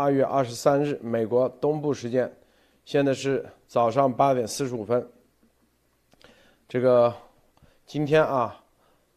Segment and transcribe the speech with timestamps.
[0.00, 2.34] 二月二十三日，美国东部时间，
[2.86, 5.06] 现在是早上八点四十五分。
[6.66, 7.14] 这个
[7.84, 8.64] 今天啊，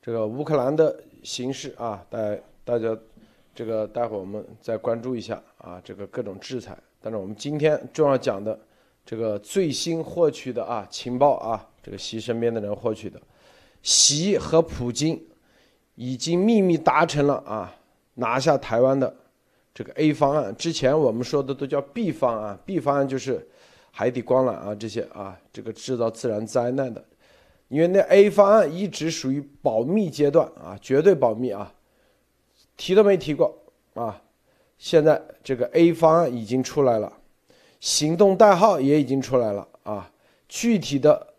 [0.01, 2.19] 这个乌克兰的形势啊，大
[2.65, 2.97] 大家
[3.55, 6.78] 这个待会儿我们再关注一下啊，这个各种制裁。
[7.00, 8.60] 但是我们今天重要讲的
[9.06, 13.18] 这个最新获取的啊情报啊，这个习身边的人获取的，
[13.81, 15.18] 习和普京
[15.96, 17.73] 已经秘密达成了啊
[18.16, 19.16] 拿下台湾的
[19.73, 20.55] 这个 A 方案。
[20.55, 23.48] 之前我们说的都叫 B 方案，B 方案就是
[23.91, 27.04] 海底光缆啊这些啊，这个制造自然灾难的。
[27.70, 31.73] 因为那 A 方案一直属于保密阶段啊，绝对保密啊，
[32.77, 33.58] 提都没提过
[33.96, 34.22] 啊。
[34.77, 37.12] 现在这个 A 方案已经出来了，
[37.80, 40.12] 行动代号也已经出来了啊。
[40.48, 41.34] 具体的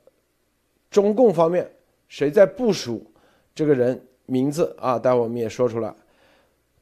[0.91, 1.71] 中共方面
[2.09, 3.07] 谁在部署
[3.55, 4.99] 这个人名字啊？
[4.99, 5.95] 待会我们也说出来。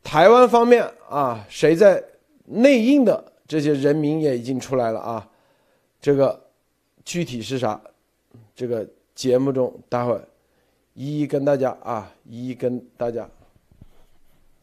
[0.02, 2.02] 台湾方面啊，谁在
[2.45, 5.28] 内应的这些人名也已经出来了啊。
[6.01, 6.48] 这个
[7.05, 7.81] 具体是啥？
[8.55, 8.89] 这个。
[9.14, 10.27] 节目中，待会儿
[10.95, 13.28] 一一跟大家啊，一一跟大家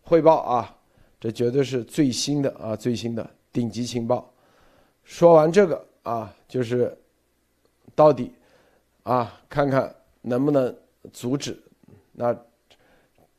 [0.01, 0.75] 汇报啊，
[1.19, 4.27] 这绝对是最新的啊，最新的顶级情报。
[5.03, 6.97] 说完这个啊，就是
[7.93, 8.33] 到底
[9.03, 10.75] 啊，看看能不能
[11.13, 11.55] 阻止，
[12.11, 12.35] 那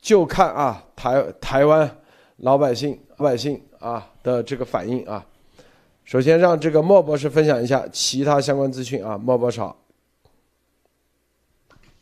[0.00, 1.98] 就看啊台台湾
[2.36, 5.26] 老百姓老百姓啊的这个反应啊。
[6.04, 9.76] 首先让这个莫博士分享一下其他相关资讯啊，莫博士好。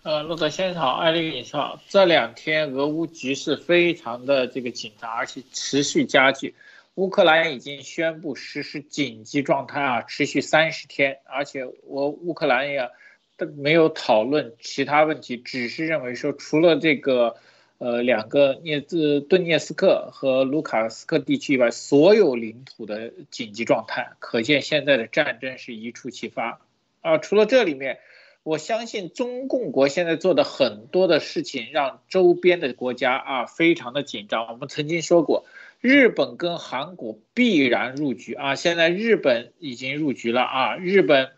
[0.05, 1.79] 呃，陆德先生好，艾丽女士好。
[1.89, 6.55] 这两天俄乌局势非常的这个紧张，而且持续加剧。
[6.95, 11.19] 乌克兰已经宣布实施紧急状态啊，持续三十天。
[11.27, 12.89] 而且我乌克兰也
[13.57, 17.37] 没有讨论其他问题，只是认为说除了这个
[17.79, 24.13] 呃两个涅兹顿涅斯克和卢卡斯克地区以外，所有领土的紧急状态。
[24.19, 26.61] 可见现在的战争是一触即发
[27.01, 27.19] 啊。
[27.19, 27.99] 除了这里面。
[28.45, 34.47] 我相信中共国现在做的很多的事情，让周边的国家啊非常的紧张。
[34.47, 35.45] 我们曾经说过，
[35.83, 41.33] 日本跟韩国必然入局啊，现在日本已经入局了啊，日本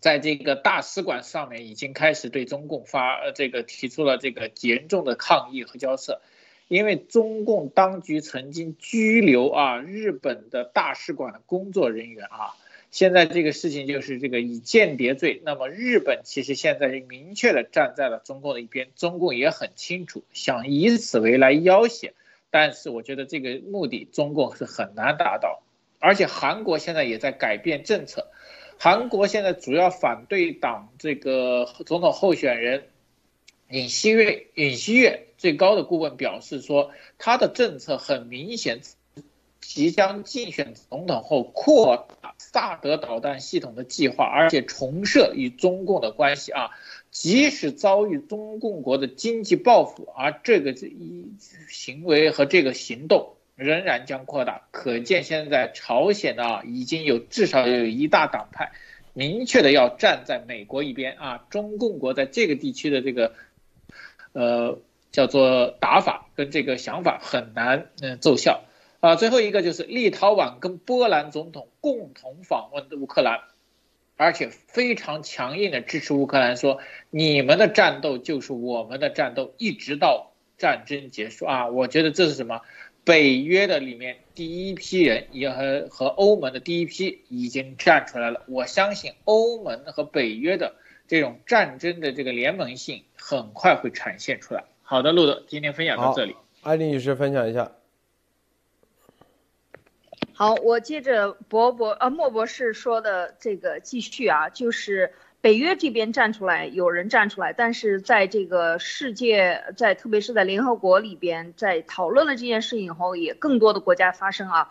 [0.00, 6.20] 在这个大使馆上面已经开始对中共发呃这个提出了这个严重的抗议和交涉，
[6.68, 12.56] 因为中共当局曾经拘留啊日本的大使馆的工作人员啊。
[12.90, 22.14] 现在这个事情就是这个以间谍罪，那么日本其实现在是明确的站在了中共的一边，中共也很清楚，想以此为来要挟，
[22.50, 25.62] 但是我觉得这个目的中共是很难达到，
[26.00, 28.26] 而且韩国现在也在改变政策，
[28.82, 32.84] 韩国现在主要反对党这个总统候选人
[33.68, 38.80] 尹锡悦，尹锡悦最高的顾问表示说，他的政策很明显。
[39.60, 46.70] 即将竞选总统后，扩大萨德导弹系统的计划，而且重设与中共的关系啊，
[47.10, 51.26] 即使遭遇中共国的经济报复，而这个这一
[51.68, 54.62] 行为和这个行动仍然将扩大。
[54.70, 58.72] 可见现在朝鲜啊，已经有至少有一大党派
[59.12, 63.34] 明确的要站在美国一边啊，中共国在这个地区的这个，
[64.32, 64.78] 呃，
[65.12, 68.62] 叫做打法跟这个想法很难嗯奏效。
[69.00, 73.40] 啊，最后一个就是立陶宛跟波兰总统共同访问乌克兰，
[74.16, 81.68] 而且非常强硬的支持乌克兰，说你们的战斗就是我们的战斗，一直到战争结束啊！
[81.68, 82.60] 我觉得这是什么？
[83.10, 88.44] 北约的里面第一批人也和和欧盟的第一批已经站出来了。
[88.46, 90.76] 我相信欧盟和北约的
[91.08, 94.62] 这种战争的这个联盟性很快会展现出来。
[94.82, 96.36] 好的，路德，今天分享到这里。
[96.62, 97.72] 艾丽女士分享一下。
[100.32, 114.70] 好，我接着博博呃莫博士说的这个继续啊，就是北约这边站出来，有人站出来，但是在这个世界，在特别是在联合国里边，在讨论了这件事以后，也更多的国家发声啊，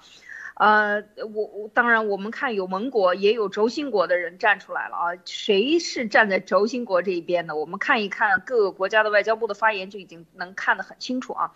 [0.55, 1.03] 呃，
[1.33, 7.55] 我我当然我们看有盟国，也有轴心国的人站出来了啊，谁是站在轴心国这一边的？
[7.55, 11.53] 我们看一看各个国家的外交部的发言就已经能看得很清楚啊。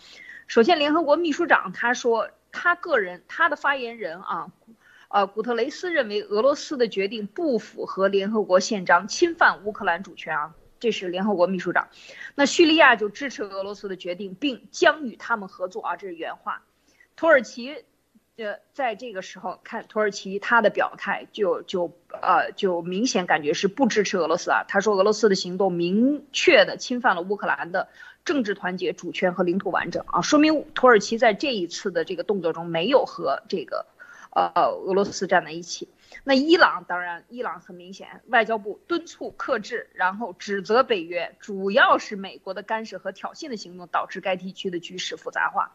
[0.47, 2.29] 首先，联合国秘书长他说。
[2.55, 4.51] 他个人，他的发言人啊，
[5.13, 11.89] 呃，古特雷斯认为俄罗斯的决定不符合联合国宪章，侵犯乌克兰主权啊，这是联合国秘书长。
[12.33, 16.63] 那叙利亚就支持俄罗斯的决定，并将与他们合作啊，这是原话。
[17.15, 17.75] 土耳其，
[18.37, 24.65] 呃，在这个时候看土耳其他的表态，就就呃就明显感觉是不支持俄罗斯啊。
[24.67, 27.87] 他说俄罗斯的行动明确的侵犯了乌克兰的。
[28.25, 33.85] 政治团结、主权和领土完整啊，说明土耳其在这一次的这个动作中没有和这个，
[34.35, 34.51] 呃
[34.85, 35.89] 俄罗斯站在一起。
[36.23, 45.71] 那伊朗当然，伊朗很明显，外交部敦促克制，然后指责北约，主要是美国的干涉和挑衅的行动导致该地区的局势复杂化。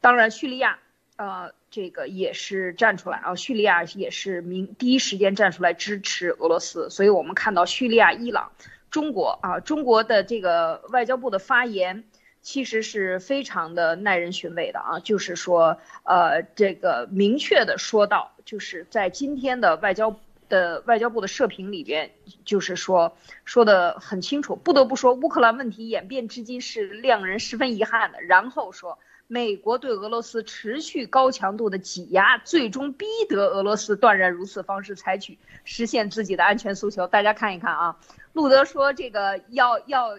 [0.00, 0.78] 当然，叙利亚，
[1.16, 6.88] 呃，这个也是站出来啊，叙利亚也是明第一时间站出来支持俄罗斯。
[6.90, 8.52] 所以我们看到叙利亚、伊朗、
[8.90, 12.04] 中国啊，中国的这个外交部的发言。
[12.44, 20.20] 其实是非常的耐人寻味的啊，就是说，呃，这个明确的说到，就是在今天的外交
[20.50, 22.10] 的外交部的社评里边，
[22.44, 24.56] 就是说说的很清楚。
[24.56, 28.20] 不得不说，乌克兰问题演变至今是令人十分遗憾的。
[28.20, 37.06] 然后说，美国对俄罗斯持续高强度的挤压，最终逼得俄罗斯断然如此方式采取实现自己的安全诉求。
[37.06, 37.96] 大家看一看啊，
[38.34, 40.18] 路德说这个要要。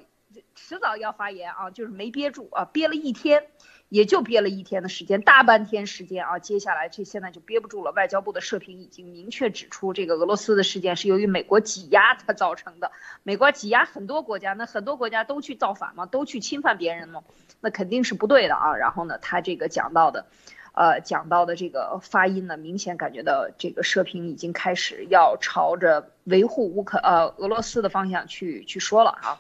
[0.56, 3.48] 迟早要发言啊，就是没憋住啊，憋了一天，
[3.90, 7.92] 也就憋了一天的时间，大半天时间啊，接下来这现在就憋不住了。
[7.92, 12.92] 外交部的社评已经明确指出，这个俄罗斯的事件是由于美国挤压它造成的。
[13.24, 16.06] 美国挤压很多国家，那很多国家都去造反吗？
[16.06, 17.24] 都去侵犯别人吗？
[17.62, 18.76] 那肯定是不对的啊。
[18.76, 20.26] 然后呢，他这个讲到的，
[20.74, 29.40] 呃，讲到的这个发音呢，明显感觉到这个社评已经开始要朝着维护乌克呃俄罗斯的方向去去说了啊。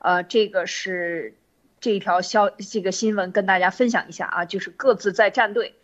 [0.00, 1.34] 呃，这个是
[1.78, 5.74] 这条消这个新闻跟大家分享一下啊，就是各自在站队。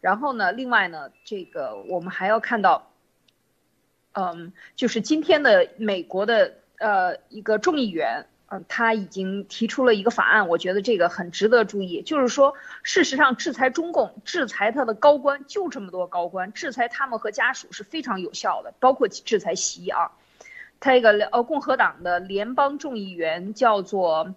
[0.00, 2.92] 然后呢，另外呢，这个我们还要看到，
[4.12, 12.02] 嗯，就是今天的美国的呃一个众议员，嗯，他已经提出了一个法案，我觉得这个很值得注意。
[12.02, 12.54] 就是说，
[12.84, 20.12] 事实上，制裁中共、制裁他的高官，就这么多高官，制裁他们和家属是非常有效的，包括制裁习啊。
[20.80, 24.34] 他一个呃，共和党的联邦众议员叫做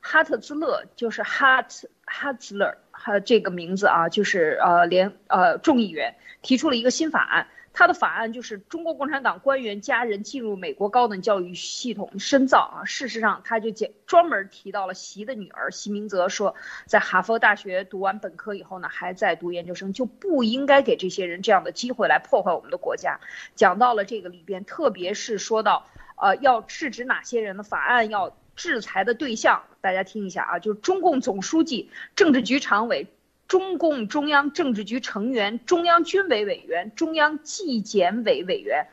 [0.00, 7.46] 哈特兹勒，就是哈特哈兹勒，哈这个名字啊，就是呃联呃众议员提出了一个新法案。
[7.74, 12.84] 他的法案就是中国共产党官员家人进入美国高等教育系统深造啊。
[12.84, 16.54] 事实上，他就讲专门提到了习的女儿习明泽，说
[16.86, 23.18] 在哈佛大学读完本科以后呢，还在读研究生，就不应该给这些人这样的机会来破坏我们的国家。
[23.56, 25.86] 讲到了这个里边，特别是说到
[26.16, 33.08] 呃要制止哪些人的法案要制裁的对象，大家听一下啊，就是中共总书记、政治局常委。
[33.48, 38.86] 中共中央政治局成员、中央军委委员、中央纪检委委员，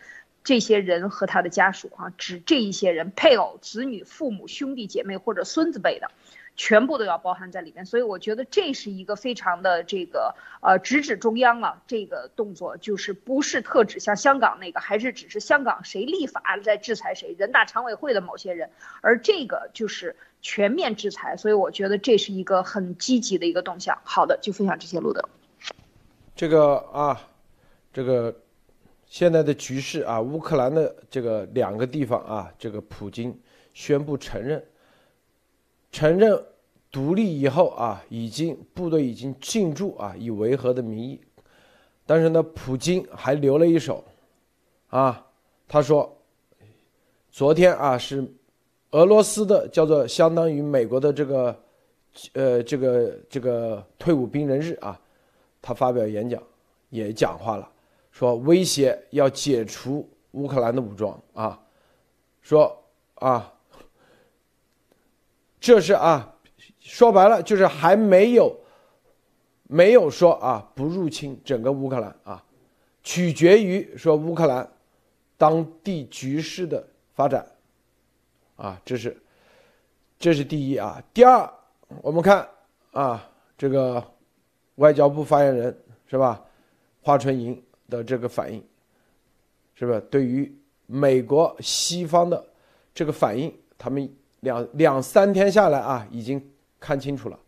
[0.44, 6.12] 这些人和他的家属啊，指这一些人配偶、子女、父母、兄弟姐妹或者孙子辈的。
[6.58, 11.82] 全部都要包含在里面，所以我觉得这是一个非常的这个呃直指中央了。
[11.88, 18.70] 这个动作就是不是特指像香港那个，还是只是香港谁立法在制裁谁，人大常委会的某些人，
[19.02, 21.38] 而这个就是全面制裁。
[21.38, 23.98] 所以我觉得这是一个很积极的一个动向。
[24.04, 25.30] 好的，就分享这些，路德。
[26.36, 27.22] 这个啊，
[27.94, 28.36] 这个
[29.06, 33.40] 现在的局势啊，乌克兰的这个两个地方啊，这个普京
[33.74, 34.64] 宣布承认。
[35.92, 36.42] 承认
[36.90, 41.20] 独立以后啊，已经部队已经进驻啊，以维和的名义，
[42.06, 44.04] 但是呢，普京还留了一手，
[44.88, 45.28] 啊，
[45.68, 46.18] 他说，
[47.30, 48.34] 昨天啊是
[48.92, 51.64] 俄罗斯的叫做相当于美国的这个，
[52.34, 55.00] 呃，这个这个退伍兵人日啊，
[55.62, 56.42] 他发表演讲
[56.90, 57.70] 也讲话了，
[58.12, 61.60] 说威胁要解除乌克兰的武装啊，
[62.42, 62.84] 说
[63.16, 63.54] 啊。
[65.64, 66.38] 这是啊，
[66.80, 68.52] 说白了就是还没有，
[69.68, 72.44] 没有说啊不入侵整个乌克兰啊，
[73.04, 74.68] 取决于说乌克兰
[75.38, 76.84] 当地局势的
[77.14, 77.46] 发展，
[78.62, 79.18] 啊，这是，
[80.20, 81.02] 这是第一啊。
[81.14, 81.52] 第二，
[82.02, 82.48] 我们看
[82.92, 84.04] 啊，这个
[84.76, 85.76] 外交部发言人
[86.08, 86.44] 是吧，
[87.02, 88.64] 华春莹的这个反应，
[89.74, 90.54] 是不是对于
[90.86, 92.46] 美国西方的
[92.94, 94.08] 这个反应，他们。
[94.42, 96.44] 两两三天下来啊，已经
[96.80, 97.40] 看清楚了，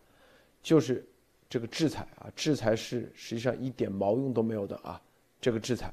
[0.62, 1.04] 就是
[1.50, 5.02] 这个制裁啊，制裁是实际上一点毛用都没有的啊。
[5.40, 5.92] 这个制裁，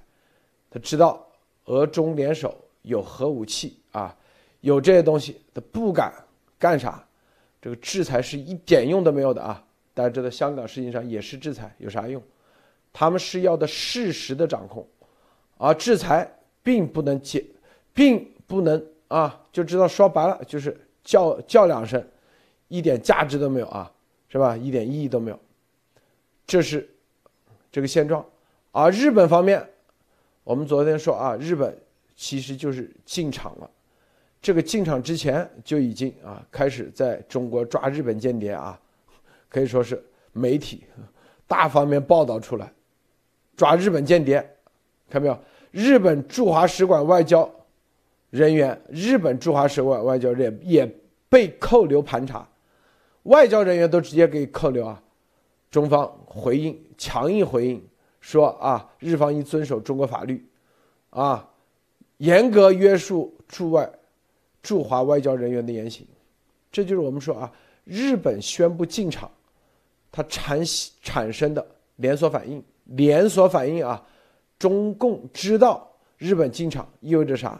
[0.69, 1.27] 他知道
[1.65, 4.15] 俄中联手有核武器啊，
[4.61, 6.11] 有这些东西，他不敢
[6.57, 7.05] 干啥。
[7.61, 9.63] 这个制裁是一点用都没有的啊。
[9.93, 12.23] 大家知道，香港实际上也是制裁，有啥用？
[12.93, 14.87] 他们是要的事实的掌控，
[15.57, 16.27] 而制裁
[16.63, 17.45] 并不能解，
[17.93, 20.75] 并不能啊，就知道说白了就是。
[21.03, 21.99] 叫叫两声，
[22.67, 23.91] 一点价值都没有啊，
[24.29, 24.55] 是吧？
[24.55, 25.39] 一点意义都没有，
[26.45, 26.87] 这是
[27.71, 28.23] 这个现状。
[28.71, 29.67] 而日本方面，
[30.43, 31.75] 我们昨天说啊，日本
[32.15, 33.67] 其实就是进场了。
[34.41, 38.79] 这个进场之前就已经啊开始在中国抓日本间谍啊，
[39.47, 40.83] 可以说是媒体
[41.47, 42.71] 大方面报道出来，
[43.55, 44.43] 抓日本间谍，
[45.09, 45.37] 看没有？
[45.69, 47.49] 日本驻华使馆外交
[48.29, 50.95] 人员，日本驻华使馆外交人员也
[51.29, 52.47] 被扣留盘查，
[53.23, 55.01] 外交人员都直接给扣留啊！
[55.69, 57.81] 中方回应，强硬回应
[58.19, 60.45] 说啊，日方应遵守中国法律，
[61.11, 61.49] 啊，
[62.17, 63.89] 严格约束驻外、
[64.61, 66.05] 驻华外交人员的言行。
[66.71, 67.51] 这就是我们说啊，
[67.83, 69.29] 日本宣布进场，
[70.11, 70.59] 它产
[71.01, 71.65] 产生的
[71.97, 74.03] 连锁反应，连锁反应啊。
[74.57, 77.59] 中共知道日本进场意味着啥？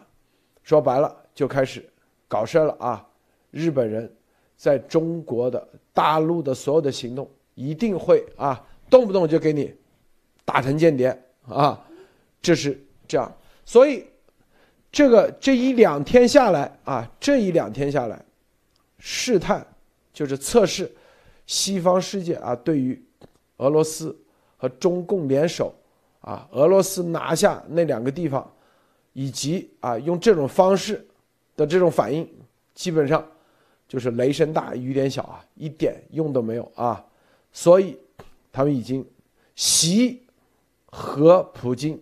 [0.63, 1.83] 说白了就开始
[2.27, 3.03] 搞事了啊！
[3.49, 4.09] 日本人
[4.55, 9.73] 在中国的大陆的所有的行动一定会啊，动不动就给你
[10.45, 11.07] 打成间谍
[11.47, 11.83] 啊！
[12.39, 14.05] 这是这样，所以
[14.91, 18.23] 这个这一两天下来啊，这一两天下来，
[18.99, 19.65] 试探
[20.11, 20.91] 就是测试
[21.45, 23.01] 西方世界啊，对于
[23.57, 24.17] 俄罗斯
[24.57, 25.73] 和中共联手。
[26.21, 28.47] 啊，俄罗斯拿下那两个地方，
[29.13, 31.03] 以及啊用这种方式
[31.55, 32.29] 的这种反应，
[32.75, 33.27] 基本上
[33.87, 37.03] 就是雷声大雨点小啊，一点用都没有啊。
[37.51, 37.97] 所以
[38.51, 39.03] 他们已经
[39.55, 40.21] 习
[40.85, 41.99] 和普京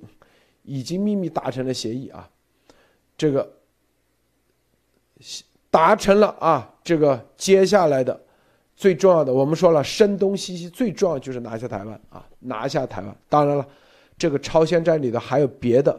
[0.63, 2.29] 已经秘密达成了协议啊，
[3.19, 3.47] 这个
[5.69, 8.19] 达成了啊，这个接下来的
[8.75, 13.15] 最重要的，我们说了，声东击西，最重要就是拿下台湾啊，拿下台湾。
[13.27, 13.67] 当然了。
[14.17, 15.97] 这个超限战里头还有别的，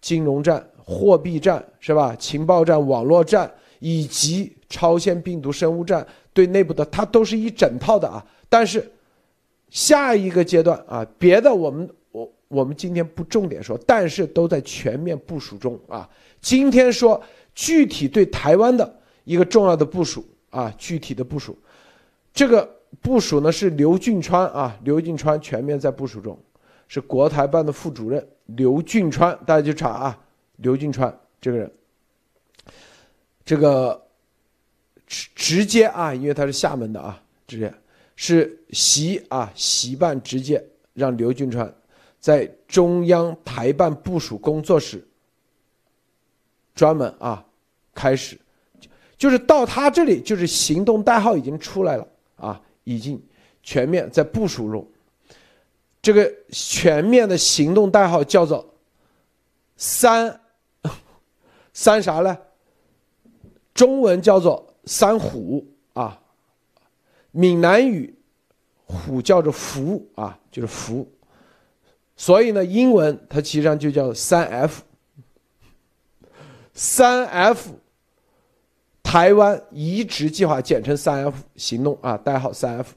[0.00, 2.14] 金融战、货币战是吧？
[2.14, 8.24] 情报战、网络战以及超限病毒生物战，对内部的它都是一整套的啊。
[8.48, 8.88] 但是
[9.68, 11.90] 下一个阶段啊，别的我们
[12.48, 16.08] 我们今天不重点说，但是都在全面部署中啊。
[16.40, 17.22] 今天说
[17.54, 21.56] 具体对台湾的一个重要的部署啊，具体的部署，
[22.32, 22.68] 这个
[23.00, 26.38] 部署呢是刘俊川啊，刘俊川全面在部署中。
[26.88, 30.24] 是国台办的副主任刘俊川，大家去查啊，
[30.58, 31.72] 刘俊川这个人，
[33.44, 34.06] 这个
[35.04, 37.74] 直直接啊，因为他是厦门的啊，直接
[38.14, 41.74] 是习啊习办直接让刘俊川
[42.26, 45.06] 在中央台办部署工作室
[46.74, 47.46] 专门啊
[47.94, 48.36] 开始，
[49.16, 53.24] 就是到他这里就是行动代号已经出来了啊，已经
[53.62, 54.84] 全面在部署中。
[56.02, 58.74] 这个全面的行动代号叫做
[59.78, 60.40] “三”，
[61.72, 62.36] 三啥呢？
[63.72, 65.64] 中文叫做“三虎”
[65.94, 66.20] 啊，
[67.30, 68.12] 闽南语
[68.84, 71.08] “虎”叫做“福”啊，就是“福”。
[72.16, 74.82] 所以呢，英文它其实上就叫“三 F”。
[76.72, 77.72] 三 F，
[79.02, 82.94] 台湾移植计划简称“三 F” 行动啊，代号“三 F”，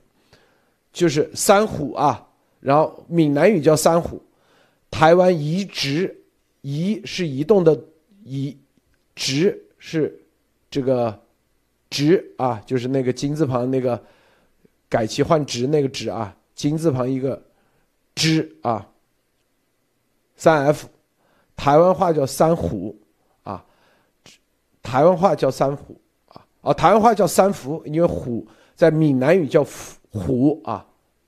[0.91, 2.27] 就是“三虎”啊。
[2.59, 4.21] 然后闽南语叫三虎，
[4.91, 6.23] 台湾移植
[6.61, 7.81] 移是移动的
[8.25, 8.57] 移，
[9.15, 10.19] 植是
[10.69, 11.17] 这个
[11.89, 14.01] 植啊，就是那个金字旁那个
[14.89, 17.41] 改旗换职那个职啊，金字旁一个
[18.13, 18.85] 之啊，
[20.39, 20.87] 三 F，
[21.55, 22.99] 台湾话叫三虎
[23.43, 23.63] 啊，
[24.81, 29.63] 台湾话叫三虎啊，哦，台湾话叫三福，因为虎在闽南语叫
[30.11, 30.87] 虎啊，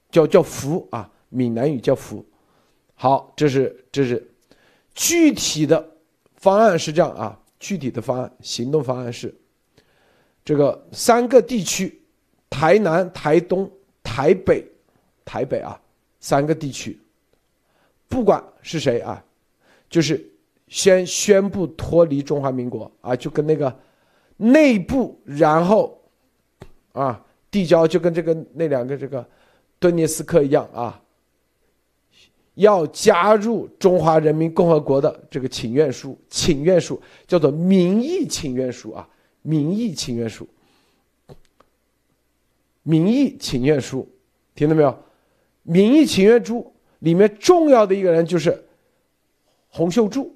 [0.09, 1.07] 叫叫福啊。
[1.33, 2.25] 闽南语叫“福”，
[2.93, 4.21] 好，这是这是
[4.93, 5.91] 具体的
[6.35, 9.33] 方案是这样啊，具体的方案行动方案是
[10.43, 12.03] 这个三个地区：
[12.49, 13.71] 台南、台东、
[14.03, 14.69] 台北、
[15.23, 15.79] 台北啊，
[16.19, 16.99] 三个地区，
[18.11, 19.23] 不管是谁啊，
[19.89, 20.21] 就是
[20.67, 23.73] 先宣布脱离中华民国啊，就跟那个
[24.35, 25.97] 内部，然后
[26.91, 29.25] 啊递交，就跟这个那两个这个
[29.79, 31.01] 顿涅斯克一样啊。
[32.55, 39.07] 要加入中华人民共和国的这个请愿书，请愿书叫做民意请愿书啊，
[39.41, 40.45] 民意请愿书，
[42.83, 44.07] 民意请愿书，
[44.53, 44.95] 听到没有？
[45.63, 48.63] 民意请愿书里面重要的一个人就是
[49.69, 50.33] 洪秀柱，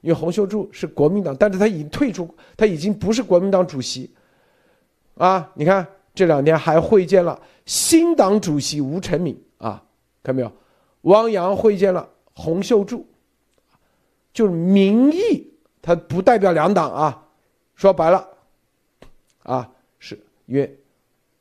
[0.00, 4.10] 因为洪秀柱是国民党，但是他已经退出，他已经不是国民党主席
[5.16, 5.52] 啊。
[5.54, 9.82] 你看这两天还会见了新党主席吴成敏啊，
[10.22, 10.52] 看到没有？
[11.02, 13.06] 汪洋会见了洪秀柱，
[14.32, 15.52] 就是民意，
[15.82, 17.20] 他不代表两党啊。
[17.74, 18.28] 说白了，
[19.42, 19.68] 啊，
[19.98, 20.16] 是
[20.46, 20.78] 因为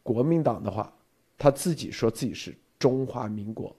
[0.02, 0.92] 国民党的话，
[1.38, 3.74] 他自己说自己是中华民国，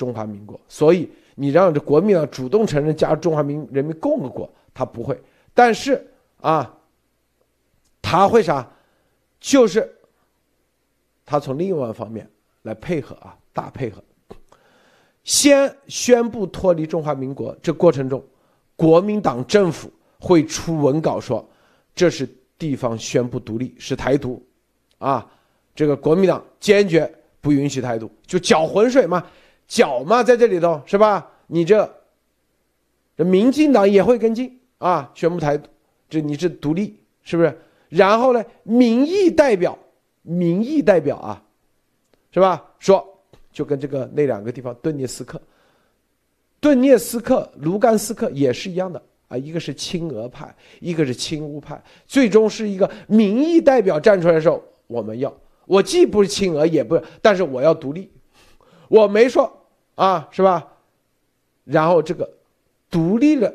[0.00, 5.20] 中华民国，所以你让这国民党主动承认加入中华民人民共和国，他不会。
[5.52, 6.02] 但是
[6.40, 6.74] 啊，
[8.00, 8.66] 他会啥？
[9.38, 9.86] 就是
[11.26, 12.26] 他从另外一方面
[12.62, 14.02] 来配合啊，大配合。
[15.22, 18.24] 先宣布脱离中华民国，这过程中，
[18.74, 21.46] 国民党政府会出文稿说，
[21.94, 22.26] 这是
[22.58, 24.42] 地方宣布独立，是台独，
[24.96, 25.30] 啊，
[25.74, 29.24] 这个国民党坚决不允许台独，就搅浑水嘛，
[29.70, 31.30] 脚嘛，在这里头是吧？
[31.46, 31.88] 你这，
[33.16, 35.56] 这民进党也会跟进啊，宣布台，
[36.08, 37.56] 这你是独立，是不是？
[37.88, 39.78] 然后呢，民意代表，
[40.22, 41.42] 民意代表啊，
[42.32, 42.62] 是吧？
[42.80, 43.06] 说。
[43.52, 45.42] 就跟这个那两个地方顿涅斯克、
[46.60, 55.36] 顿涅斯克、卢甘斯克也是一样的啊，一个是亲俄派，一个是亲乌派，最终是一个民意代表站出来的时候，我们要
[55.66, 58.08] 我既不是亲俄，也不，但是我要独立，
[58.86, 59.52] 我没说
[60.00, 60.66] 啊，是吧？
[61.64, 62.28] 然后这个
[62.88, 63.54] 独立了，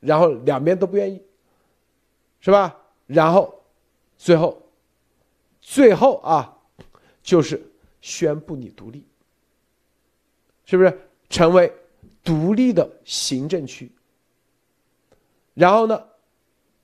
[0.00, 1.22] 然后两边都不愿意，
[2.40, 2.74] 是吧？
[3.06, 3.62] 然后
[4.16, 4.62] 最后
[5.60, 6.56] 最后啊，
[7.22, 7.62] 就是
[8.00, 9.04] 宣布你独立。
[10.64, 11.70] 是不是成为
[12.24, 13.92] 独立的行政区？
[15.52, 16.02] 然后呢，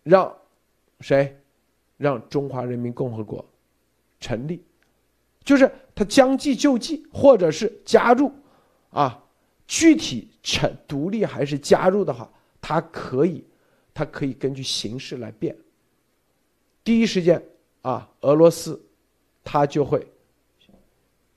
[0.02, 0.37] 让
[1.00, 1.34] 谁
[1.96, 3.44] 让中华人民共和国
[4.20, 4.62] 成立？
[5.42, 8.30] 就是他将计就计，或者是加入
[8.92, 9.22] 啊？
[9.66, 12.30] 具体成独立还是加入的话，
[12.61, 13.44] 他可以，
[13.92, 15.56] 他可以根据形势来变。
[16.84, 17.42] 第一时间
[17.82, 18.80] 啊，俄罗斯
[19.42, 20.06] 他就会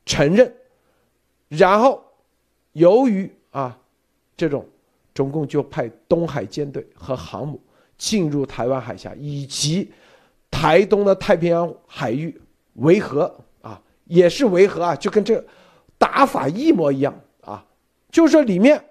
[0.05, 0.55] 承认，
[1.50, 2.03] 然后。
[2.75, 3.79] 由于啊，
[4.35, 4.67] 这种
[5.13, 7.57] 中共就派东海舰队和航母
[7.97, 9.89] 进入台湾海峡以及
[10.51, 12.38] 台东的太平洋海域
[12.74, 15.41] 维和啊，也是维和啊，就跟这
[15.97, 17.17] 打法一模一样，
[18.15, 18.81] 就是里面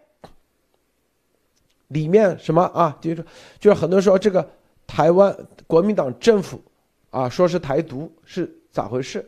[1.89, 3.25] 里面什么啊，就是
[3.59, 4.47] 就是很多人说这个
[4.87, 5.35] 台湾
[5.67, 6.61] 国民党政府
[7.09, 9.27] 啊，说是台独是咋回事？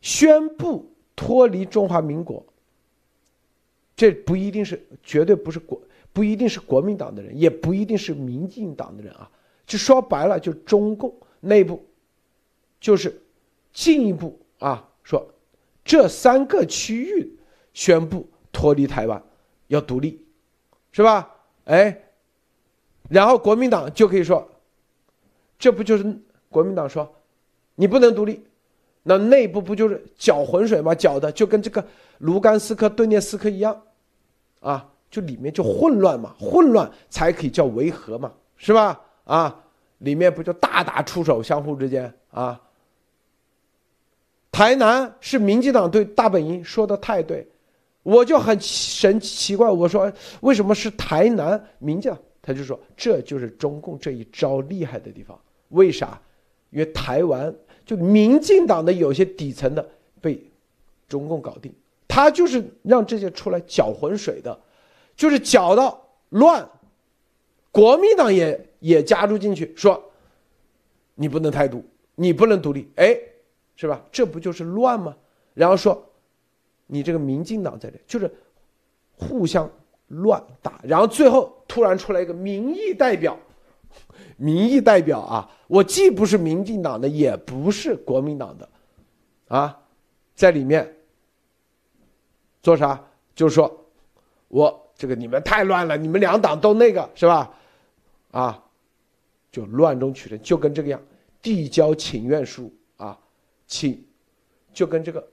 [0.00, 2.44] 宣布脱离中华民国。
[3.94, 5.80] 这不一定是，绝对不是国，
[6.12, 9.30] 不一定是国民党的人，也不一定是民进党的人啊。
[9.68, 11.80] 就说白了，就中共内部，
[12.80, 13.22] 就是
[13.72, 15.24] 进一步啊，说
[15.84, 17.35] 这三个区域
[17.76, 19.22] 宣布脱离台湾，
[19.66, 20.24] 要独立，
[20.92, 21.30] 是吧？
[21.64, 21.94] 哎，
[23.10, 24.48] 然后国民党就可以说，
[25.58, 27.14] 这不就是国民党说，
[27.74, 28.42] 你不能独立，
[29.02, 30.94] 那内部不就是搅浑水吗？
[30.94, 31.86] 搅的就跟这个
[32.16, 33.78] 卢甘斯克、顿涅斯克一样。
[34.60, 38.98] 啊，就里面就混乱嘛，混乱才可以叫维和嘛，是吧？
[39.24, 39.64] 啊，
[39.98, 42.58] 里面不就大打出手，相互之间啊。
[44.50, 47.46] 台南是民进党对大本营说的太对，
[48.06, 52.12] 我就很神奇怪，我说为什么是台南民进？
[52.40, 55.36] 他就说这就是中共这一招厉害的地方，
[55.70, 56.20] 为啥？
[56.70, 57.52] 因为台湾
[57.84, 59.84] 就民进党的有些底层的
[60.20, 60.40] 被
[61.08, 61.72] 中共搞定。
[62.06, 64.56] 他就是让这些出来搅浑水的，
[65.16, 66.68] 就是搅到乱，
[67.72, 70.12] 国民党也也加入进去，说
[71.16, 73.18] 你不能台独，你不能独立，哎，
[73.74, 74.00] 是吧？
[74.12, 75.16] 这不就是乱吗？
[75.54, 76.08] 然后说
[76.86, 78.32] 你这个民进党在这，就是
[79.16, 79.70] 互相
[80.08, 83.38] 乱打，然后最后突然出来一个民意代表，
[84.36, 88.68] 民意代表啊，我既不是民进党的，也不是国民党的，
[89.48, 89.82] 啊，
[90.34, 90.92] 在里面。
[92.62, 93.00] 做啥？
[93.32, 93.86] 就是说，
[94.48, 97.54] 我这个你们太乱了，你们两党都那个是吧？
[98.32, 98.60] 啊，
[99.52, 101.00] 就乱中取胜，就跟这个样，
[101.40, 103.16] 递交请愿书啊，
[103.68, 104.04] 请，
[104.74, 105.24] 就跟这个，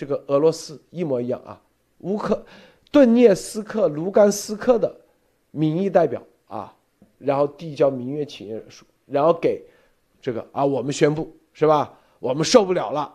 [0.00, 1.60] 这个俄罗斯一模一样啊。
[1.98, 2.42] 乌克
[2.90, 4.98] 顿涅斯克、卢甘斯克的
[5.50, 6.74] 民意代表啊，
[7.18, 9.62] 然后递交民愿请愿书，然后给
[10.18, 11.98] 这个啊，我们宣布是吧？
[12.18, 13.14] 我们受不了了。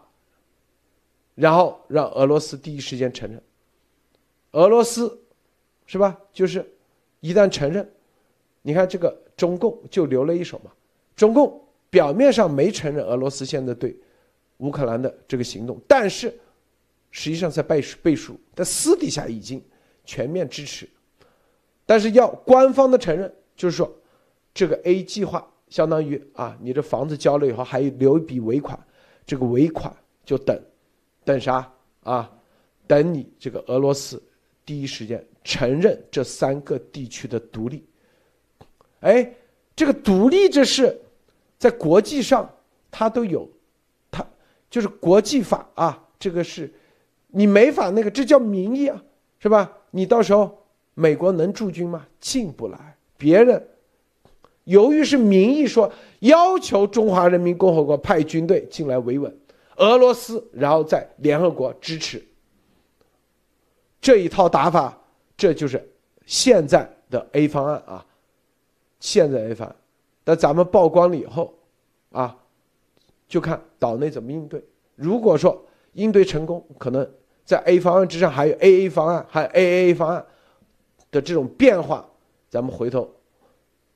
[1.33, 3.41] 然后让俄罗斯第一时间承认，
[4.51, 5.19] 俄罗斯，
[5.87, 6.15] 是吧？
[6.31, 6.63] 就是
[7.19, 7.91] 一旦承认，
[8.61, 10.69] 你看这个中共就留了一手嘛。
[11.15, 13.97] 中共表面上没承认俄罗斯现在对
[14.57, 16.31] 乌克兰的这个行动，但是
[17.17, 19.63] 实际上在背背书，但私底下已经
[20.03, 20.85] 全面支持。
[21.85, 23.89] 但是要官方的承认，就是说
[24.53, 28.77] 这个 A 计划相当于啊，你这房子交了以后还留一笔尾款，
[29.25, 30.61] 这个尾款就等。
[31.23, 31.71] 等啥
[32.03, 32.29] 啊？
[32.85, 34.21] 等你这个俄罗斯
[34.65, 37.87] 第一时间承认这三个地区的独立。
[38.99, 39.33] 哎，
[39.73, 40.99] 这个独立这是
[41.57, 42.53] 在国际上
[42.91, 43.49] 它都有，
[44.11, 44.27] 它
[44.69, 46.01] 就是国际法啊。
[46.17, 46.73] 这个是
[47.37, 49.03] 你没法那个，这叫民意啊，
[49.39, 49.69] 是吧？
[49.91, 50.57] 你到时候
[50.93, 52.07] 美国能驻军吗？
[52.21, 52.95] 进不来。
[53.17, 53.67] 别人
[54.63, 59.37] 由于是民意说要求中华人民共和国派军队进来维稳。
[59.75, 62.25] 俄罗斯，然后在联合国支持，
[63.99, 64.97] 这一套打法，
[65.35, 65.85] 这就是
[66.25, 68.05] 现在的 A 方案啊。
[69.01, 69.75] 现在 A 方案，
[70.23, 71.53] 那咱们曝光了以后，
[72.13, 72.37] 啊，
[73.27, 74.63] 就看岛内怎么应对。
[74.95, 77.05] 如果说应对成功，可能
[77.45, 80.25] 在 A 方案之上还有 AA 方案，还有 AAA 方案
[81.11, 82.03] 的这种变化，
[82.49, 83.09] 咱们回头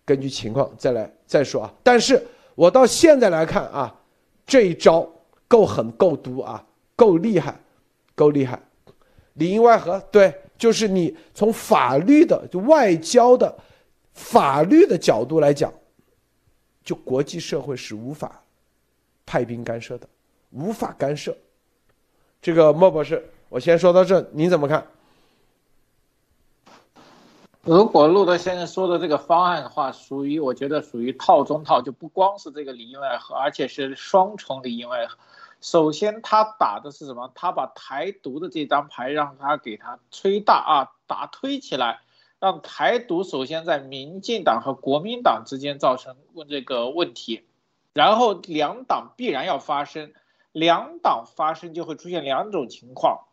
[0.05, 1.73] 根据情况再来再说啊。
[1.81, 3.93] 但是我到现在来看啊，
[4.45, 5.12] 这一招
[5.47, 6.63] 够狠够毒啊，
[6.95, 7.59] 够厉害，
[8.13, 8.62] 够厉害。
[9.33, 13.57] 里应外合，对，就是你从法律的就外交的
[14.13, 15.73] 法律的角度来讲，
[16.83, 18.43] 就国际社会是无法
[19.25, 20.07] 派兵干涉的，
[20.51, 21.35] 无法干涉。
[22.41, 24.85] 这个莫博士，我先说到这，您怎么看？
[27.63, 35.17] 如果路德先生说的这个方案的话，属于我觉得属于套中套，就不光是这个里应外合，而且是双重里应外合。
[35.62, 37.31] 首先，他打的是什么？
[37.33, 42.01] 他把台独的这张牌让他给他吹大啊，打推起来，
[42.39, 47.43] 让台独首先在民进党和国民党之间造成问这个问题，
[47.93, 50.13] 然后两党必然要发生，
[50.51, 53.25] 两党发生就会出现两种情况，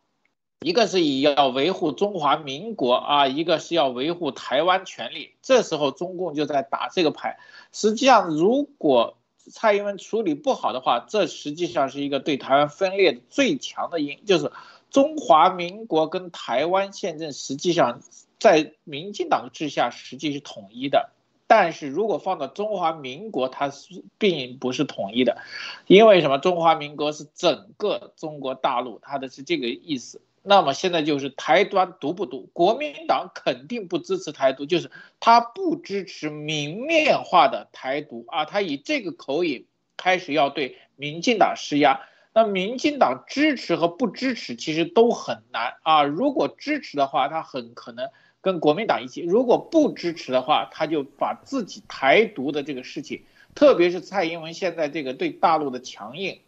[0.61, 7.37] 一个是以要维护中华民国啊，一个是要维护台湾权利，这时候中共就在打这个牌。
[7.71, 14.51] 实际上，如果蔡英文处理不好的话，这实际上是一个对台湾分裂最强的因，就是
[14.89, 18.01] 中华民国跟台湾现在实际上
[18.39, 21.11] 在民进党治下实际是统一的，
[21.45, 25.37] 但是如果放到中华民国，它是并不是统一的，
[25.85, 26.39] 因为什么？
[26.39, 30.19] 中华民国是整个中国大陆，它的是这个意思。
[30.43, 32.49] 那么现在就是台端独不独？
[32.53, 39.65] 国民党肯定不支持台独，就是他不支持明面化的台独啊，他以这个口音
[39.97, 42.01] 开始要对民进党施压。
[42.33, 46.03] 那民进党支持和不支持其实都很难啊。
[46.03, 48.09] 如果支持的话，他很可能
[48.41, 53.23] 跟国民党一起；如果不支持的话，他就把自己台独的这个事情，
[53.55, 56.39] 特别是蔡英文现在这个对大陆的强硬，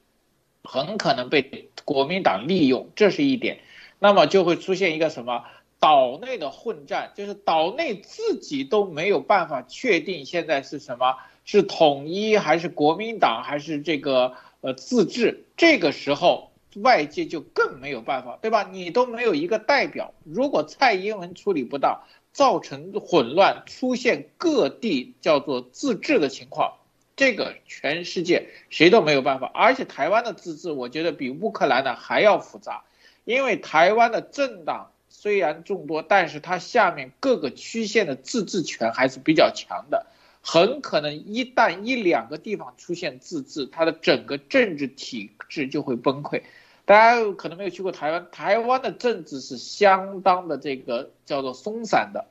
[0.64, 3.60] 很可能被国民党利用，这是一点。
[4.00, 5.44] 那么就会出现一个什么
[5.80, 15.46] 岛内的混战，就是岛内自己都没有办法确定现在是什么，是统一还是国民党还是这个呃自治？
[15.56, 18.70] 这个时候外界就更没有办法，对吧？
[18.72, 26.74] 你都没有一个代表，如果蔡英文处理不到，造成混乱，出现各地叫做自治的情况，
[27.16, 29.50] 这个全世界谁都没有办法。
[29.54, 32.84] 而且台湾的自治，我觉得比乌克兰的还要复杂。
[33.30, 40.08] 因为台湾的政党虽然众多，但是它下面各个区县的自治权还是比较强的，
[40.42, 46.42] 很可能一旦一两个地方出现自治，它的整个政治体制就会崩溃。
[46.86, 52.26] 大家可能没有去过台湾，台湾的政治是相当的这个叫做松散的，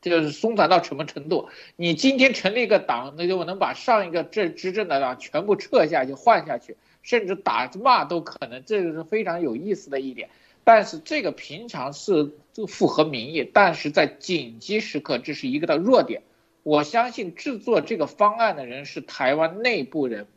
[0.00, 1.50] 就是松散到什么程度？
[1.76, 6.76] 你今天成立一个党，那就能把上一个政执政的党全部撤下去换下去。
[7.02, 10.30] 甚至打骂都可能，这个是非常有意思的一点。
[10.64, 16.22] 但是这个平常是就符合民意，但是在紧急时刻，这是一个的弱点。
[16.62, 20.28] 我相信制作这个方案的人是台湾内部人，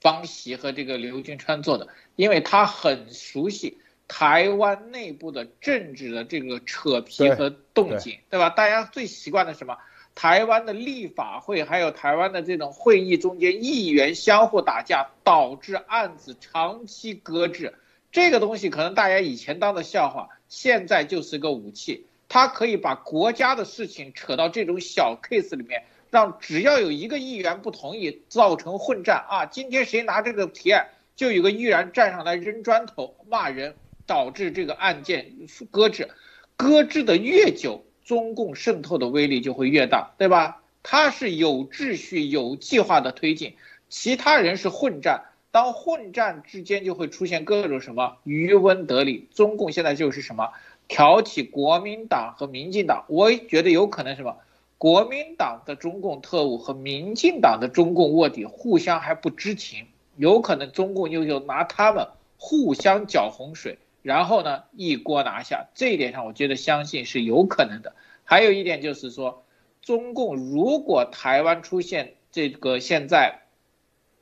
[0.00, 3.76] 方琦和这个刘军川做的，因为他很熟悉
[4.08, 8.48] 台湾内部的政治的这个扯皮和动静，对吧？
[8.48, 9.76] 大家最习惯的什么？
[10.14, 17.74] 台湾的立法会还有台湾的这种会议中间，议员相互打架，导致案子长期搁置。
[18.12, 22.06] 这个东西可能大家以前当的笑话，现在就是个武器。
[22.28, 29.46] 它可以把国家的事情扯到这种小 case 里面，让只要有一个议员不同意，造成混战啊。
[29.46, 33.74] 今天谁拿这个提案，就有个议员站上来扔砖头骂人，
[34.06, 35.32] 导致这个案件
[35.70, 36.08] 搁置。
[36.56, 37.84] 搁置的越久。
[38.04, 40.62] 中共渗透的威力就会越大，对吧？
[40.82, 43.54] 它是有秩序、有计划的推进，
[43.88, 45.24] 其他人是混战。
[45.50, 49.28] 当混战之间就会出现各种什么渔翁得利。
[49.32, 50.50] 中共现在就是什么
[50.88, 54.36] 挑起国民党和民进党，我觉得有可能什么
[54.78, 59.86] 国民党的中共特务和民进党的中共卧底互相还不知情，
[60.16, 63.78] 有可能中共又又拿他们互相搅洪水。
[64.04, 67.94] 然后呢，一锅拿下，这一点上我觉得相信是有可能的。
[68.22, 69.46] 还有一点就是说，
[69.80, 73.44] 中共如果台湾出现这个现在，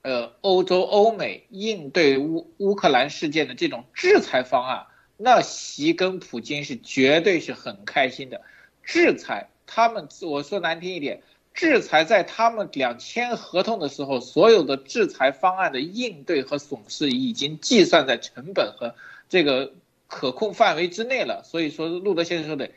[0.02, 8.40] 呃，欧洲欧美应对乌乌克兰事件的这种制裁方案，那习跟普京是绝对是很开心的。
[8.84, 11.22] 制裁他们，我说难听一点，
[11.54, 18.94] 制裁在他们两签合同的时候，所有的制裁方案的应对和损失已经计算在成本和。
[19.32, 19.72] 这个
[20.08, 21.42] 可控范围之内了。
[21.42, 22.70] 所以说，路德先生说的，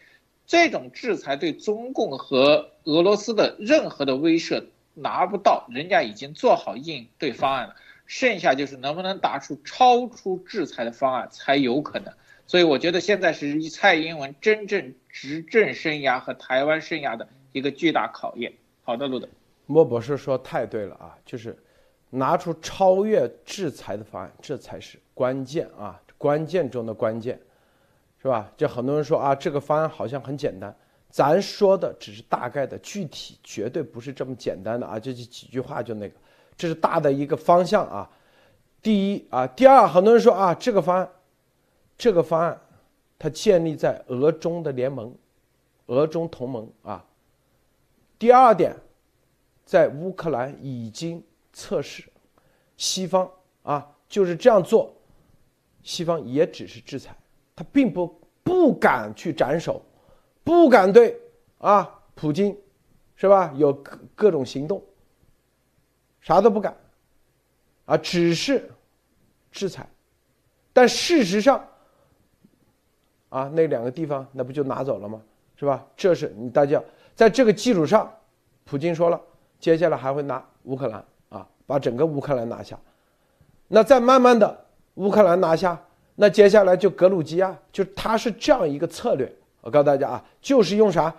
[0.48, 4.64] 这种制裁对中共和俄罗斯的任何的威慑
[4.94, 12.14] 拿不到，人家已经做好应对方案了，剩下就是能不能打出超出制裁的方案才有可能。
[12.48, 18.54] 所以我觉得现在是蔡英文真正执政生涯和台湾生涯的一个巨大考验。
[18.84, 19.28] 好的，路德，
[19.66, 21.58] 莫博士说太对了啊，就是
[22.10, 27.40] 拿出超越制裁的方案，这才是关键啊，关键中的关键，
[28.22, 28.52] 是吧？
[28.56, 30.76] 就很多人说啊，这个方案好像很简单，
[31.10, 36.16] 咱说的只是大概的，具体绝对不是这么简单的啊，这几几句话就那个，
[36.58, 38.10] 这是大的一个方向啊。
[38.82, 41.10] 第一啊，第二，很多人说啊，这个方案。
[41.98, 42.60] 这个方案，
[43.18, 45.16] 它建立在俄中的联盟，
[45.86, 47.06] 俄中同盟啊。
[48.20, 48.76] 第二点，
[49.66, 51.24] 在乌克兰已经
[51.54, 52.04] 测试，
[52.76, 53.32] 西方
[53.64, 54.94] 啊就是这样做，
[55.86, 57.16] 西方也只是制裁，
[57.56, 59.82] 他并不不敢去斩首，
[60.44, 61.18] 不敢对
[61.60, 62.58] 啊普京，
[63.16, 63.54] 是吧？
[63.56, 64.84] 有各各种行动，
[66.20, 66.76] 啥都不敢，
[67.86, 68.70] 啊，只是
[69.52, 69.88] 制裁，
[70.74, 71.66] 但事实上。
[73.30, 75.22] 啊，那两个地方那不就拿走了吗？
[75.58, 75.86] 是吧？
[75.98, 76.82] 这是你大家
[77.16, 78.10] 在这个基础上，
[78.64, 79.22] 普京说了，
[79.60, 82.80] 接下来还会拿乌克兰啊，把整个乌克兰拿下。
[83.68, 84.65] 那再慢慢的
[84.96, 85.82] 乌克兰拿下，
[86.16, 89.34] 那接下来就格鲁吉亚，就他是这样一个策略。
[89.62, 91.14] 我告诉大家啊，就是用啥？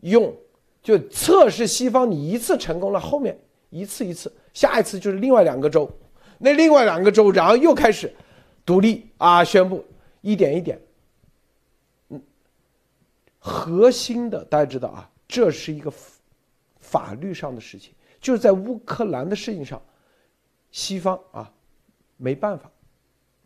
[0.00, 0.34] 用
[0.82, 3.38] 就测试西方，你一次成功了，后面
[3.70, 5.90] 一次一次，下一次就是另外两个州，
[6.38, 8.12] 那另外两个州，然后又开始
[8.66, 9.84] 独立啊，宣布
[10.20, 10.80] 一点一点。
[12.10, 12.20] 嗯
[13.38, 15.92] 核心的大家知道啊，这是一个
[16.80, 19.80] 法律上的事情，就是在乌克兰的事情上，
[20.70, 21.52] 西方啊
[22.16, 22.70] 没办法，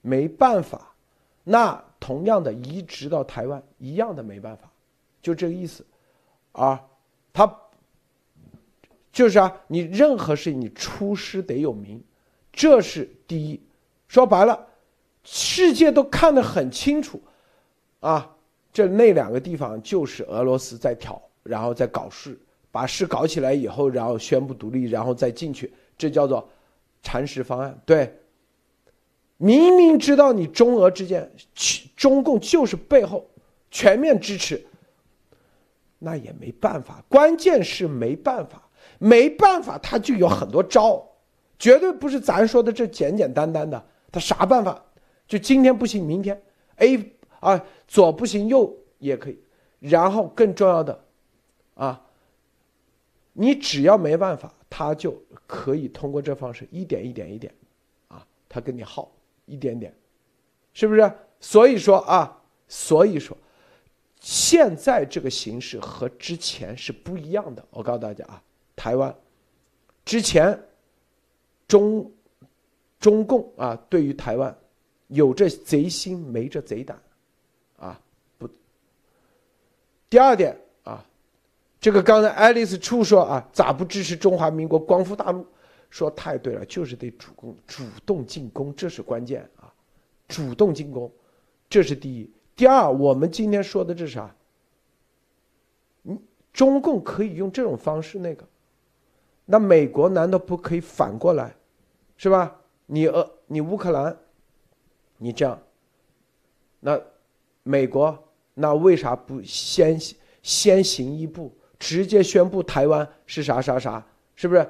[0.00, 0.94] 没办法，
[1.44, 4.70] 那同样的移植到台湾一样的没办法，
[5.20, 5.84] 就这个意思，
[6.52, 6.84] 啊，
[7.32, 7.52] 他
[9.12, 12.02] 就是啊，你任何事情你出师得有名，
[12.52, 13.60] 这是第一，
[14.06, 14.66] 说白了，
[15.24, 17.20] 世界都看得很清楚，
[18.00, 18.34] 啊。
[18.70, 22.38] 这那两个地方就是俄罗斯在挑，然后再搞事，
[22.70, 26.48] 把事搞起来以后，然后宣布独立，然后再进去，这叫做
[27.02, 27.76] 蚕食方案。
[27.84, 28.14] 对，
[29.38, 31.28] 明明知道你中俄之间，
[31.96, 33.26] 中共就是背后
[33.70, 34.64] 全面支持，
[35.98, 37.02] 那也没办法。
[37.08, 41.02] 关键是没办法，没办法，他就有很多招，
[41.58, 43.82] 绝对不是咱说的这简简单单的。
[44.12, 44.84] 他啥办法？
[45.26, 46.40] 就今天不行，明天
[46.76, 47.14] A。
[47.40, 49.38] 啊，左不行，右也可以。
[49.78, 51.04] 然后更重要的，
[51.74, 52.04] 啊，
[53.32, 57.54] 你只要没办法，他就可以通过这方式一点一点一点，
[58.08, 59.08] 啊，他跟你耗
[59.48, 59.92] 一点点，
[60.72, 61.12] 是不是？
[61.40, 63.36] 所以说啊，所以说，
[64.20, 67.64] 现在这个形势和之前是不一样的。
[67.70, 68.42] 我告诉大家啊，
[68.76, 69.14] 台湾
[70.04, 70.60] 之前
[71.66, 72.10] 中
[72.98, 74.56] 中共啊，对于台湾
[75.06, 77.00] 有着贼心，没着贼胆
[77.78, 78.00] 啊，
[78.36, 78.48] 不。
[80.10, 81.04] 第二点啊，
[81.80, 85.46] 这个刚才爱丽丝处说啊，咋不支持中华民国光复大陆？
[85.90, 89.72] 说太对了，就是得主攻、主动进攻，这是关键啊！
[90.28, 91.10] 主动进攻，
[91.68, 92.30] 这是第一。
[92.54, 94.34] 第二，我们今天说的这是啥？
[96.04, 96.18] 嗯，
[96.52, 98.46] 中共可以用这种方式那个，
[99.44, 101.54] 那美国难道不可以反过来，
[102.16, 102.60] 是吧？
[102.86, 104.18] 你呃，你乌克兰，
[105.16, 105.60] 你这样，
[106.80, 107.00] 那
[107.62, 108.24] 美国。
[108.60, 109.96] 那为啥不先
[110.42, 114.04] 先行一步，直接宣布台湾是啥啥啥？
[114.34, 114.68] 是不是？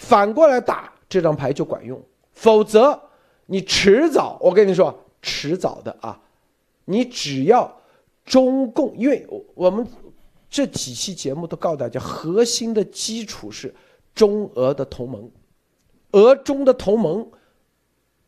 [0.00, 2.00] 反过来打这张牌就管用，
[2.32, 2.98] 否则
[3.44, 6.18] 你迟早，我跟你说，迟早的啊！
[6.86, 7.70] 你只要
[8.24, 9.86] 中共，因为我们
[10.48, 13.72] 这几期节目都告诉大家，核心的基础是
[14.14, 15.30] 中俄的同盟，
[16.12, 17.30] 俄中的同盟，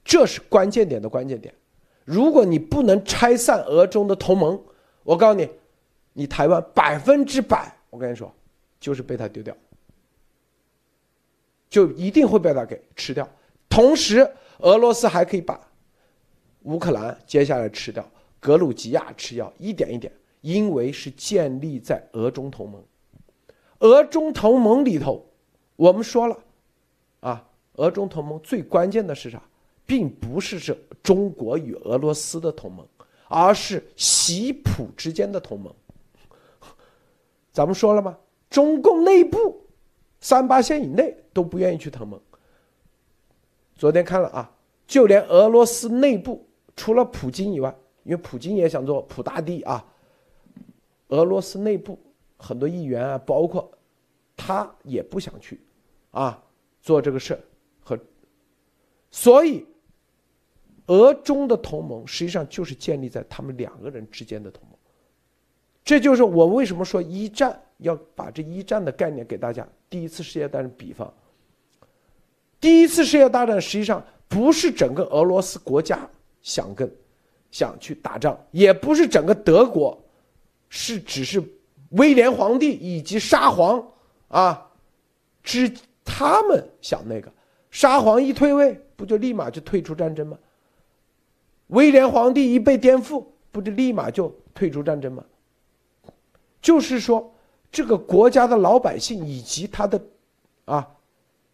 [0.04, 1.54] 这是关键点的关键点。
[2.04, 4.62] 如果你不能拆散俄中的同盟，
[5.04, 5.48] 我告诉你，
[6.12, 8.30] 你台湾百分之百，我跟你说，
[8.78, 9.56] 就是被他丢掉，
[11.72, 13.26] 就一定会被他给吃掉。
[13.70, 15.58] 同时，俄罗斯还可以把
[16.64, 18.06] 乌克兰接下来吃掉，
[18.38, 22.84] 格鲁吉亚吃掉，一点一点，因为是建立在俄中同盟。
[23.78, 25.24] 俄中同盟里头，
[25.76, 26.38] 我们说了，
[27.20, 29.42] 啊，俄中同盟最关键的是啥？
[29.86, 32.86] 并不是这中国与俄罗斯的同盟，
[33.28, 35.74] 而是习普之间的同盟。
[37.50, 38.18] 咱们说了吗？
[38.50, 39.61] 中共内部
[40.22, 42.18] 三八线以内都不愿意去同盟。
[43.74, 44.50] 昨天看了啊，
[44.86, 49.84] 就连俄罗斯内部除了普京以外，因为普京也想做普大帝啊，
[51.08, 51.98] 俄罗斯内部
[52.38, 53.70] 很多议员啊，包括
[54.36, 55.60] 他也不想去
[56.12, 56.40] 啊
[56.80, 57.36] 做这个事
[57.82, 57.98] 和，
[59.10, 59.66] 所以
[60.86, 64.78] 俄中的同盟实际上就是建立在他们两个人之间的同盟。
[65.84, 69.66] 这就是我为什么说一战要把这一战的概念给大家。
[69.92, 71.12] 第一次世界大战比方，
[72.58, 76.08] 第一次世界大战实际上不是整个俄罗斯国家
[76.40, 76.90] 想跟
[77.50, 80.02] 想去打仗，也不是整个德国，
[80.70, 81.44] 是只是
[81.90, 83.86] 威廉皇帝以及沙皇
[84.28, 84.70] 啊
[85.42, 85.70] 之
[86.02, 87.30] 他们想那个，
[87.70, 90.38] 沙皇一退位，不就立马就退出战争吗？
[91.66, 95.22] 威廉皇帝一被颠覆，不就立马就退出战争吗？
[96.62, 97.31] 就是说，
[97.72, 100.00] 这个国家的老百姓以及他的，
[100.66, 100.88] 啊，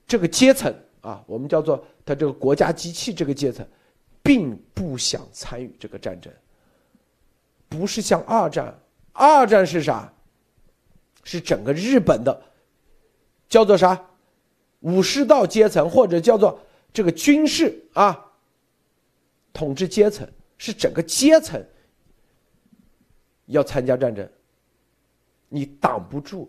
[0.04, 3.64] 这个阶层啊，我们叫做他这个国家机器这个阶层，
[4.20, 6.30] 并不想参与这个战争。
[7.68, 8.76] 不是像二战，
[9.12, 10.12] 二战是啥？
[11.22, 12.42] 是整个日本的，
[13.48, 14.04] 叫做啥？
[14.80, 16.58] 武士道阶层或者叫做
[16.92, 18.32] 这个军事啊，
[19.52, 21.64] 统治阶层是整个阶层
[23.46, 24.28] 要参加战争。
[25.48, 26.48] 你挡不住，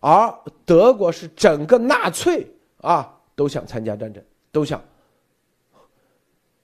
[0.00, 0.34] 而
[0.64, 2.46] 德国是整个纳粹
[2.78, 4.82] 啊都想参加战争，都想，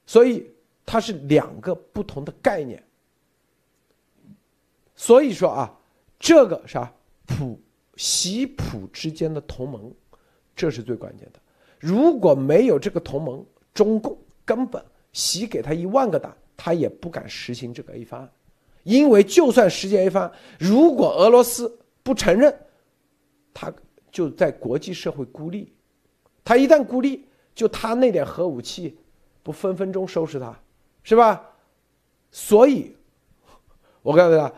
[0.07, 0.51] 所以
[0.85, 2.83] 它是两个不同的概念。
[4.94, 5.79] 所以说啊，
[6.18, 6.90] 这个啥
[7.27, 7.61] 普
[7.96, 9.92] 西普之间的同盟，
[10.55, 11.40] 这是最关键的。
[11.79, 13.44] 如果没有这个同盟，
[13.75, 18.33] 中共根本习给他一万个胆，他也不敢实行这个 A 方案。
[18.87, 22.57] 因为就算世界一方，如果俄罗斯不承认，
[23.53, 23.72] 他
[24.12, 25.72] 就在国际社会孤立。
[26.44, 28.96] 他一旦孤立，就他那点核武器，
[29.42, 30.57] 不分分钟收拾他，
[31.03, 31.44] 是吧？
[32.31, 32.94] 所以，
[34.03, 34.55] 我告诉大家，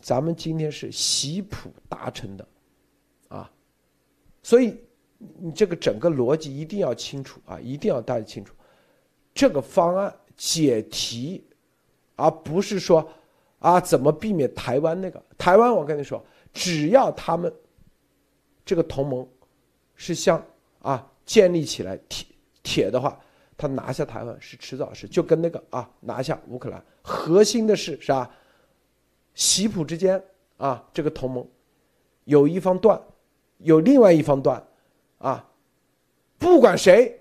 [0.00, 2.46] 咱们今天是习普达成的，
[3.28, 3.50] 啊，
[4.42, 4.76] 所以
[5.38, 8.54] 你这个整个逻辑一定要清楚啊，一定要大家清楚，
[9.32, 11.42] 这个方案解题，
[12.16, 13.10] 而不是说。
[13.58, 15.22] 啊，怎么避免台湾那个？
[15.38, 17.52] 台湾，我跟你说，只要他们
[18.64, 19.26] 这个同盟
[19.94, 20.44] 是像
[20.80, 22.26] 啊建立起来铁
[22.62, 23.18] 铁的话，
[23.56, 28.30] 他拿下台湾是迟早事，就跟那个啊拿下乌克兰，核心的是啥？
[29.34, 30.22] 习普之间
[30.56, 31.46] 啊这个同盟
[32.24, 33.00] 有一方断，
[33.58, 34.66] 有另外一方断，
[35.18, 35.46] 啊，
[36.38, 37.20] 不管谁，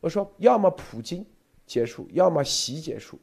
[0.00, 1.24] 我说要么普京
[1.66, 3.18] 结束，要么习结束。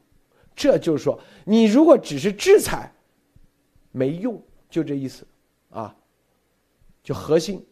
[0.54, 2.92] 这就是说，你如果只是制裁，
[3.90, 5.26] 没用，就这意思，
[5.70, 5.94] 啊，
[7.02, 7.64] 就核心，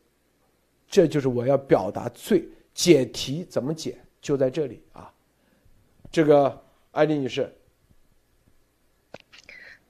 [0.88, 5.12] 这就是我要表达最解题怎么解，就在这里啊。
[6.10, 7.54] 这个艾丽女士，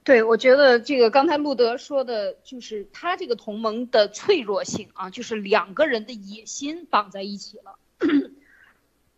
[0.03, 7.79] 对，我觉得这个刚才路德说的就是他这个同盟的脆弱性啊，就是两个人的野心绑在一起了。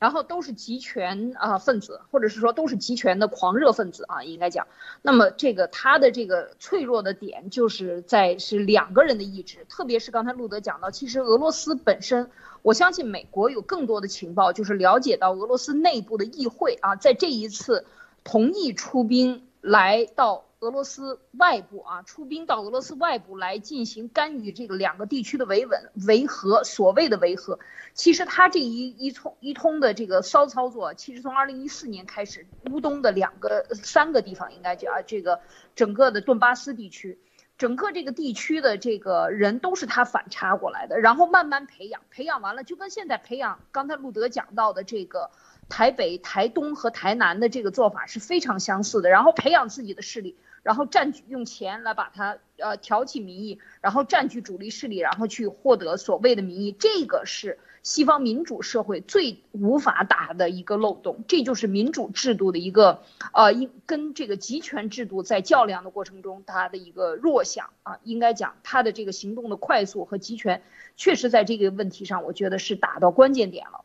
[0.03, 4.67] 然后都是集权啊分子，或者是说都是集权的狂热分子啊，应该讲。
[5.01, 12.29] 那么这个他的这个脆弱的点，就是在是两个人的意志，特别是刚才路德讲到，其实俄罗斯本身，
[12.63, 17.85] 我相信美国有更多的情报，就是了解到俄罗斯内部的议会啊，在这一次
[18.25, 20.43] 同意出兵来到。
[20.63, 27.59] 俄罗斯外部啊，出兵到俄罗斯外部来进行干预这个两个地区的维稳维和，所谓的维和，
[27.93, 35.41] 其实他这一一通一通的这个骚操作，其实从二零一四年开始，乌东的两个三个地方应该叫啊，这个
[35.75, 37.19] 整个的顿巴斯地区，
[37.57, 45.29] 整个这个地区的这个人都是他反插过来的，然后慢慢培养，培养完了就跟现在培养刚才路德讲到的这个。
[45.69, 70.63] 台北、台东和台南的这个做法是非常相似的，然后培养自己的势力，然后占据用钱来把它呃挑起民意，然后占据主力势力，然后去获得所谓的民意，这个是西方民主社会最无法打的一个漏洞，这就是民主制度的一个呃，应跟这个集权制度在较量的过程中它的一个弱项啊，应该讲它的这个行动的快速和集权，
[70.95, 73.83] 确实在这个问题上，我觉得是打到关键点了。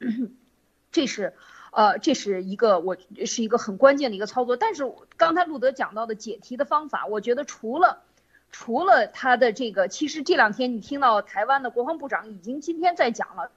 [0.90, 1.34] 这是，
[1.74, 2.96] 呃，这是一个我
[3.26, 4.56] 是一个很关键的一个操作。
[4.56, 4.84] 但是
[5.16, 8.04] 刚才路德讲到的解题的方法，我觉得除了
[8.52, 13.50] 除了他的这个，其实这两天你听到台湾的国防部长已经今天在讲了，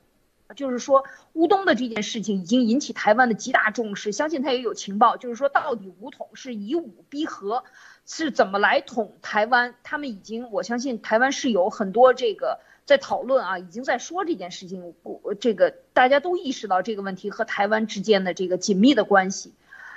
[0.56, 1.04] 就是说
[1.34, 7.64] 乌东的这件事情已经引起台湾的极大重视，相信他也有情报，就是说到底武统是以武逼和，
[8.08, 9.76] 是怎么来统台湾？
[9.84, 12.60] 他们已经，我相信台湾是有很多这个。
[12.88, 19.54] 在讨论啊，已经在说这件事情，我，这个大家都意识到这个问题和台湾之间的这个紧密的关系，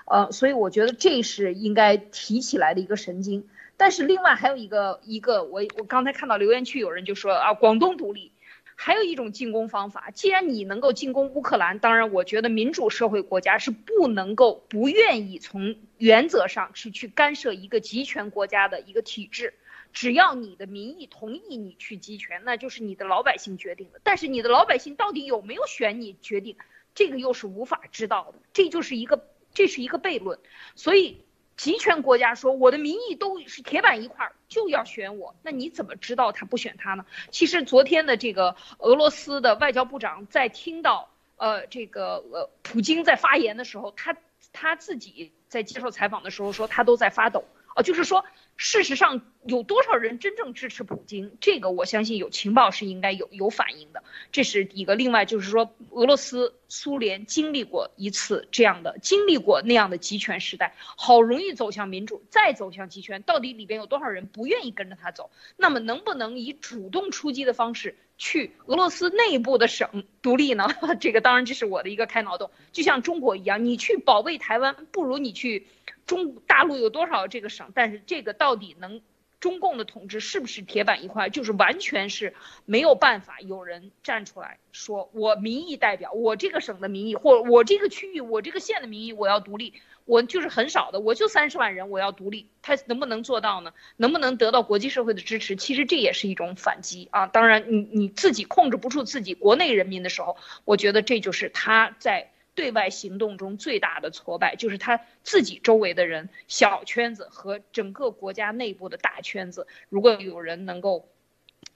[0.06, 3.48] 呃，所以我觉得这是应该提起来的一个神经。
[3.76, 8.32] 但是另外还有一个一个，我我刚才看到留言区有人就说啊，广东独立，
[8.74, 10.10] 还有一种进攻方法。
[10.12, 19.54] 既然你能够进攻乌克兰，当然我觉得民主社会国家是不能够不愿意从原则上是去干涉一个集权国家的一个体制。
[19.92, 24.00] 只要你的民意同意你去集权，那就是你的老百姓决定的。
[24.04, 26.56] 但是你的老百姓到底有没有选你决定，
[26.94, 28.38] 这个又是无法知道的。
[28.52, 30.38] 这就是一个这是一个悖论。
[30.76, 31.24] 所以
[31.56, 37.04] 集权国家说我的民意都是铁板一块，就要选我，那你怎么知道他不选他呢？
[37.30, 44.16] 其实昨天的这个俄罗斯的外交部长在听到呃这个呃普京在发言的时候，他
[44.52, 47.44] 他自己在接受采访的时候说他都在发抖。
[47.76, 48.24] 哦，就是说，
[48.62, 51.32] 事实上有多少人真正支持普京？
[51.40, 54.94] 这个我相信有情报是应该有有反应的，这是一个。
[54.94, 65.30] 另外就是说，俄罗斯、苏联经历过一次这样的，经历过那样的集权时代，好容易走向民主，再走向集权，到底里边有多少人不愿意跟着他走？
[65.56, 70.68] 那么能不能以主动出击的方式去俄罗斯内部的省独立呢？
[71.00, 72.50] 这个当然这是我的一个开脑洞。
[72.70, 75.66] 就像中国一样，你去保卫台湾，不如你去。
[76.06, 77.70] 中大陆有多少这个省？
[77.72, 79.00] 但是这个到底能
[79.38, 81.30] 中共的统治是不是铁板一块？
[81.30, 82.34] 就是完全是
[82.66, 89.72] 没有办法有人站出来说，我民意代表我这个省的民意，或我这个区域我这个县的民意，我要独立。
[90.10, 92.48] 我就是很少的，我就三十万人，我要独立。
[92.62, 93.72] 他能不能做到呢？
[93.96, 95.54] 能不能得到国际社会的支持？
[95.56, 97.26] 其实这也是一种反击啊。
[97.26, 102.30] 当然，你你自己控制不住自己国内人民的时候，我觉得这就是他在。
[102.52, 109.66] 对外行动中最大的挫败，就是他自己周围的人小圈子和整个国家内部的大圈子。
[109.88, 111.08] 如果有人能够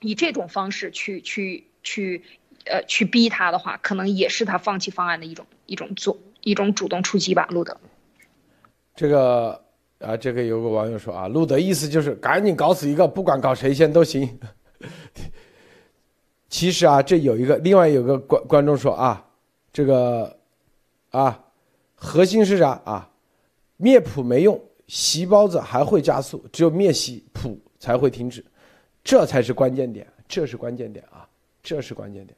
[0.01, 2.23] 以这种方式去去去，
[2.65, 7.47] 呃，去逼他的话，可能也是他放弃方案的一种一种做一种主动出击吧。
[7.49, 7.79] 路德，
[8.95, 9.61] 这个
[9.99, 14.39] 啊，这个有个网友说啊，路德意思就是赶紧搞死一个，不管搞谁先都行。
[16.49, 19.25] 其实啊，这有一个另外有个观观众说啊，
[19.73, 20.35] 这个。
[21.11, 21.45] 啊，
[21.95, 23.09] 核心是啥啊？
[23.77, 28.43] 灭谱没用，习包子还会加速，只有灭习谱才会停止，
[29.01, 31.25] 这才是关键点，这是关键点啊，
[31.63, 32.37] 这是关键点。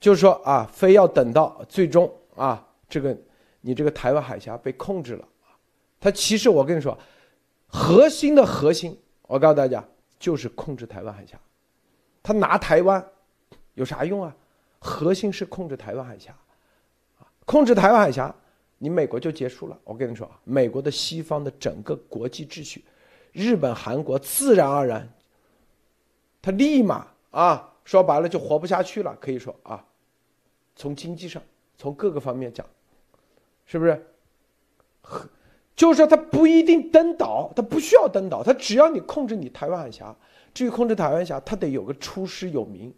[0.00, 3.16] 就是说啊，非要等到最终啊，这个
[3.60, 5.24] 你这个台湾海峡被控制了
[6.04, 6.98] 他其实我跟你说，
[7.66, 9.82] 核心的核心，我告诉大家
[10.18, 11.40] 就是控制台湾海峡，
[12.22, 13.02] 他拿台湾
[13.72, 14.36] 有啥用啊？
[14.78, 16.36] 核心是控制台湾海峡。
[17.46, 18.34] 控制台湾海峡，
[18.76, 19.78] 你美国就结束了。
[19.82, 22.84] 我跟你说啊，美国的西方的整个国际秩序，
[23.32, 25.10] 日本、韩国自然而然，
[26.42, 29.16] 他立马啊，说白了就活不下去了。
[29.18, 29.82] 可以说啊，
[30.76, 31.42] 从经济上，
[31.78, 32.66] 从各个方面讲，
[33.64, 34.06] 是不是？
[35.76, 40.14] 就是说他不一定登岛，他不需要登岛，他只要你控制你台湾海峡。
[40.52, 42.94] 至于控制台湾海峡，他得有个出师有名。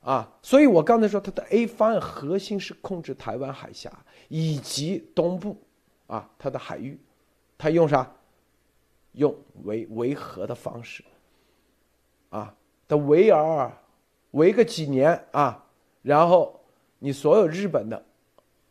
[0.00, 3.92] 啊，所以我刚才说，它的 A 方案核心是控制台湾海峡
[4.28, 5.56] 以及东部，
[6.06, 7.00] 啊，它的海域，
[7.58, 8.12] 它用啥？
[9.12, 11.02] 用维维和的方式，
[12.28, 12.54] 啊，
[12.86, 13.72] 他维尔，
[14.32, 15.64] 维个几年啊，
[16.02, 16.60] 然后
[16.98, 18.04] 你所有日本的，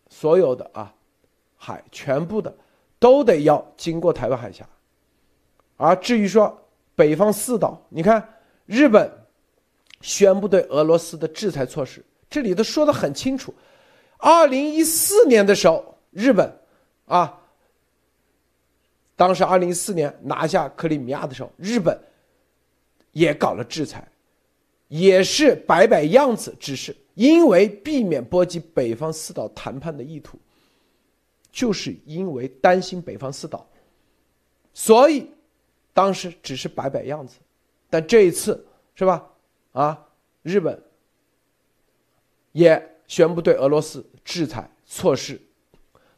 [0.08, 0.94] 所有的啊，
[1.58, 2.56] 海全部的
[3.06, 4.68] 都得要经过台湾海峡，
[5.78, 6.58] 而至于说
[6.96, 8.28] 北方四岛，你看
[8.66, 9.08] 日本。
[10.02, 13.52] 宣布对俄罗斯的制裁措施，这里头说的很清楚。
[14.20, 16.54] 二零一四年的时候，日本
[17.06, 17.42] 啊，
[19.16, 21.98] 当时二零一四年拿下克里米亚的时候，日本
[23.14, 24.08] 也搞了制裁，
[24.90, 30.38] 也是摆摆样子，只是因为避免波及北方四岛谈判的意图，
[31.56, 33.66] 就是因为担心北方四岛，
[34.74, 35.32] 所以
[35.94, 37.38] 当时只是摆摆样子，
[37.90, 39.26] 但这一次是吧？
[39.72, 40.06] 啊，
[40.42, 40.84] 日本
[42.52, 45.40] 也宣布对俄罗斯制裁措施，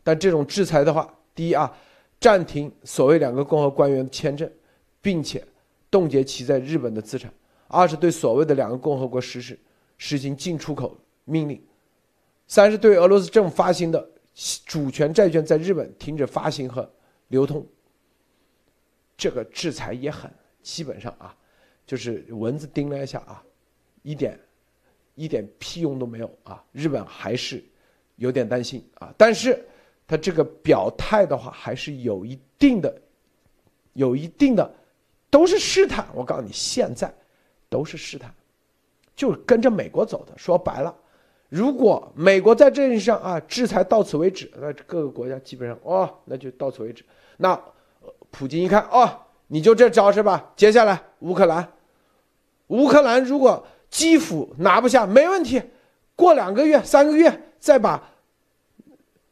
[0.04, 1.72] 但这种制裁的话，第一啊，
[2.20, 4.52] 暂停所谓两个共和官员的签证，
[5.04, 5.46] 并且
[5.92, 7.30] 冻结其在日本的资产；
[7.68, 9.60] 二是对所谓的两个共和国实施
[10.00, 11.60] 实行进出口命令；
[12.48, 14.10] 三是对俄罗斯政府发行的
[14.66, 16.88] 主权债券在日本停止发行和
[17.30, 17.66] 流通。
[19.18, 20.32] 这个制裁也很
[20.62, 21.36] 基本上啊，
[21.88, 23.44] 就是蚊子叮了一下啊。
[24.04, 24.40] 一点，
[25.16, 26.64] 一点屁用都没有啊！
[26.72, 27.62] 日本还是
[28.18, 29.68] 有点担心啊，但是
[30.06, 33.02] 他这个表态的话，还是有一定的，
[33.94, 34.72] 有一定的，
[35.30, 36.08] 都是试探。
[36.14, 37.14] 我告诉你，现在
[37.70, 38.34] 都是试探，
[39.16, 40.38] 就是跟着美国走的。
[40.38, 40.96] 说白了，
[41.50, 47.06] 如果美国在这件事上啊制裁到此为止，那各个国家基本上哦，那就到此为止。
[47.38, 47.58] 那
[48.32, 49.10] 普京一看哦，
[49.48, 50.52] 你就这招是吧？
[50.58, 51.66] 接下来乌克兰，
[52.68, 55.62] 乌克兰如果基辅拿不下，没问题，
[56.18, 58.04] 过两个月、三个月再把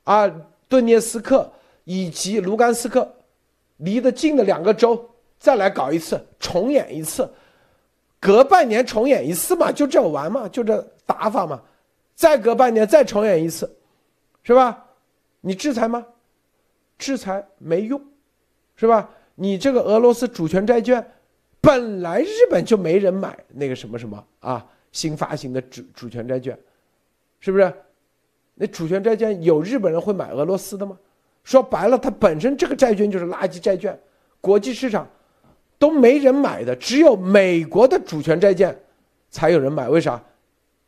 [0.06, 0.32] 啊
[0.70, 1.52] 顿涅斯克
[1.84, 3.14] 以及卢甘斯克
[3.78, 7.30] 离得近的两个州再来搞一次，重演一次，
[8.22, 11.62] 隔半年重演一次嘛，就这玩嘛，就这打法嘛。
[12.16, 13.78] 再隔半年再重演一次，
[14.42, 14.86] 是吧？
[15.42, 16.06] 你制裁吗？
[16.98, 18.02] 制裁没用，
[18.76, 19.10] 是吧？
[19.36, 21.06] 你这个俄罗斯主权债券，
[21.60, 26.58] 本来日本就没人买那个什么什么啊，新发行的主主权债券，
[27.42, 27.74] 是不是？
[28.54, 30.98] 那主权债券有日本人会买俄罗斯的吗？
[31.44, 34.00] 说白了，它本身这个债券就是垃圾债券，
[34.40, 35.06] 国际市场
[35.78, 38.76] 都没人买的，只有美国的主权债券
[39.30, 39.90] 才有人买。
[39.90, 40.24] 为啥？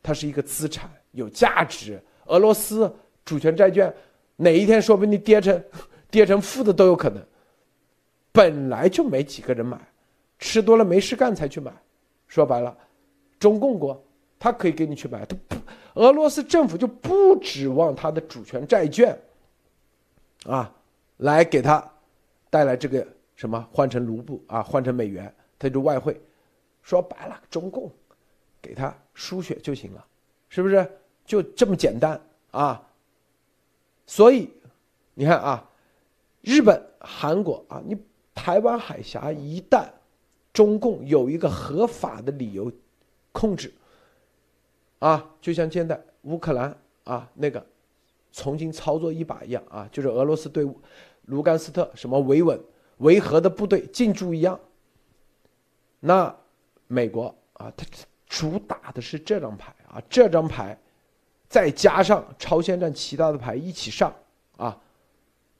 [0.02, 0.90] 它是一个资产。
[1.12, 2.94] 有价值，俄罗斯
[3.24, 3.92] 主权债券
[4.36, 5.64] 哪一天说不定跌成
[6.10, 7.22] 跌成负的都有可能。
[8.32, 9.78] 本来就没几个人买，
[10.38, 11.72] 吃多了没事干才去买。
[12.26, 12.76] 说白了，
[13.40, 14.00] 中共国
[14.38, 15.56] 他可以给你去买，他不，
[15.94, 19.18] 俄罗斯政府就不指望他的主权债券
[20.44, 20.72] 啊
[21.16, 21.84] 来给他
[22.48, 23.04] 带来这个
[23.34, 26.20] 什么换成卢布啊换成美元，他就外汇。
[26.82, 27.90] 说白了，中共
[28.62, 30.06] 给他输血就行了。
[30.48, 30.90] 是不是
[31.24, 32.20] 就这么简单
[32.50, 32.88] 啊？
[34.06, 34.50] 所以
[35.14, 35.68] 你看啊，
[36.40, 37.96] 日本、韩国啊，你
[38.34, 39.86] 台湾海峡一旦
[40.52, 42.72] 中共有一个合法的理由
[43.32, 43.72] 控制
[44.98, 47.64] 啊，就像现在乌克兰啊那个
[48.32, 50.66] 重新操作一把一样啊，就是俄罗斯对
[51.26, 52.58] 卢甘斯特什么维稳
[52.98, 54.58] 维和的部队进驻一样，
[56.00, 56.34] 那
[56.86, 57.84] 美国啊，它
[58.28, 59.74] 主打的是这张牌。
[59.88, 60.78] 啊，这张牌，
[61.48, 64.14] 再加上朝鲜战其他的牌一起上，
[64.58, 64.78] 啊，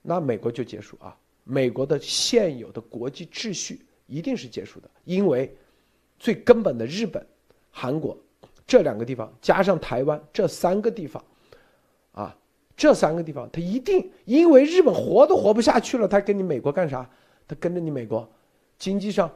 [0.02, 1.16] 那美国就结束啊！
[1.44, 5.56] 美国的现有的国际秩序一定是结束的，因为
[6.18, 7.26] 最根本的日本、
[7.70, 8.14] 韩国
[8.66, 11.24] 这两个地方，加上台湾这三个地方，
[12.12, 12.36] 啊，
[12.76, 17.08] 这三个地方，他一定因为日本活都活不下去了，他跟你美国干啥？
[17.46, 18.30] 他跟着你美国，
[18.78, 19.32] 经济上。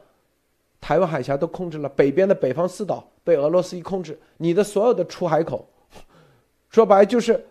[0.82, 5.64] 台湾海峡都控制了，北边的北方四岛被俄罗斯一控制，你的所有的出海口，
[6.70, 7.42] 说白就是，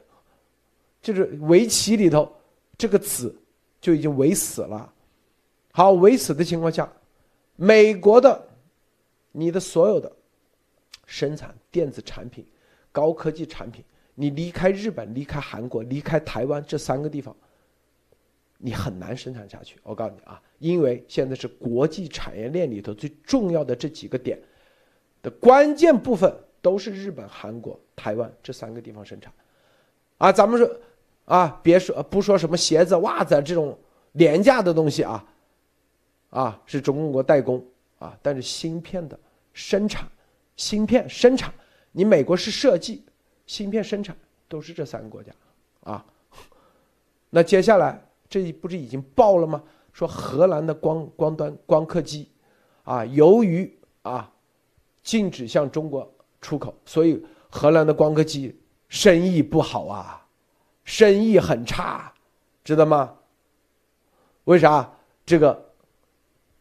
[1.01, 2.29] 就是围棋里头
[2.77, 3.33] 这个子
[3.79, 4.93] 就已经围死了。
[5.71, 6.91] 好，围死的情况下，
[7.55, 8.47] 美国的
[9.31, 10.11] 你的所有的
[11.05, 12.45] 生产电子产品、
[12.91, 13.81] 高科技产品，
[14.13, 17.33] 你离开日本、离开韩国、离开台湾这三个地方。
[18.63, 24.39] 你很难生产下去，我告诉你啊，因为现在是国际产业链里头最重要的这几个点
[25.23, 26.31] 的关键部分
[26.61, 29.33] 都是日本、韩国、台湾这三个地方生产，
[30.19, 30.71] 啊，咱们说
[31.25, 33.75] 啊，别说不说什么鞋子、袜子这种
[34.11, 35.25] 廉价的东西啊，
[36.29, 37.65] 啊，是中国代工
[37.97, 39.19] 啊，但是芯片的
[39.53, 40.07] 生产、
[40.55, 41.51] 芯片生产，
[41.91, 43.03] 你美国是设计，
[43.47, 44.15] 芯片生产
[44.47, 45.33] 都是这三个国家
[45.81, 46.05] 啊，
[47.31, 47.99] 那接下来。
[48.31, 49.61] 这不是已经爆了吗？
[49.91, 52.29] 说荷兰的光光端光刻机，
[52.85, 53.69] 啊，由于
[54.03, 54.31] 啊
[55.03, 56.09] 禁止向中国
[56.39, 58.57] 出口，所以荷兰的光刻机
[58.87, 60.25] 生意不好啊，
[60.85, 62.13] 生意很差，
[62.63, 63.13] 知道吗？
[64.45, 64.89] 为啥？
[65.25, 65.69] 这个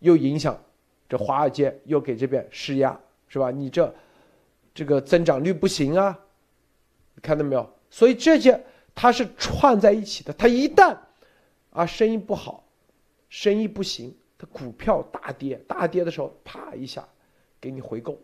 [0.01, 0.61] 又影响
[1.09, 2.99] 这华尔街，又给这边施压，
[3.29, 3.53] 是吧？
[3.53, 3.95] 你这
[4.75, 6.19] 这个增长率不行啊，
[7.23, 7.65] 看到没有？
[7.91, 8.61] 所以这些
[8.93, 10.99] 它是串在一起的，它一旦。
[11.71, 12.65] 啊，生意不好，
[13.29, 17.09] 生意不行，它股票大跌，大跌的时候，啪一下，
[17.61, 18.19] 给你回购，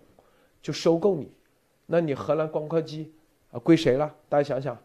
[0.60, 1.30] 就收购你，
[1.86, 3.12] 那你荷兰光刻机
[3.52, 4.12] 啊归谁了？
[4.28, 4.76] 大家想想，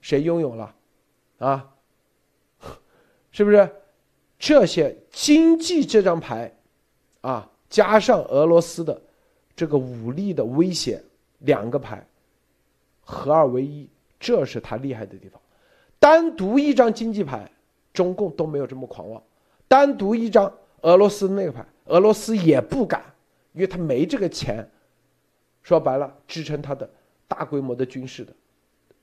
[0.00, 0.74] 谁拥有了？
[1.38, 1.74] 啊，
[3.30, 3.70] 是不是？
[4.38, 6.56] 这些经济这张牌，
[7.20, 9.02] 啊，加上俄罗斯的
[9.54, 11.02] 这个武力的威胁，
[11.40, 12.06] 两个牌
[13.00, 15.38] 合二为一，这是他厉害的地方。
[15.98, 17.52] 单独一张经济牌。
[17.98, 19.20] 中共都没有这么狂妄，
[19.66, 23.02] 单独一张俄罗斯那个牌，俄罗斯也不敢，
[23.54, 24.70] 因为他没这个钱。
[25.64, 26.88] 说白了，支撑他的
[27.26, 28.32] 大规模的军事的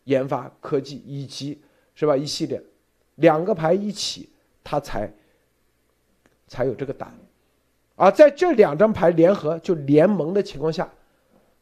[0.05, 1.61] 研发科技，以及
[1.93, 2.63] 是吧一系列
[3.15, 4.29] 两个牌一起，
[4.63, 5.11] 他才
[6.47, 7.13] 才有这个胆。
[7.97, 10.89] 而在这两张牌联合就联盟的情况下，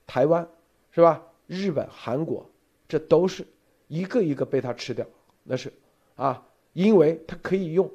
[0.06, 0.48] 台湾
[0.92, 1.24] 是吧？
[1.48, 2.48] 日本、韩国，
[2.88, 3.44] 这都是
[3.88, 5.04] 一个一个被他吃掉，
[5.42, 5.74] 那是
[6.16, 6.46] 啊。
[6.74, 7.90] 因为他可以用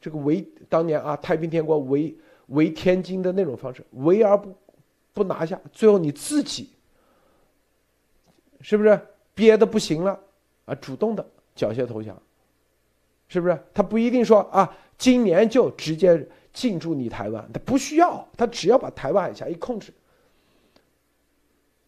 [0.00, 2.14] 这个围当年啊太平天国围
[2.48, 4.54] 围天津的那种方式围而不
[5.12, 6.70] 不拿下，最后你自己
[8.60, 9.00] 是不是
[9.34, 10.18] 憋的不行了
[10.64, 12.20] 啊，主动的缴械投降，
[13.28, 13.58] 是不是？
[13.72, 19.92] 他不一定说啊，今年就直接进驻你台湾，他不需要，他只要把台湾海峡一控制，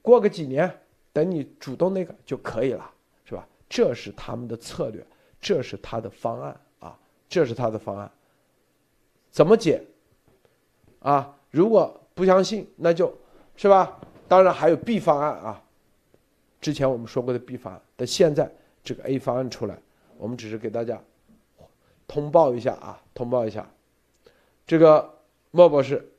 [0.02, 0.72] 过个几年，
[1.12, 2.90] 等你主动那个就可以了，
[3.24, 3.46] 是吧？
[3.68, 5.04] 这是他们的策略，
[5.46, 8.10] 这是他的方案啊，这是他的方案。
[9.30, 9.80] 怎么解？
[10.98, 13.16] 啊，如果不相信，那就
[13.54, 13.96] 是吧？
[14.26, 15.62] 当然还有 B 方案啊。
[16.60, 19.78] 之前我们说过的 B 方案，但现在这个 A 方案出来，
[20.18, 21.00] 我们只是给大家
[22.08, 23.64] 通报一下啊，通报一下。
[24.66, 25.14] 这个
[25.52, 26.12] 莫博士，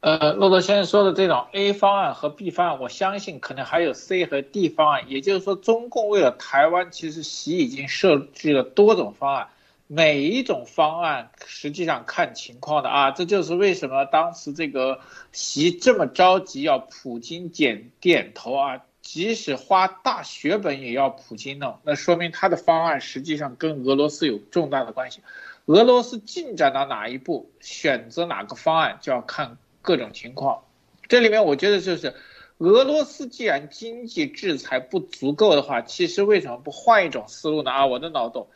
[0.00, 5.04] 呃，骆驼先生说的这种 A 方案和 B 方案，我相信可能还有 C 和 D 方案。
[5.08, 9.48] 也就是说，中共为了台湾，其实习已经设计了多种方案。
[9.88, 14.98] 每一种方案实际上看情况的啊，这就是为什么当时这个
[15.30, 25.20] 习这么着急要普京点点头啊，即使花大血本也要普京弄，那说明他的方案实际上跟俄罗斯有重大的关系。
[25.66, 29.56] 俄罗斯进展到哪一步，选择哪个方案就要看
[29.86, 30.64] 各种情况。
[31.08, 32.12] 这里面我觉得就是
[32.58, 37.70] 俄罗斯既然经济制裁不足够的话，其实为什么不换一种思路呢？
[37.70, 38.48] 啊，我的脑洞。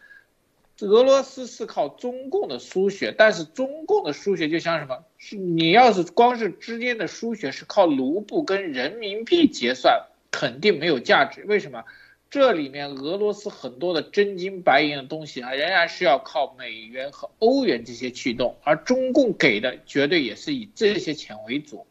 [0.80, 5.04] 俄罗斯是靠中共的输血，但是中共的输血就像什么？
[5.18, 11.44] 是你要是光是之间的输血是靠卢布跟人民币结算，肯定没有价值。
[11.46, 11.84] 为什么？
[12.30, 21.86] 这里面俄罗斯很多的真金白银的东西啊，仍然是要靠美元和欧元这些驱动，而中共给的绝对也是以这些钱为主。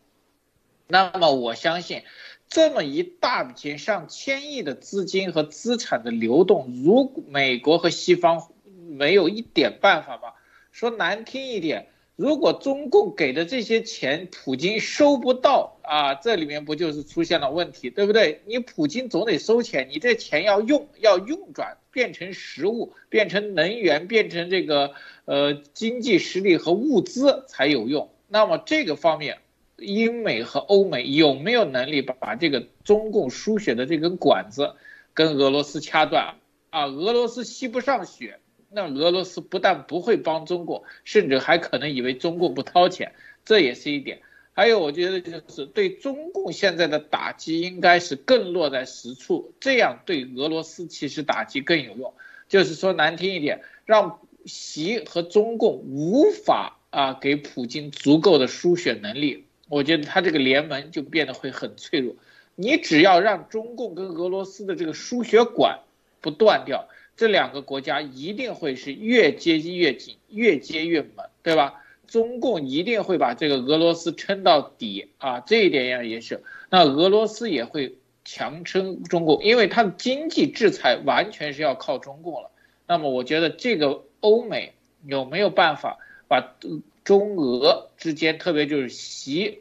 [0.88, 2.04] 那么我相信，
[2.48, 8.50] 这么一大笔钱上千亿的资金和资产的流动，如果美国和西方。
[8.92, 10.34] 没有一点办法吧？
[10.72, 11.90] 说难听一点，
[12.20, 18.42] 如果中共给的这些钱，普京收不到啊，这里面不就是出现了问题，对不对？
[18.46, 24.92] 你普京总得收钱，你这钱要用，要运转，变成实物，变成能源，变成这个
[25.24, 28.10] 呃经济实力和物资才有用。
[28.28, 29.38] 那么这个方面，
[29.78, 34.74] 英美和欧美有没有能力把把这个中共输血的这根管子
[35.14, 36.36] 跟俄罗斯掐断
[36.70, 36.84] 啊？
[36.84, 38.40] 俄罗斯吸不上血。
[38.72, 43.14] 那俄罗斯不但不会帮中国，甚至还可能以为中共不掏钱，
[43.46, 44.22] 这也是一点。
[44.54, 52.14] 还有，我觉得就是对中共现在的打击应该是更落在实处，这样对俄罗斯其实打击更有用。
[52.50, 62.16] 就是说难听一点，让习和中共无法啊给普京足够的输血能力，我觉得他这个联盟就变得会很脆弱。
[62.56, 65.80] 你只要让中共跟俄罗斯的这个输血管
[66.20, 66.90] 不断掉。
[67.20, 71.84] 这两个国家一定会是越接近越紧，越接越猛，对吧？
[72.08, 76.42] 中共一定会把这个俄罗斯撑到底啊，这一点呀也是。
[76.70, 82.52] 那俄罗斯也会强撑中共，因为它的经济制裁完全是要靠中共了。
[82.88, 84.72] 那么我觉得这个欧美
[85.06, 85.98] 有没有办法
[86.30, 86.56] 把
[87.04, 89.60] 中俄之间，特别就是习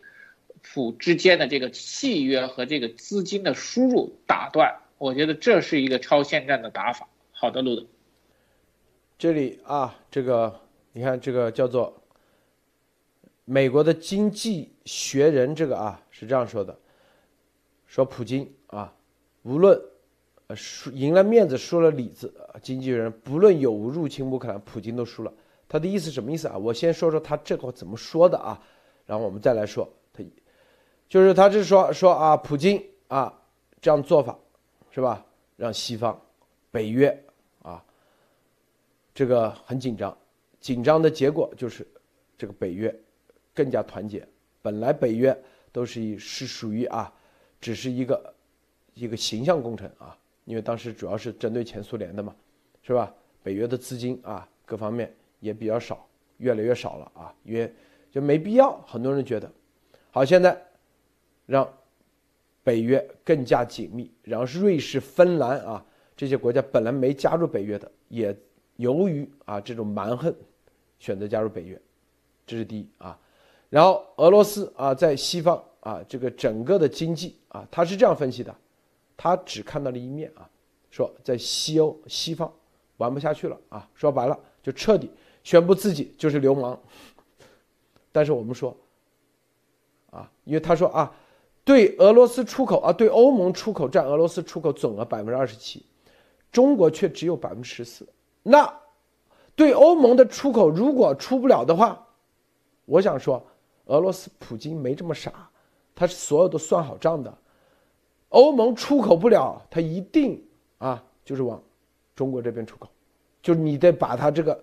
[0.63, 4.77] 普之间的这个契约和这个资金的输入打断？
[4.97, 7.09] 我觉得这是一个超限战的打法。
[7.41, 7.86] 好的，路的。
[9.16, 10.61] 这里啊，这个
[10.93, 11.97] 你看，这个叫做
[13.45, 16.76] 美国的经济学人，这个啊是这样说的：
[17.86, 18.93] 说普京啊，
[19.45, 19.80] 无论
[20.57, 25.32] 输赢了面子，输了里子，经济学人不论有无入侵乌克兰，普京都输了。
[25.68, 26.59] 他的意思什么意思啊？
[26.59, 28.61] 我先说说他这个怎么说的啊，
[29.07, 30.24] 然后我们再来说他，
[31.09, 33.32] 就是他是说说啊，普京啊
[33.80, 34.36] 这样做法
[34.91, 35.24] 是吧，
[35.57, 36.20] 让西方、
[36.72, 37.24] 北约。
[39.19, 40.16] 这个很紧张，
[40.61, 41.85] 紧张的结果就是，
[42.37, 42.97] 这个北约
[43.53, 44.25] 更加团结。
[44.62, 45.37] 本来北约
[45.73, 47.12] 都是以是属于啊，
[47.61, 48.35] 只是一个
[48.95, 52.33] 一个形象工程啊，因为当时主要是针对前苏联的嘛，
[52.81, 53.12] 是吧？
[53.43, 56.07] 北约的资金啊，各方面也比较少，
[56.37, 57.75] 越来越少了啊，因为
[58.12, 58.81] 就没必要。
[58.87, 59.51] 很多人觉得，
[60.12, 60.57] 好，现在
[61.45, 61.69] 让
[62.62, 65.85] 北约更加紧密，然后是瑞士、芬兰啊
[66.16, 68.33] 这些国家本来没加入北约的也。
[68.79, 70.33] 由于啊这种蛮横，
[71.01, 71.81] 选择加入北约，
[72.47, 73.18] 这是第一啊。
[73.68, 78.55] 然后俄罗斯啊在西方啊这个整个的经济啊他是这样分析的，
[79.16, 80.49] 他只看到了一面啊，
[80.91, 82.51] 说在西欧西方
[82.99, 85.11] 玩不下去了啊，说白了就彻底
[85.43, 86.79] 宣布自己就是流氓。
[88.12, 88.74] 但是我们说
[90.11, 91.12] 啊，因为他说啊，
[91.64, 95.85] 对俄罗斯出口啊对欧盟出口占俄罗斯出口总额百分之二十七，
[96.53, 98.09] 中国却只有百分之十四。
[98.51, 98.81] 那
[99.55, 102.07] 对欧盟的出口如果出不了的话，
[102.87, 103.45] 我想说，
[103.85, 105.51] 俄罗斯普京没这么傻，
[105.95, 107.37] 他是所有都算好账的。
[108.31, 110.43] 欧盟出口不了，他一定
[110.79, 111.63] 啊，就是往
[112.15, 112.89] 中国这边出口，
[113.43, 114.59] 就是你得把它这个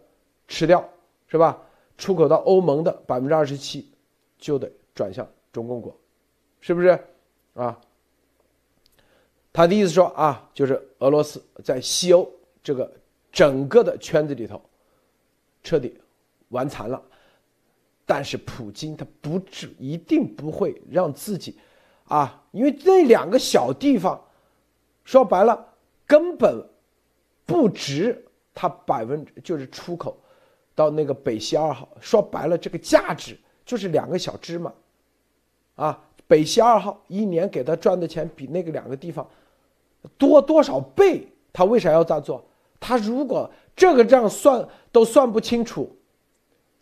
[0.47, 0.83] 吃掉，
[1.27, 1.61] 是吧？
[1.97, 3.87] 出口到欧盟的百分之二十七，
[4.37, 5.95] 就得转向中共国，
[6.59, 6.99] 是不是？
[7.53, 7.79] 啊？
[9.53, 12.27] 他的意思说啊，就是俄罗斯在西欧
[12.63, 12.91] 这个
[13.35, 14.61] 整个的圈子里头，
[15.61, 15.99] 彻底
[16.47, 17.03] 玩残了。
[18.05, 21.57] 但是普京他不至一定不会让自己，
[22.05, 24.23] 啊，因为那两个小地方，
[25.03, 25.73] 说白了
[26.05, 26.65] 根本
[27.45, 30.15] 不值他百分就是出口
[30.73, 31.89] 到那个北溪二号。
[31.99, 34.71] 说白了，这个价值就是两个小芝麻，
[35.75, 39.27] 啊，北溪二号一年给他赚的钱比那个两个地方
[40.17, 41.27] 多多少倍？
[41.51, 42.45] 他为啥要这样做？
[42.79, 45.95] 他如果这个账算都算不清楚，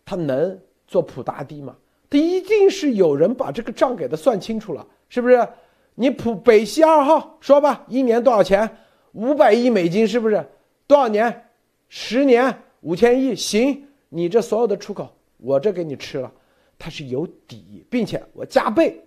[0.04, 0.58] 他能？
[0.86, 1.74] 做普大低吗，
[2.10, 5.48] 他一定是有人把这个账给他算清楚了，是不是？
[5.94, 8.76] 你普北溪二号说吧，一年多少钱？
[9.12, 10.46] 五百亿美金，是不是？
[10.86, 11.48] 多少年？
[11.88, 16.30] 十年五千亿，行，你这所有的出口，我这给你吃了，
[16.78, 19.00] 它是有底，并且我加倍，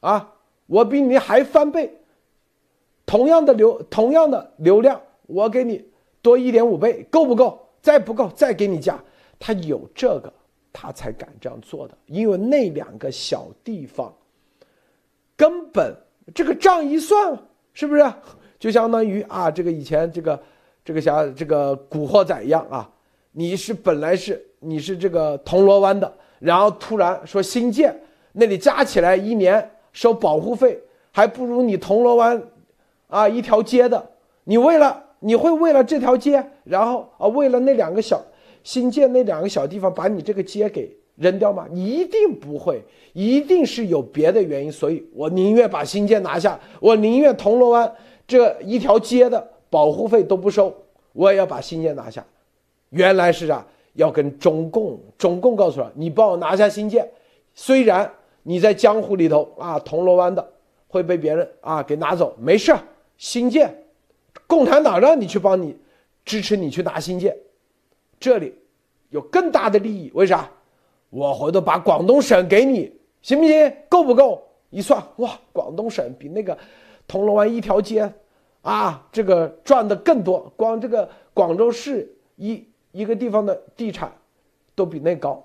[0.00, 0.34] 啊，
[0.66, 1.90] 我比你还翻倍，
[3.06, 5.82] 同样的流，同样的流量，我给你
[6.26, 7.46] 多一点五倍，够不够？
[7.80, 8.98] 再不够，再给你加，
[9.38, 10.32] 他有这个。
[10.78, 14.14] 他才敢这样做的，因为那两个小地方，
[15.34, 15.96] 根本
[16.34, 17.34] 这个账一算，
[17.72, 18.04] 是不是
[18.58, 20.38] 就相当于啊，这个以前这个
[20.84, 22.86] 这个像这个古惑仔一样啊？
[23.32, 27.98] 你是本来是你是这个铜锣湾的，然后突然说新建
[28.32, 30.78] 那里加起来一年收保护费
[31.10, 32.42] 还不如你铜锣湾
[33.06, 34.10] 啊一条街的，
[34.44, 38.22] 你为了你会为了这条街，然后啊为了那两个小。
[38.62, 41.68] 新建那两个小地方，把你这个街给扔掉吗？
[41.70, 44.72] 你一定不会，一定是有别的原因。
[44.72, 47.94] 所以我宁愿把新建拿下，我宁愿铜锣湾
[48.26, 50.74] 这一条街的保护费都不收，
[51.12, 52.26] 我也要把新建拿下。
[52.90, 57.08] 原来是啊，要跟中共，中共告诉了你帮我拿下新建，
[57.54, 58.10] 虽然
[58.42, 60.44] 你在江湖里头啊，铜锣湾的
[60.88, 62.74] 会被别人啊给拿走，没事，
[63.16, 63.72] 新建，
[64.46, 65.76] 共产党让你去帮你
[66.24, 67.36] 支持你去拿新建。
[68.18, 68.54] 这里
[69.10, 70.50] 有更大的利益，为啥？
[71.10, 72.92] 我回头把广东省给你，
[73.22, 73.72] 行不行？
[73.88, 74.42] 够不够？
[74.70, 76.56] 一算，哇，广东省比那个
[77.06, 78.12] 铜锣湾一条街
[78.62, 80.52] 啊，这个赚的更多。
[80.56, 84.12] 光这个广州市一一个地方的地产
[84.74, 85.42] 都比那高，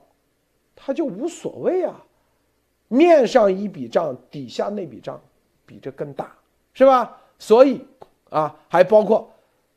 [0.75, 2.03] 他就无所谓啊。
[2.87, 5.21] 面上一笔账，底下那笔账
[5.65, 6.35] 比这更大，
[6.73, 7.21] 是吧？
[7.37, 7.85] 所以
[8.31, 9.31] 啊，还包括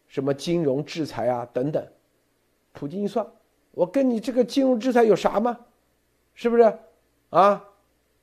[0.06, 1.86] 什么金融制裁啊等等。
[2.72, 3.26] 普京一算，
[3.72, 5.58] 我跟你这个金融制裁有啥吗？
[6.34, 6.78] 是不是？
[7.30, 7.62] 啊，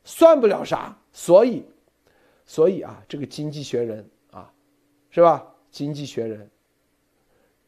[0.03, 0.97] 算不了啥。
[1.13, 1.65] 所以，
[2.45, 4.51] 所以啊，这个《经济学人》啊，
[5.09, 5.45] 是吧？
[5.69, 6.39] 《经济学人》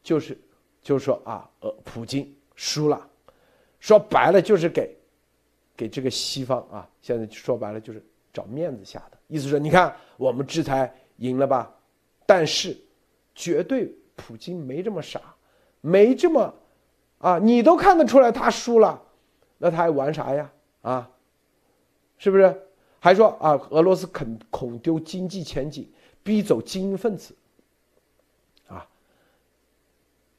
[0.02, 0.38] 就是，
[0.80, 3.06] 就是说啊，呃，普京输了，
[3.80, 4.96] 说白了就是给，
[5.76, 8.02] 给这个西方啊，现在说白了就是
[8.32, 9.48] 找面子下的意思。
[9.48, 11.70] 说你看我们制裁赢了吧？
[12.26, 12.76] 但是，
[13.34, 15.20] 绝对普京没这么傻，
[15.80, 16.54] 没这么。
[17.18, 19.00] 啊，你都看得出来他输了，
[19.56, 20.52] 那他还玩啥呀？
[20.82, 21.10] 啊，
[22.18, 22.62] 是不是？
[23.00, 25.90] 还说啊，俄罗斯恐恐丢经济前景，
[26.22, 27.34] 逼走精英分子。
[28.66, 28.86] 啊，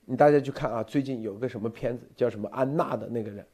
[0.05, 3.45] 你大家去看啊，最近有个什么片子叫什么安娜的那个人，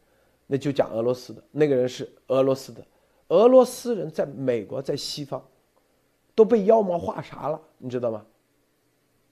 [0.48, 2.86] 那就讲俄罗斯的那个人是俄罗斯的，
[3.30, 5.42] 俄罗斯人在美国在西方
[6.34, 8.26] 都被妖魔化啥了，你知道吗？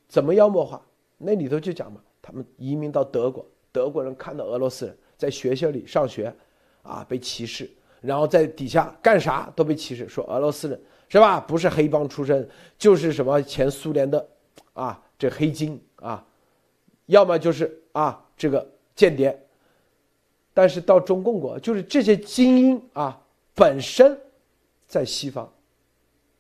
[0.08, 0.82] 怎么妖魔化？
[1.18, 3.46] 那里头就讲嘛，他们移民到德国。
[3.72, 6.34] 德国人看到俄罗斯人在学校里上学，
[6.82, 7.70] 啊，被歧视，
[8.02, 11.40] 然后在底下干啥都被歧视，说俄罗斯人是吧？
[11.40, 14.28] 不是黑帮出身，就是什么前苏联的，
[14.74, 16.26] 啊，这黑金啊，
[17.06, 19.40] 要么就是啊这个间谍。
[20.52, 23.22] 但是到中共国，就是这些精英啊，
[23.54, 24.20] 本身
[24.88, 25.52] 在西方，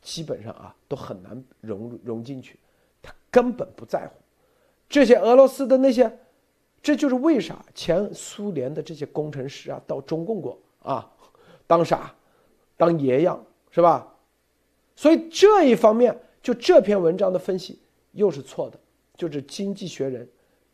[0.01, 2.59] 基本上啊都很难融融进去，
[3.01, 4.13] 他根本不在乎
[4.87, 6.19] 这些俄罗斯的那些。
[6.81, 11.11] 这就是为啥前苏联的这些工程师啊，到中共国啊，
[11.67, 12.15] 当啥，
[12.77, 14.15] 当爷样是吧？
[14.95, 17.77] 所以这一方面，就这篇文章的分析
[18.13, 18.79] 又是错的，
[19.17, 20.25] 就是《经济学人》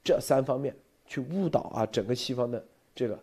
[0.04, 2.64] 这三方面去误导啊，整个西方的
[2.94, 3.20] 这个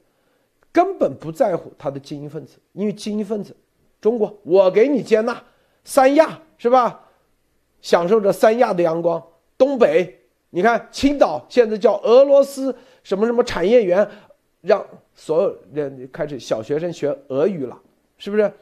[0.73, 3.57] 根本不在乎他的精英分子，因为精英分子，
[4.01, 5.41] 中国我给你接纳
[5.85, 7.09] 三亚是吧？
[7.81, 9.23] 享受着三亚的阳光，
[9.59, 10.21] 东北。
[10.51, 14.09] 你看，青岛现在叫俄罗斯什么什么产业园，
[14.61, 17.81] 让所有人开始小学生学俄语了，
[18.19, 18.53] 是不是？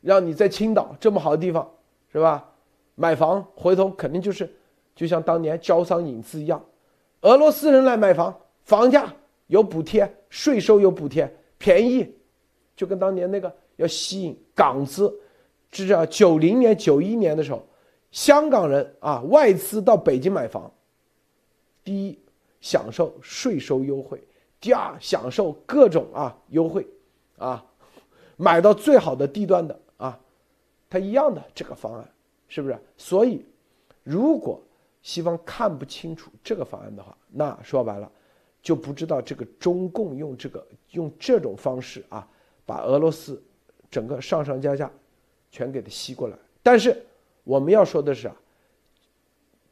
[0.00, 1.68] 让你在青岛这么好的地方，
[2.12, 2.48] 是吧？
[2.94, 4.48] 买房，回头肯定就是
[4.94, 6.64] 就像当年招商引资一样，
[7.22, 9.12] 俄罗斯人来买房，房价
[9.48, 11.28] 有补贴，税收有补贴，
[11.58, 12.14] 便宜，
[12.76, 15.12] 就跟当年那个要吸引港资，
[15.70, 17.66] 至少九零年、九一年的时候，
[18.10, 20.72] 香港人啊外资到北京买房，
[21.84, 22.18] 第一
[22.60, 24.22] 享受税收优惠，
[24.60, 26.86] 第二享受各种啊优惠，
[27.36, 27.64] 啊，
[28.36, 30.18] 买到最好的地段的啊，
[30.88, 32.08] 它一样的这个方案。
[32.50, 32.78] 是不是？
[32.96, 33.44] 所以，
[34.02, 34.58] 如果
[35.02, 38.10] 西方看不清楚这个方案的话，那说白了，
[38.62, 42.26] 就不知道这个中共用这个用这种方式啊，
[42.64, 43.38] 把俄罗斯
[43.90, 44.90] 整个上上下下
[45.50, 46.36] 全给它吸过来。
[46.62, 46.96] 但是
[47.44, 48.36] 我们要说的是啊，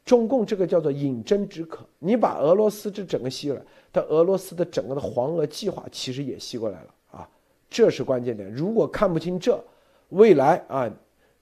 [0.05, 7.29] 中共这个叫做饮鸩止渴，你把俄罗斯这整个吸过来，但俄罗斯的整个的黄俄计划其实也吸过来了啊，
[7.69, 8.51] 这是关键点。
[8.53, 9.63] 如果看不清这，
[10.09, 10.91] 未来啊，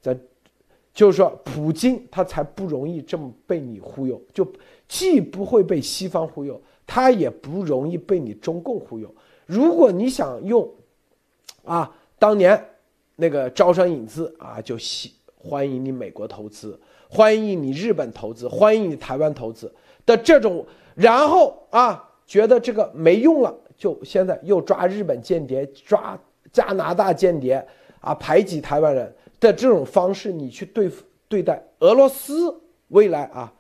[0.02, 0.18] 在。
[0.94, 4.48] 就是说，普京他才不容易这么被你忽悠，就
[4.88, 6.58] 既不会被西方忽悠，
[6.88, 9.14] 他也不容易被你中共忽悠。
[9.46, 10.66] 如果你想用，
[11.66, 12.66] 啊，当年
[13.16, 19.74] 那个招商引资啊，就喜欢迎你美国投资，欢迎你日本投资，欢迎你台湾投资
[20.06, 26.20] 的这种，然后啊，觉得这个没用了，就现在又抓日本间谍，抓
[26.52, 27.66] 加拿大间谍，
[28.00, 29.14] 啊，排挤台湾人。
[29.38, 32.56] 的这种方式，你去对付对待俄罗斯
[32.88, 33.54] 未来啊，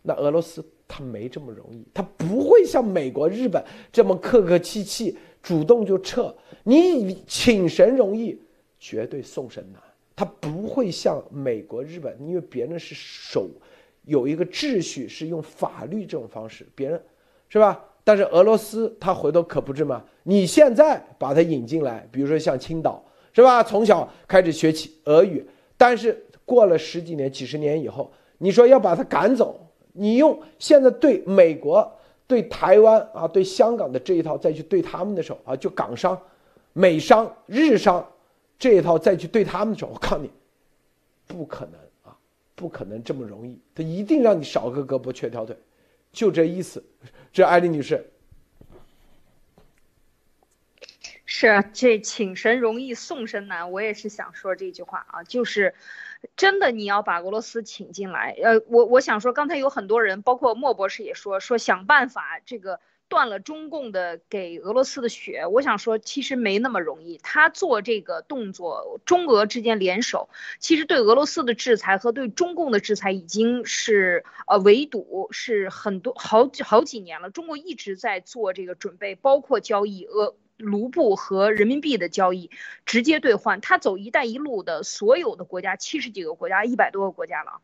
[0.00, 3.62] 那俄罗斯他没这么容易，他不会像美国、日本
[3.92, 6.34] 这么客客气气，主动就撤。
[6.64, 8.36] 你请神容易，
[8.82, 9.80] 绝对送神难。
[10.16, 13.48] 他不会像美国、日本，因为别人是守
[14.04, 17.00] 有一个秩序，是用法律这种方式，别人
[17.48, 17.82] 是吧？
[18.02, 20.02] 但是俄罗斯他回头可不是嘛？
[20.24, 23.00] 你现在把他引进来，比如说像青岛。
[23.34, 23.62] 是吧？
[23.62, 25.42] 从小开始学起俄语，
[25.78, 29.58] 但是过了十几年、几十年以后，你说要把他赶走，
[29.94, 31.90] 你用现在对美国、
[32.26, 36.20] 对台湾啊、对香港的这一套再去对他们的时候啊，就港商、
[36.74, 38.06] 美商、日商
[38.62, 40.30] 这一套再去对他们的时候，我告诉你，
[41.26, 42.16] 不可能啊，
[42.54, 45.56] 不可能这么容易，他一定让你少个胳膊缺条腿，
[46.12, 46.84] 就这意思。
[47.32, 48.08] 这艾丽女士。
[51.26, 55.74] 是啊，这请神容易送神难，我也是想说这句话啊，就是
[56.36, 62.78] 真的你要把俄罗斯请进来，呃，我我想说，刚才有很多人，包括莫博士也说说想办法这个
[63.12, 80.34] 断了中共的给俄罗斯的血，我想说其实没那么容易，他做这个动作，中俄之间联手，其实对俄罗斯的制裁和对中共的制裁已经是呃围堵，是很多好几好几年了，中国一直在做这个准备，包括交易俄。
[80.58, 82.50] 卢布和人民币的交易
[82.86, 87.62] 直接兑换，他走“一带一路”的所有的国家，七十几个国家，一百多个国家了，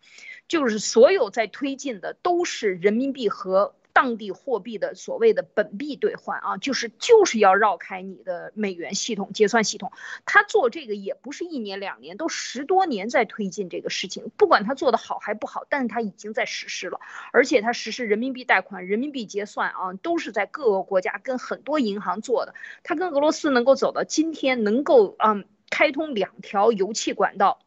[0.49, 3.77] 就是所有在推进的都是人民币和。
[3.99, 9.91] 当地货币的所谓的本币兑换啊，就是就是要绕开你的美元系统结算系统。
[10.25, 14.31] 他做这个也不是一年两年，都十多年在推进这个事情。
[14.37, 17.01] 不管他做的好还不好，但是他已经在实施了，
[17.33, 22.55] 而且他实施人民币贷款、人民币结算啊，都是在各个国家跟很多银行做的。
[22.85, 27.59] 他跟俄罗斯能够走到今天，能够嗯开通两条油气管道，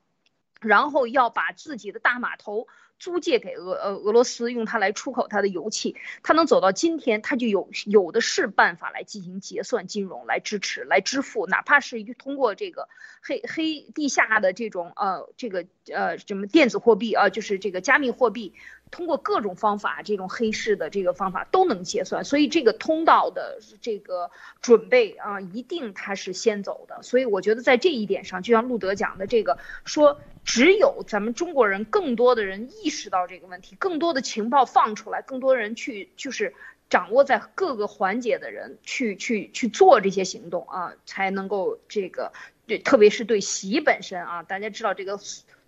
[0.62, 2.70] 然后要把自己的大码头。
[3.02, 12.88] 租借给俄呃俄罗斯，用它来出口它的油气，它能走到今天，它就有有的是办法来进行结算金融来支持来支付，哪怕是通过这个
[13.24, 18.54] 黑黑地下的这种呃这个呃什么电子货币啊，就是这个加密货币。
[18.92, 24.30] 通过各种方法，这种黑市的这个方法都能结算，所以这个通道的这个
[24.62, 27.02] 准备啊，一定它是先走的。
[27.02, 36.54] 所以我觉得在这一点上，就像路德讲的这个，说只有咱们中国人更多的人意识到这个问题，更多的情报放出来，更多人去就是
[36.90, 42.34] 掌握在各个环节的人去去去做这些行动啊，才能够这个
[42.68, 45.18] 对，特别是对习本身啊，大家知道这个。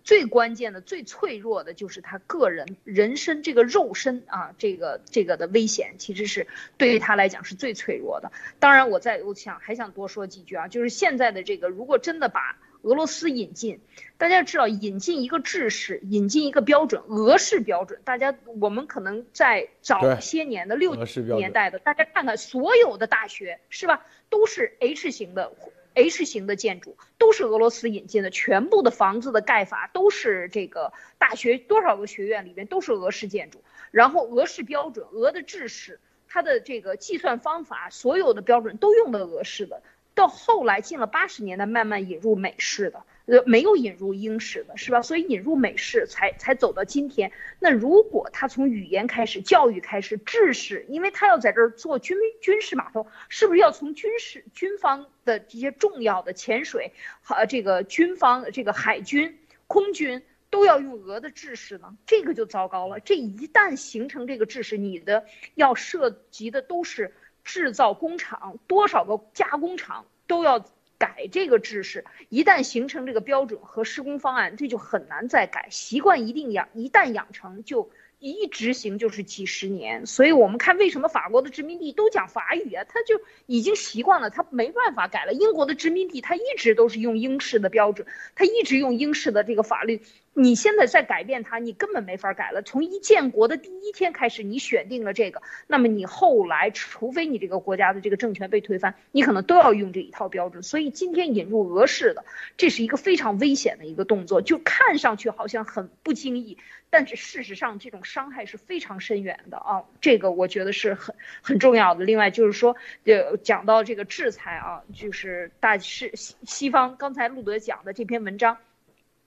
[0.04, 6.46] 最关键的、最脆弱的就是他个人人身这个肉身啊，这个这个的危险，其实是
[6.76, 8.30] 对于他来讲是最脆弱的。
[8.58, 13.80] 当然，我在我想还想多说几句啊，就是现在的这个，如果真的把俄罗斯引进，
[14.18, 17.98] 大家知道引进一个制式，引进一个标准，俄式标准。
[18.04, 25.50] 大家我们可能在早些年的六十年代的，大家看看所有的大学是吧，都是 H 型的。
[25.94, 39.82] H 型的建筑都是俄罗斯引进的，全部的房子的盖法都是这个大学多少个学院里面都是俄式建筑，然后俄式标准、俄的制式，它的这个计算方法，所有的标准都用的俄式的。
[40.14, 45.00] 到后来进了八十年代，慢慢引入美式的呃，没有引入英式的是吧？
[45.00, 47.32] 所以引入美式才才走到今天。
[47.58, 61.96] 那如果他从语言开始、教育开始、知识，因为他要在这儿做军军事码头，是不是要从军事军方的这些重要的潜水和这个军方、这个海军、空军都要用俄的制式呢？
[62.06, 63.00] 这个就糟糕了。
[63.00, 70.62] 这一旦形成这个制式，你的要涉及的都是制造工厂，多少个加工厂都要。
[70.98, 75.68] 改这个制式，一旦形成这个标准和施工方案，这就很难再改。
[75.70, 80.06] 习惯一定养，一旦养成就一执行就是几十年。
[80.06, 85.32] 所以我们看为什么法国的殖民地都讲法语啊，他就已经习惯了，他没办法改了。
[85.32, 90.02] 英国的殖民地他一直都是用英式的标准，他一直用英式的这个法律。
[90.36, 92.60] 你现在再改变它，你根本没法改了。
[92.60, 100.62] 从一建国的第一天开始，你选定了这个，那么你后来，除非你这个国家的这个政权被推翻，你可能都要用这一套标准。
[100.64, 102.24] 所以今天引入俄式的，
[102.56, 106.58] 这是一个非常危险的一个动作，就看上去好像很不经意，
[106.90, 109.84] 但是事实上这种伤害是非常深远的啊。
[110.00, 112.04] 这个我觉得是很很重要的。
[112.04, 112.74] 另外就是说，
[113.04, 118.58] 呃，讲到这个制裁啊，就是大是西西方刚才路德讲的这篇文章。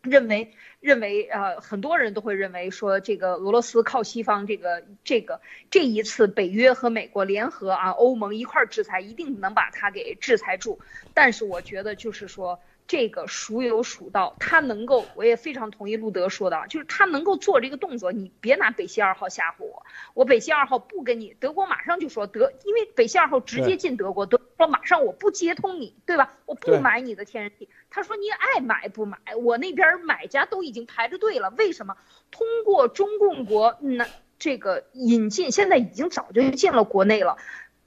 [0.09, 10.79] 认为认为呃很多人都会认为说这个俄罗斯靠西方这个这个这一次北约和美国联合啊欧盟一块儿制裁一定能把它给制裁住，
[11.13, 12.59] 但是我觉得就是说。
[12.87, 14.35] 这个孰有孰道？
[14.39, 18.13] 他能够，我也非常同意路德说的，就是他能够做这个动作。
[18.13, 26.33] 你别拿北溪二号吓唬我，我北溪二号不跟你，德国马上就说德，因为北溪二号直接进德国，德说马上我不接通你，对吧？
[26.45, 27.67] 我不买你的天然气。
[27.89, 31.49] 他说你爱买不买，我那边买家都已经排着队了。
[31.57, 31.97] 为什么？
[32.31, 34.07] 通过中共国那
[34.39, 37.37] 这个引进，现在已经早就进了国内了，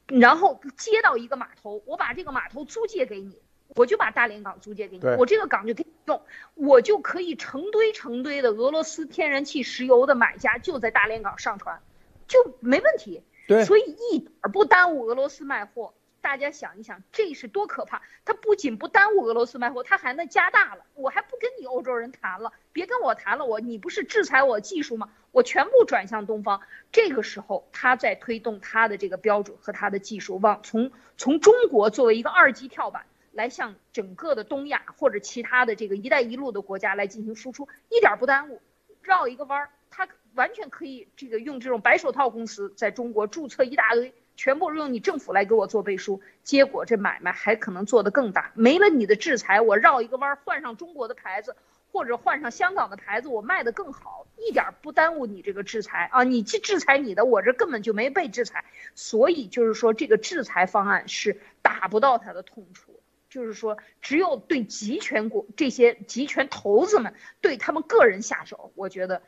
[0.06, 3.40] 然后接到一个码头，我把这个码头租借给你。
[3.76, 6.22] 我就把大连港租借给你，我这个港就给你用，
[6.54, 11.80] 我就可以成堆成堆的俄罗斯天然气、石油的买家就在大连港上船，
[12.26, 13.22] 就没问题。
[13.46, 15.94] 对，所以一点不耽误俄罗斯卖货。
[16.22, 18.02] 大家想一想，这是多可怕！
[18.26, 20.84] 它不仅不耽误俄罗斯卖货，它还能加大了。
[20.94, 25.08] 我还不跟你欧洲人谈了，别跟我谈了，我你不是制裁我技术吗？
[25.32, 26.60] 我全部转向东方。
[26.92, 33.06] 这个时候，他在推动他的这个标准和他的技术，往从从中国作为一个二级跳板。
[33.32, 38.60] 来向整个的东亚或者其他的这个“一带一路”的国家来进行输出，一点不耽误，
[39.02, 48.52] 绕一个弯儿，他完全可以这个用这种白手套公司在中国注册一大堆，全部用你政府来给我做背书，结果这买卖还可能做得更大。
[48.54, 51.56] 没了你的制裁，我绕一个弯儿换上中国的牌子，
[51.92, 56.22] 或者换上香港的牌子，我卖得更好，一点不耽误你这个制裁啊！
[56.24, 58.64] 你去制裁你的，我这根本就没被制裁，
[58.94, 62.89] 所以就是说这个制裁方案是打不到他的痛处。
[63.30, 69.22] 就是说，只有对集权国这些集权头子们对他们个人下手，我觉得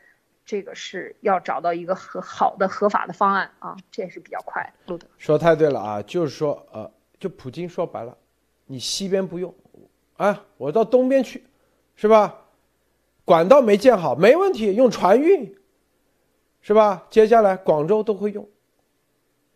[0.45, 4.73] 这个是要找到一个合好的合法的方案啊，这也是比较快。
[4.87, 8.17] 路德说太对了啊，就是说呃，就普京说白了，
[8.65, 9.55] 你西边不用，
[10.17, 11.45] 啊，我到东边去，
[11.95, 12.41] 是吧？
[13.23, 15.55] 管道没建好，没问题，用船运，
[16.59, 17.07] 是吧？
[17.09, 18.49] 接下来广州都会用，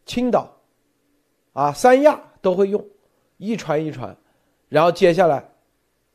[0.05, 0.61] 青岛，
[1.51, 2.87] 啊，三亚都会用，
[3.35, 4.15] 一船一船。
[4.69, 5.49] 然后接下来，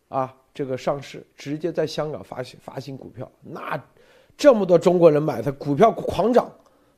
[0.09, 3.83] 啊，这个上市直接在香港发行发行股票，那
[4.37, 6.51] 这么多中国人买它，股票狂涨，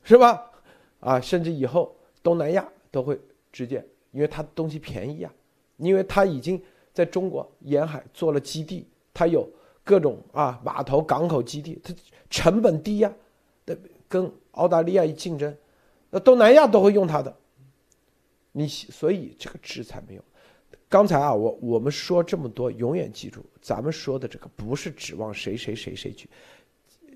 [0.03, 0.51] 是吧？
[0.99, 3.19] 啊，甚至以后东南亚都会
[3.51, 5.31] 直接，因为它东西便宜啊，
[5.77, 6.61] 因为它已经
[6.93, 9.47] 在中国沿海做了基地，它有
[9.83, 11.93] 各种啊码头港口基地，它
[12.29, 13.13] 成本低呀，
[13.65, 13.77] 的
[14.09, 15.55] 跟澳大利亚一竞争，
[16.09, 17.33] 那东南亚都会用它的，
[18.51, 20.21] 你所以这个制裁没有。
[20.95, 26.29] 刚才啊，我我们说这么多，永远记住，咱们说的这个不是指望谁谁谁谁去，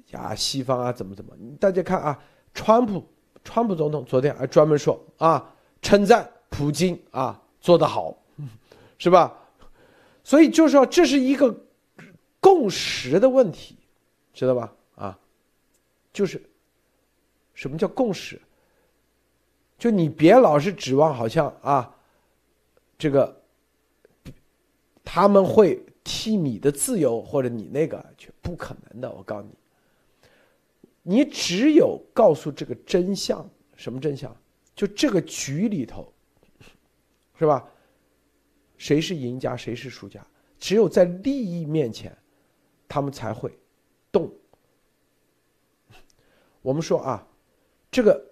[0.09, 1.33] 呀，西方啊怎么怎么？
[1.57, 2.21] 大家看啊，
[2.53, 3.01] 川普，
[3.41, 8.13] 川普总统昨天还专门说啊，称赞普京啊做得好，
[8.99, 9.33] 是吧？
[10.25, 11.57] 所以就是说这是一个
[12.41, 13.77] 共识的问题，
[14.33, 14.73] 知道吧？
[14.95, 15.17] 啊，
[16.11, 16.43] 就是
[17.53, 18.41] 什么叫共识？
[19.77, 21.95] 就你别老是指望好像啊，
[22.97, 23.38] 这个。
[25.11, 29.11] 他们会替你的自由或者你那个，却不可能的。
[29.11, 29.55] 我告诉你，
[31.01, 34.31] 你只有告诉这个真相，什么真相？
[34.75, 36.13] 就这个局里头，
[37.39, 37.67] 是吧？
[38.77, 40.23] 谁是赢家，谁是输家？
[40.59, 42.15] 只有在利益面前，
[42.87, 43.51] 他们才会
[44.11, 44.31] 动。
[46.61, 47.27] 我们说啊，
[47.89, 48.23] 这个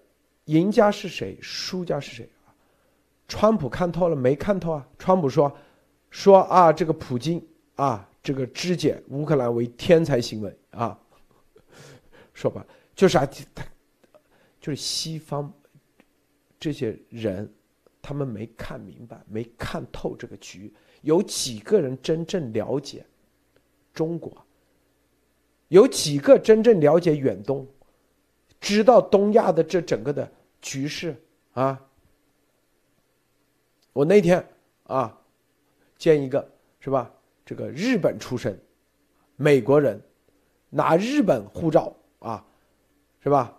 [0.44, 2.54] 赢家是谁，输家是谁啊？
[3.26, 4.88] 川普看透了没看透啊？
[4.96, 5.52] 川普说。
[6.10, 7.44] 说啊，这个普京
[7.76, 10.98] 啊，这个肢解乌克兰为天才行为啊。
[12.34, 13.26] 说吧，就是啊？
[13.54, 13.64] 他
[14.60, 15.52] 就是西方
[16.58, 17.52] 这些人，
[18.00, 20.72] 他们没看明白，没看透这个局。
[21.02, 23.04] 有几个人真正了解
[23.94, 24.32] 中国？
[25.68, 27.66] 有几个真正了解远东？
[28.60, 30.30] 知道东亚的这整个的
[30.60, 31.14] 局势
[31.52, 31.80] 啊？
[33.92, 34.44] 我那天
[34.84, 35.16] 啊，
[35.98, 36.48] 见一个
[36.80, 37.12] 是吧？
[37.44, 38.58] 这个日本出身，
[39.36, 40.00] 美国人，
[40.70, 42.46] 拿日本护照啊，
[43.20, 43.58] 是吧？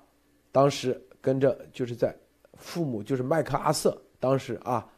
[0.51, 2.15] 当时跟着就是在
[2.53, 4.89] 父母就是麦克阿瑟，当时啊，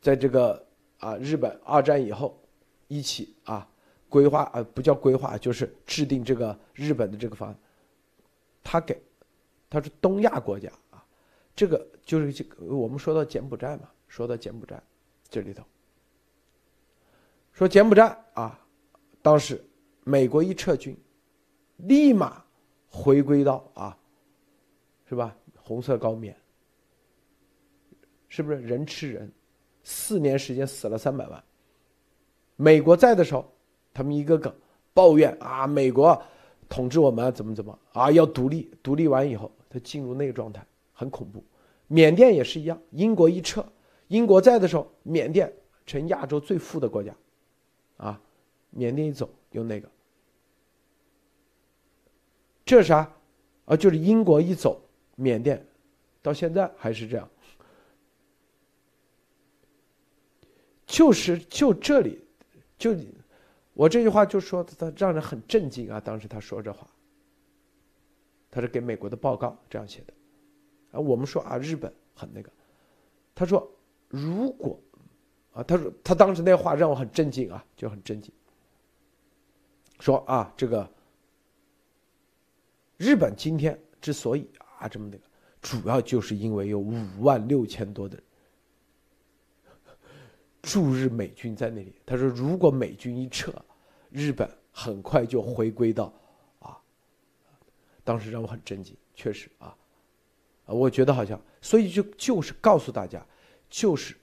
[0.00, 0.66] 在这个
[0.98, 2.42] 啊日本二战以后，
[2.88, 3.68] 一起啊
[4.08, 7.58] 规划啊不叫规划，就是制定这个日本的这个方案，
[8.64, 9.00] 他给。
[9.68, 11.04] 他是东亚国家啊，
[11.54, 14.80] 这个就是这个我们说到柬埔寨嘛，说到柬埔寨
[15.28, 15.64] 这里头，
[17.56, 18.60] 说柬埔寨啊，
[19.22, 19.64] 当时
[20.04, 20.94] 美国一撤军，
[21.78, 22.44] 立马
[22.86, 23.96] 回归到啊，
[25.08, 25.34] 是吧？
[25.56, 26.36] 红色高棉，
[28.28, 29.32] 是不是人吃人？
[29.82, 31.42] 四年时间死了三百万。
[32.56, 33.50] 美国在的时候，
[33.94, 34.54] 他们一个个
[34.92, 36.22] 抱怨啊，美国
[36.68, 39.50] 统治我们怎么怎么啊，要独立，独立完以后。
[39.70, 41.42] 他进入那个状态很恐怖，
[41.86, 42.78] 缅甸也是一样。
[42.90, 43.64] 英国一撤，
[44.08, 45.50] 英国在的时候，缅甸
[45.86, 47.16] 成亚洲最富的国家，
[47.96, 48.20] 啊，
[48.70, 49.90] 缅甸一走又那个，
[52.64, 53.12] 这是啥？
[53.64, 54.80] 啊，就是英国一走，
[55.16, 55.66] 缅甸
[56.22, 57.28] 到现在还是这样，
[60.86, 62.20] 就是就这里，
[62.78, 62.94] 就
[63.74, 66.00] 我这句话就说他让人很震惊啊！
[66.00, 66.88] 当时他说这话。
[68.48, 70.14] 他是给美国的报告这样写的，
[70.92, 72.50] 啊，我们说啊，日本很那个，
[73.34, 73.70] 他说
[74.08, 74.80] 如果，
[75.56, 78.30] 啊，他说他当时那话让我很震惊啊，就很震惊，
[80.00, 80.86] 说啊，这个
[82.98, 84.46] 日本今天之所以
[84.78, 85.24] 啊这么那个，
[85.62, 88.22] 主要就是因为有五万六千多的
[90.60, 91.94] 驻日美军在那里。
[92.04, 93.50] 他说，如果美军一撤，
[94.10, 96.12] 日本很快就回归到
[96.58, 96.76] 啊。
[98.04, 99.74] 当时让我很震惊，确实，啊，
[100.66, 103.24] 我觉得好像，所以就就是告诉大家，
[103.70, 104.14] 就是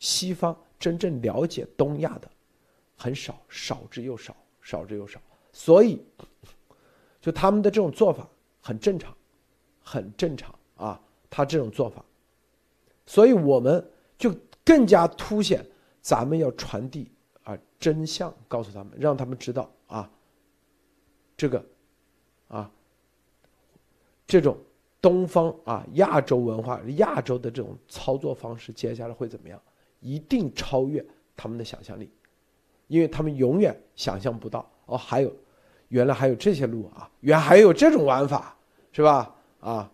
[0.00, 2.28] 西方真正了解东亚的
[2.96, 5.20] 很少，少之又少，少之又少，
[5.52, 6.04] 所以
[7.20, 8.28] 就他们的这种做法
[8.60, 9.16] 很正常，
[9.80, 12.04] 很正常啊，他这种做法，
[13.06, 13.88] 所以我们
[14.18, 14.34] 就
[14.64, 15.64] 更加凸显
[16.00, 17.12] 咱们要传递
[17.44, 20.10] 啊真相，告诉他们，让他们知道啊，
[21.36, 21.64] 这个
[22.48, 22.68] 啊。
[24.26, 24.56] 这种
[25.02, 29.60] 东方啊，亚洲文化、亚洲的这种操作方式，接下来会怎么样？
[30.00, 31.04] 一定超越
[31.36, 32.10] 他们的想象力，
[32.88, 35.32] 因为他们永远想象不到哦，还有
[35.88, 38.56] 原来还有这些路啊，原来还有这种玩法，
[38.92, 39.34] 是吧？
[39.60, 39.90] 啊，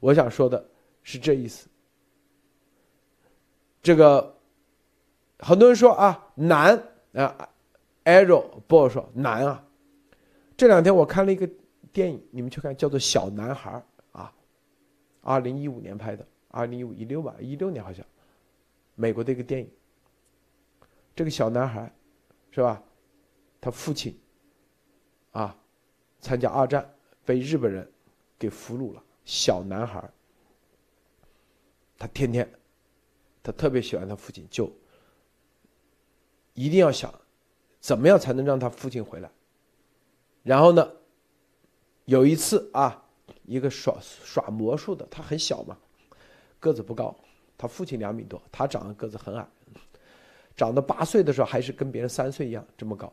[0.00, 0.64] 我想说的
[1.02, 1.68] 是这意思。
[3.82, 4.38] 这个
[5.38, 6.82] 很多人说啊难
[7.12, 7.48] 啊
[8.04, 9.64] ，arrow 不说难啊。
[10.56, 11.48] 这两天我看了一个。
[11.92, 13.70] 电影你们去看，叫做《小男孩》
[14.18, 14.32] 啊，
[15.20, 18.02] 二零一五年拍的，二零一五一六吧，一六年好像，
[18.94, 19.70] 美国的一个电影。
[21.14, 21.92] 这个小男孩，
[22.50, 22.82] 是吧？
[23.60, 24.18] 他父亲，
[25.30, 25.56] 啊，
[26.20, 26.94] 参加二战
[27.24, 27.90] 被日本人
[28.38, 29.04] 给俘虏了。
[29.24, 30.10] 小男孩，
[31.98, 32.50] 他天天，
[33.42, 34.72] 他特别喜欢他父亲，就
[36.54, 37.12] 一定要想，
[37.78, 39.30] 怎么样才能让他父亲回来？
[40.42, 40.92] 然后呢？
[42.04, 43.04] 有一次啊，
[43.44, 45.78] 一个耍耍魔术的，他很小嘛，
[46.58, 47.16] 个子不高，
[47.62, 49.46] 他父亲两米多，他长得个子很矮，
[50.56, 53.12] 长到八岁的时候还是跟别人三岁一样这么高，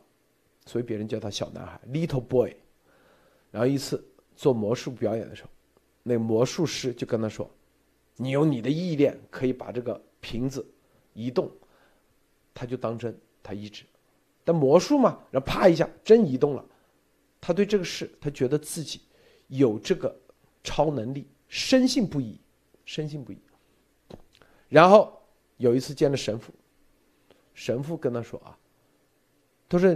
[0.66, 2.52] 所以别人叫他小男孩 （little boy）。
[3.52, 4.04] 然后一次
[4.34, 5.50] 做魔术表演的时候，
[6.02, 7.48] 那魔术师就跟他说
[8.18, 10.66] ：“你用你的意念可以把这个瓶子
[11.12, 11.48] 移动。”
[12.52, 13.84] 他就当真，他一直，
[14.42, 16.64] 但魔术嘛，然后啪一下真移动了。
[17.40, 19.02] 他对这个事，他觉得自己
[19.46, 20.12] 有这个
[20.64, 22.40] 超能力，深信不疑，
[22.84, 23.38] 深信不疑。
[24.70, 25.20] 然后
[25.58, 26.50] 有一次见了神父，
[27.52, 28.56] 神父跟他说啊，
[29.68, 29.94] 他说，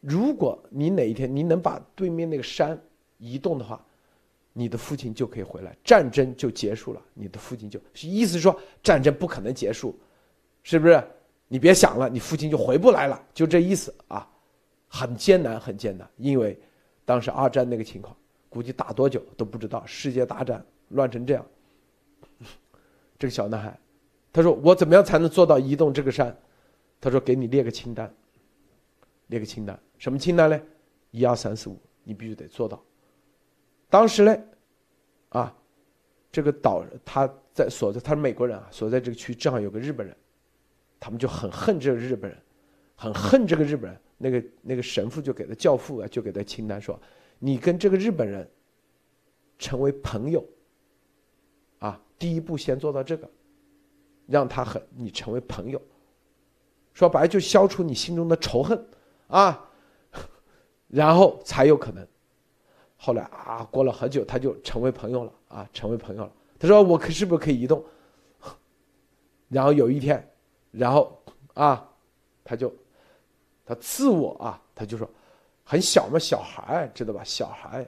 [0.00, 2.80] 如果你哪一天你能把对面那个山
[3.18, 3.84] 移动的话，
[4.54, 9.94] 你的父亲就可以回来，战争就结束了，你的父亲就意思说战争不可能结束，
[10.62, 11.04] 是不是？
[11.48, 14.26] 你别想了，你父亲就回不来了，就这意思啊。
[14.88, 16.58] 很艰难，很艰难，因为
[17.04, 18.16] 当时二战那个情况，
[18.48, 19.84] 估计打多久都不知道。
[19.84, 21.44] 世界大战乱成这样，
[23.18, 23.78] 这个小男孩，
[24.36, 26.36] 他说：“我怎么样才能做到移动这个山？”
[27.00, 28.14] 他说：“给你列个清单。”
[29.28, 30.60] 列个清单，什么清单呢？
[31.10, 32.84] 一二三四五，你必须得做到。
[33.88, 34.38] 当时呢，
[35.30, 35.56] 啊，
[36.30, 40.14] 这个岛他在所在，他是美国人啊，所在这个区正好有个日本人，
[41.00, 42.38] 他们就很恨这个日本人，
[42.94, 43.98] 很恨这个日本人。
[44.18, 47.00] 那个那个神父就给他教父啊，就给他清单说，
[47.38, 48.46] 你跟这个日本人
[49.58, 50.46] 成为朋友，
[51.78, 53.28] 啊，第一步先做到这个，
[54.26, 55.80] 让他和你成为朋友，
[56.92, 58.86] 说白就消除你心中的仇恨
[59.28, 59.68] 啊，
[60.88, 62.06] 然后才有可能。
[62.96, 66.32] 后来啊，过了很久，他就成为朋友了啊，成为朋友了。
[66.58, 67.84] 他说：“我可是不是可以移动？”
[69.48, 70.26] 然后有一天，
[70.70, 71.22] 然后
[71.54, 71.86] 啊，
[72.42, 72.74] 他就
[73.64, 75.08] 他自我啊，他就说
[75.62, 77.22] 很小嘛，小孩知道吧？
[77.22, 77.86] 小孩，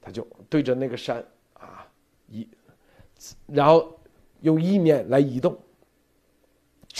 [0.00, 1.24] 他就对着那个山
[1.54, 1.86] 啊
[2.26, 2.46] 移，
[3.46, 3.96] 然后
[4.40, 5.56] 用意念来移动。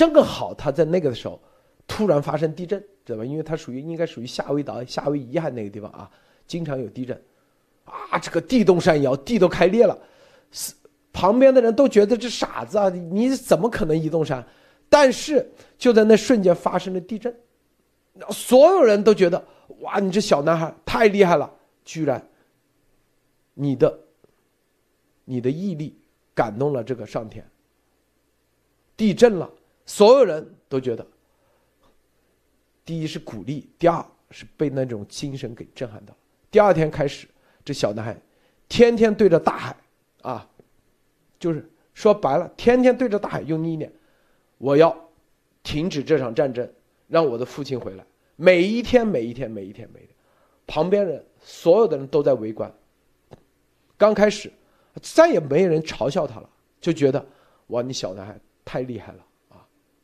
[0.09, 1.39] 正好他在那个的时候，
[1.87, 3.25] 突然发生地震，知道吧？
[3.25, 6.11] 因为他属于应该属于夏威岛、夏威夷海那个地方啊，
[6.47, 7.23] 经常有地震。
[7.85, 9.99] 啊，这个地动山摇，地都开裂了，
[11.13, 14.43] 旁边的人都觉得这傻子啊，你怎么可能移动山？
[14.89, 15.47] 但是
[15.77, 17.35] 就在那瞬间发生了地震，
[18.31, 19.45] 所有人都觉得
[19.81, 21.53] 哇，你这小男孩太厉害了，
[21.85, 22.27] 居然，
[23.53, 23.99] 你的，
[25.27, 25.95] 你的毅力
[26.35, 27.47] 感动了这个上天。
[28.97, 29.51] 地震了，
[29.87, 31.07] 所有人都觉得，
[32.85, 36.19] 第一是鼓励，第二是被那种精神给震撼到了。
[36.51, 37.27] 第二天开始。
[37.63, 38.17] 这小男孩，
[38.71, 39.77] 天天对着大海，
[40.23, 40.49] 啊，
[41.39, 43.93] 就是说白了，天天对着大海用意念，
[44.57, 44.97] 我要
[45.63, 46.69] 停止这场战争，
[47.07, 48.05] 让我的父亲回来。
[48.37, 50.17] 每一天，每一天，每一天，每一天，
[50.67, 52.73] 旁边人所有的人都在围观。
[53.99, 54.51] 刚开始，
[55.03, 56.49] 再也没人嘲笑他了，
[56.81, 57.25] 就觉得
[57.67, 59.27] 哇，你小男孩太厉害了，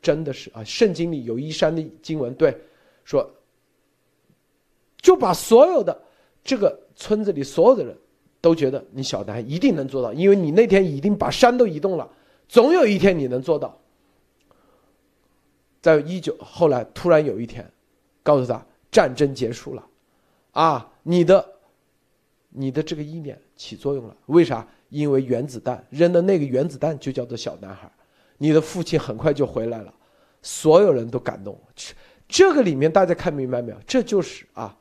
[0.06, 2.56] 真的是啊，圣经里有一山的经文，对，
[3.02, 3.28] 说
[4.98, 6.00] 就把所有的
[6.44, 6.86] 这个。
[6.98, 7.94] 村子里所有的人
[8.40, 12.10] 都觉得你小男孩一定能做到，因为你那天已经把山都移动了，
[12.48, 13.78] 总有一天你能做到。
[15.82, 17.70] 在一九后来突然有一天，
[18.22, 19.86] 告诉他战争结束了，
[20.52, 21.46] 啊，你的
[22.48, 24.66] 你的这个意念起作用了，为啥？
[24.88, 27.92] 因为原子弹扔的那个原子弹就叫做小男孩，
[28.38, 29.94] 你的父亲很快就回来了，
[30.42, 31.58] 所有人都感动。
[32.28, 33.78] 这个里面大家看明白没有？
[33.86, 34.76] 这就是啊。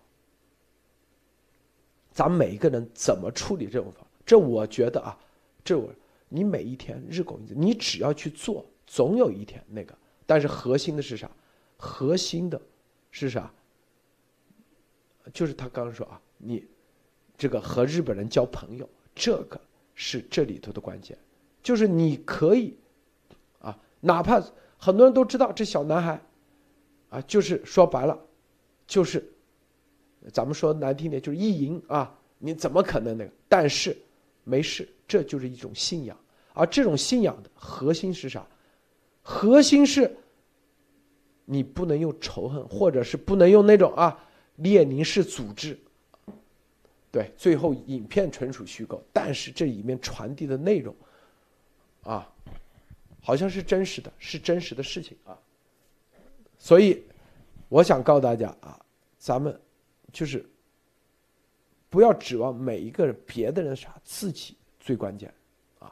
[2.11, 4.05] 咱们每一个人怎么处理这种方？
[4.25, 5.17] 这我觉得啊，
[5.63, 5.89] 这我
[6.29, 9.93] 你每一天日拱一次，你只要去做，总有一天那个。
[10.25, 11.29] 但是核心的是啥？
[11.77, 12.59] 核心的
[13.11, 13.51] 是啥？
[15.33, 16.65] 就是他刚刚说啊，你
[17.37, 19.59] 这个和日本人交朋友，这个
[19.93, 21.17] 是这里头的关键。
[21.61, 22.77] 就是你可以，
[24.05, 24.41] 哪怕
[24.77, 26.21] 很多人都知道这小男孩
[27.09, 28.17] 啊，就是说白了，
[28.85, 29.31] 就是。
[30.33, 32.11] 咱们说难听点，就是意淫啊！
[32.39, 33.31] 你怎么可能那个？
[33.47, 33.95] 但是，
[34.43, 36.17] 没事，这就是一种信仰。
[36.51, 38.43] 而这种信仰的核心是啥？
[39.21, 40.17] 核心是，
[41.45, 44.17] 你不能用仇恨，或者是不能用那种啊
[44.55, 45.77] 列宁式组织。
[47.11, 50.95] 对，最后影片纯属虚构，但是这里面传递的内容，
[52.01, 52.27] 啊，
[53.25, 55.35] 好像是真实的，是真实的事情啊。
[56.59, 57.03] 所以，
[57.67, 58.79] 我想告诉大家啊，
[59.17, 59.59] 咱们。
[60.13, 60.49] 就是
[61.89, 65.33] 不要指望每一个人，别的人啥，自己最关键，
[65.77, 65.91] 啊。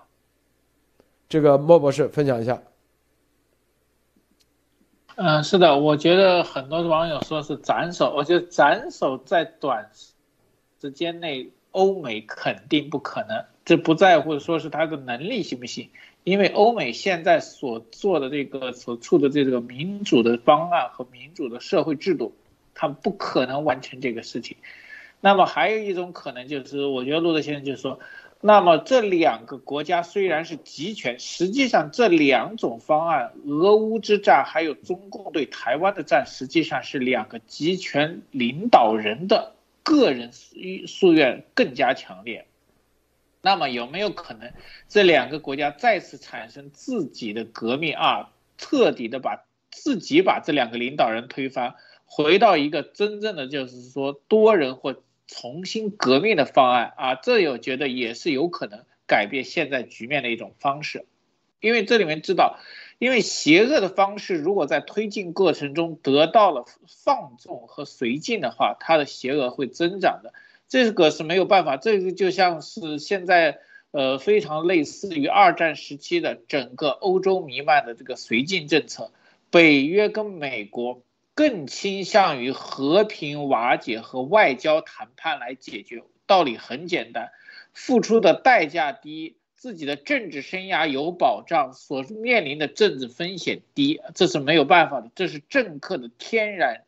[1.27, 2.63] 这个莫博士分享一下。
[5.15, 9.91] 嗯，是的，我觉得很多网友说是斩首，我觉得斩首在短
[10.79, 13.43] 时间内，欧美肯定不可能。
[13.65, 15.89] 这不在乎说是他的能力行不行，
[16.23, 22.33] 因为欧美现在所做的这个所处的这个民主的方案和民主的社会制度。
[22.75, 24.57] 他们不可能完成这个事情，
[25.21, 27.99] 那么还有一种可能就是，我觉得路德先生就是说，
[28.41, 42.47] 那么这两个国家虽然是集权，实际上这两种方案，俄乌之战还有中共对台湾的战，实际上是两个集权领导人的个人夙愿更加强烈。
[43.45, 44.53] 那么有没有可能
[44.87, 48.31] 这两个国家再次产生自己的革命啊？
[48.57, 51.75] 彻底的把自己把这两个领导人推翻？
[52.05, 54.95] 回到一个真正的就是说多人或
[55.27, 61.05] 重新革命的方案啊，这我觉得也是有可能改变现在局面的一种方式，
[61.59, 62.59] 因为这里面知道，
[62.97, 66.65] 因为邪恶的方式如果在推进过程中得到了
[67.03, 70.33] 放纵和绥靖的话，它的邪恶会增长的，
[70.67, 73.59] 这个是没有办法，这个就像是现在
[73.91, 79.11] 呃非常类似于二战时期的整个欧洲弥漫的这个绥靖政策，
[79.49, 81.03] 北约跟美国。
[81.35, 86.03] 更倾向于和平瓦解和外交谈判来解决。
[86.27, 87.31] 道理很简单，
[87.73, 96.83] 付出的代价低，自己的政治生涯有保障，所面临的政治风险低，这是没有办法的，这是政客的天然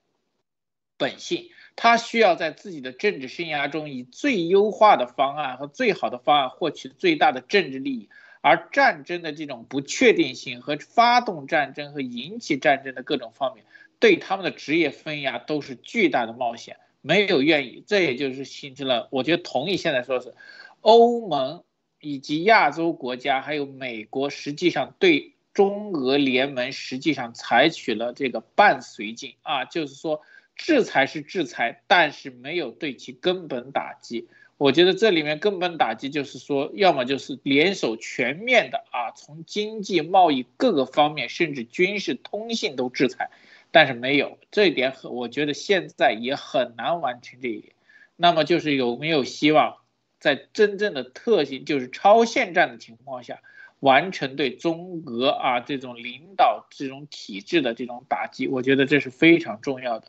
[0.96, 1.50] 本性。
[1.76, 8.10] 他需要在自己的政治生涯中以最优化的方案和最好的方案获取最大的政治利益。
[8.42, 13.66] 而战争的这种不确定性和发动战争和引起战争的各种方面，
[14.00, 16.78] 对他们的职业生涯都是巨大的冒险。
[17.02, 19.08] 没有愿意，这也就是形成了。
[19.12, 20.34] 我觉得同意现在说是，
[20.82, 21.64] 欧盟
[22.00, 30.22] 以及亚洲国家还有美国，实际上对中俄联盟实际上采取了这个伴随性啊，就是说
[30.56, 34.28] 制裁是制裁，但是没有对其根本打击。
[34.58, 43.30] 我觉得这里面根本打击就是说，要么就是联手全面的啊，从经济、贸易各个方面，甚至军事、通信都制裁，
[43.72, 47.74] 但是没有这一点，很我觉得现在也很难完成这一点。
[48.16, 49.76] 那么就是有没有希望
[50.22, 53.42] 在真正的特性就是超限战的情况下，
[53.82, 58.48] 完成对中俄啊这种领导这种体制的这种打击？
[58.48, 60.08] 我觉得这是非常重要的。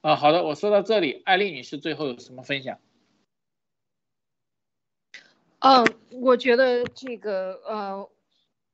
[0.00, 2.78] 啊，好的，我说到这里，艾丽女士最后有什么分享？
[5.58, 5.84] 嗯，
[6.22, 8.08] 我觉得这个呃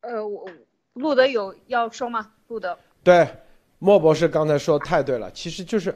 [0.01, 0.47] 呃，我
[0.93, 2.35] 路德有要说吗？
[2.49, 3.27] 路德对，
[3.79, 5.95] 莫博士刚才说太对了，其实就是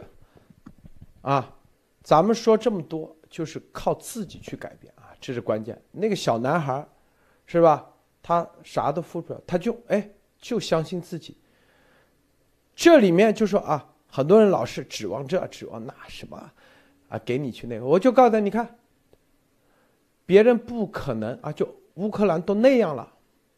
[1.20, 1.54] 啊，
[2.02, 5.80] 咱们说这么多，就是靠自己去改变啊，这是关键。
[5.92, 6.88] 那个小男孩
[7.44, 7.86] 是吧？
[8.22, 11.36] 他啥都付出了，他就哎就相信自己。
[12.74, 16.50] 这里面就说啊，很多人老是指望这指望那什么
[17.08, 18.76] 啊，给你去那个，我就告诉他，你看。
[20.26, 23.10] 别人不可能啊，就乌克兰都那样了，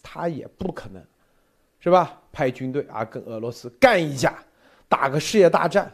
[0.05, 1.05] 他也不可能，
[1.81, 2.23] 是吧？
[2.31, 4.39] 派军队啊，跟俄罗斯干一架，
[4.89, 5.93] 打个世界大战，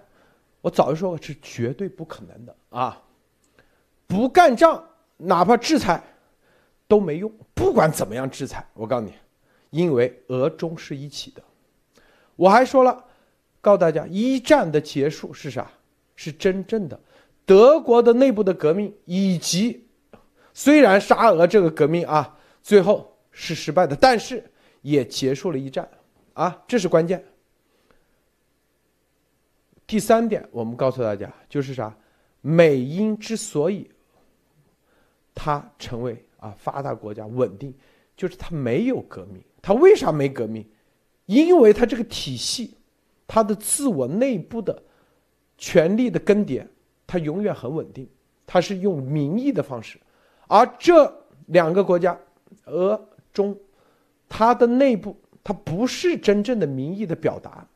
[0.60, 3.02] 我早就说过是绝对不可能的啊！
[4.06, 6.04] 不干仗，哪怕制裁
[6.86, 7.32] 都没用。
[7.54, 9.14] 不管怎么样制裁，我告诉你，
[9.70, 11.42] 因为俄中是一起的。
[12.36, 13.02] 我还说了，
[13.66, 15.68] 告诉大家，一战的结束是啥？
[16.14, 16.98] 是真正的
[17.44, 19.84] 德国的内部的革命以及。
[20.54, 24.48] 虽然沙俄这个革命啊，最后是失败的，但是
[24.82, 25.90] 也结束了一战，
[26.34, 27.24] 啊，这是关键。
[29.84, 31.92] 第三点，我们告诉大家就是啥？
[32.42, 33.90] 美英之所以
[35.34, 37.74] 它成为啊发达国家稳定，
[38.16, 39.42] 就是它没有革命。
[39.60, 40.64] 它为啥没革命？
[41.24, 42.76] 因为它这个体系，
[43.26, 44.82] 它的自我内部的
[45.58, 46.66] 权力的更迭，
[47.06, 48.08] 它永远很稳定。
[48.46, 49.98] 它是用民意的方式。
[50.46, 51.12] 而这
[51.46, 52.16] 两个国家，
[52.66, 53.58] 俄中，
[54.28, 57.66] 它的内部它不是真正的民意的表达，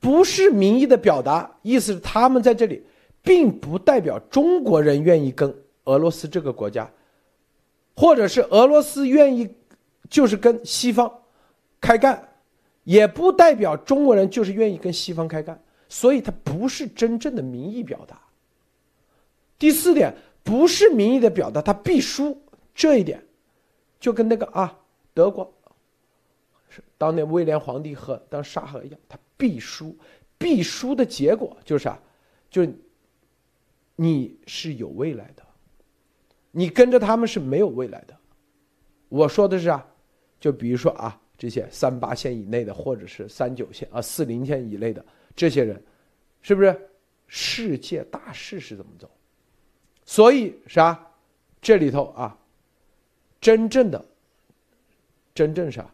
[0.00, 2.82] 不是民意的表达，意思是他们在这里，
[3.22, 6.90] 并不代表中国人愿意跟俄罗斯这个国家，
[7.94, 9.54] 或者是俄罗斯愿意
[10.08, 11.12] 就是跟西方
[11.78, 12.29] 开干，
[12.84, 18.20] 也不代表中国人就是愿意跟西方开干，所以它不是真正的民意表达。
[19.58, 20.14] 第四点。
[20.42, 22.36] 不是民意的表达，他必输。
[22.74, 23.22] 这一点，
[24.00, 24.76] 就跟那个啊，
[25.12, 25.52] 德国，
[26.70, 29.94] 是当年威廉皇帝和当沙俄一样，他必输。
[30.38, 31.96] 必输的结果就是啥？
[32.50, 32.74] 就是
[33.96, 35.42] 你是有未来的，
[36.50, 38.16] 你跟着他们是没有未来的。
[39.10, 39.86] 我说的是啊，
[40.40, 45.02] 就比如说啊，这些三八线以内的，或者是三九线啊、四零线以内的
[45.34, 45.82] 这些人，
[46.42, 46.90] 是不是
[47.28, 49.10] 世界大势是怎么走？
[50.04, 51.10] 所以啥？
[51.62, 52.38] 这里头啊，
[53.40, 54.04] 真正的，
[55.34, 55.90] 真正啥？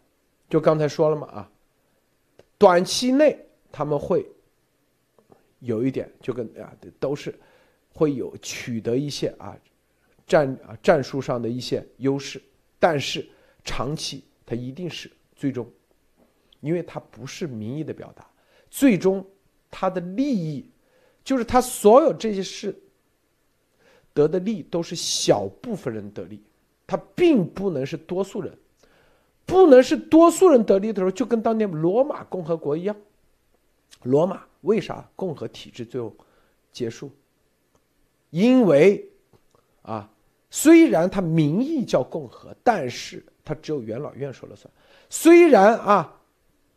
[0.51, 1.51] 就刚才说了嘛啊，
[2.59, 3.39] 短期内
[3.71, 4.27] 他们会
[5.61, 7.33] 有一点，就跟啊都是
[7.93, 9.57] 会有取得一些啊
[10.27, 12.43] 战啊战术上的一些优势，
[12.81, 13.25] 但是
[13.65, 15.71] 长期它一定是最终，
[16.61, 18.27] 因为它不是民意的表达，
[18.69, 19.25] 最终
[19.71, 20.69] 它的利益
[21.23, 22.75] 就是它所有这些事。
[24.15, 26.43] 得的利都是小部分人得利，
[26.87, 28.51] 他并不能是多数人，
[29.45, 32.97] 不能是多数人得利的时候，就跟当年罗马共和国一样。
[34.05, 36.17] 罗马为啥共和体制最后
[36.73, 37.11] 结束？
[38.31, 39.07] 因为
[39.83, 40.11] 啊，
[40.49, 44.73] 虽然他名义叫共和，但是他只有元老院说了算。
[45.09, 46.21] 虽然啊，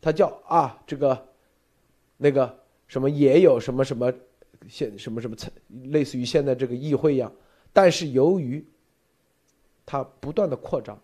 [0.01, 1.27] 他叫啊这个
[2.17, 4.11] 那个什么也有什么什么。
[4.67, 5.49] 现什么什么层，
[5.85, 7.31] 类似于现在这个议会一样，
[7.71, 8.63] 但是由于
[9.85, 10.99] 它不断的扩张，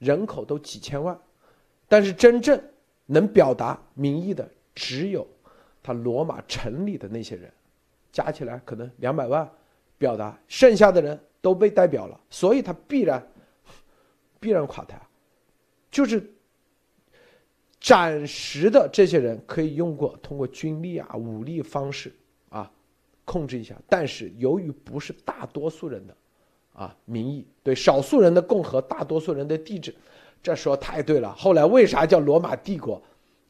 [0.00, 1.16] 人口都几千万，
[1.86, 2.60] 但是真正
[3.06, 5.24] 能表达民意的只有
[5.80, 7.50] 他罗马城里的那些人，
[8.10, 9.48] 加起来可能两百万
[9.96, 13.24] 表达，剩下的人都被代表了，所以他必然
[14.40, 15.00] 必然垮台，
[15.88, 16.28] 就是
[17.80, 22.12] 暂时的这些人可以用过通过军力啊武力方式
[22.48, 22.70] 啊
[23.24, 26.16] 控制一下，但是由于不是大多数人的
[26.72, 29.94] 啊民意，对少数人的共和，大多数人的帝制。
[30.40, 31.34] 这说太对了。
[31.34, 33.02] 后来为啥叫罗马帝国？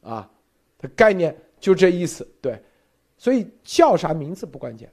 [0.02, 0.30] 啊，
[0.78, 2.26] 它概念就这意思。
[2.40, 2.58] 对，
[3.18, 4.90] 所以叫啥名字不关键，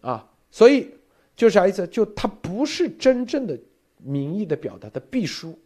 [0.00, 0.90] 啊，所以
[1.36, 1.86] 就啥意思？
[1.86, 3.56] 就它不是真正的
[3.98, 5.56] 民意的表达的必输，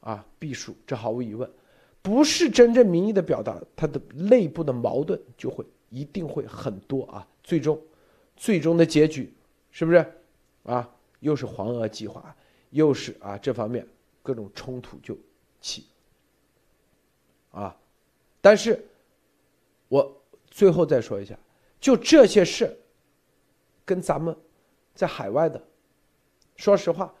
[0.00, 1.50] 啊，必输，这毫无疑问，
[2.06, 7.26] 不是真正民意的表达，它的内部的矛盾就会一定会很多啊。
[7.42, 7.82] 最终，
[8.36, 9.34] 最终的结局
[9.72, 10.06] 是不是？
[10.62, 10.88] 啊，
[11.18, 12.36] 又是黄俄计划，
[12.70, 13.84] 又是啊这方面。
[14.22, 15.18] 各种冲突就
[15.60, 15.86] 起，
[17.50, 17.76] 啊，
[18.40, 18.84] 但是，
[19.88, 21.36] 我最后再说一下，
[21.80, 22.76] 就这些事，
[23.84, 24.36] 跟咱们
[24.94, 25.60] 在海外的，
[26.54, 27.12] 说实话，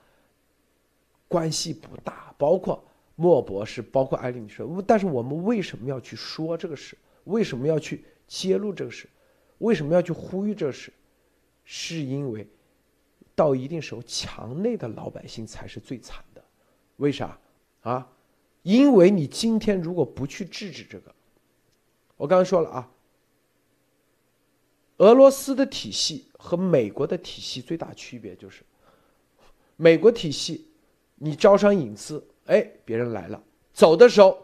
[1.26, 2.32] 关系不大。
[2.38, 2.84] 包括
[3.16, 6.96] 莫博士，包括艾丽米说，但是我们为什么要去说这个事？
[7.24, 9.08] 为什么要去揭露这个事？
[9.58, 10.92] 为什么要去呼吁这个事？
[11.64, 12.46] 是因为
[13.34, 16.44] 到一定时候，墙内的老百姓才是最惨的。
[16.98, 17.38] 为啥？
[17.80, 18.08] 啊，
[18.62, 21.14] 因为你今天如果不去制止这个，
[22.16, 22.90] 我刚刚说了啊，
[24.98, 28.62] 俄罗斯的体系和美国的体系最大区别就是，
[29.76, 30.68] 美国体系
[31.16, 33.42] 你招商引资，哎，别人来了，
[33.72, 34.38] 走的时候，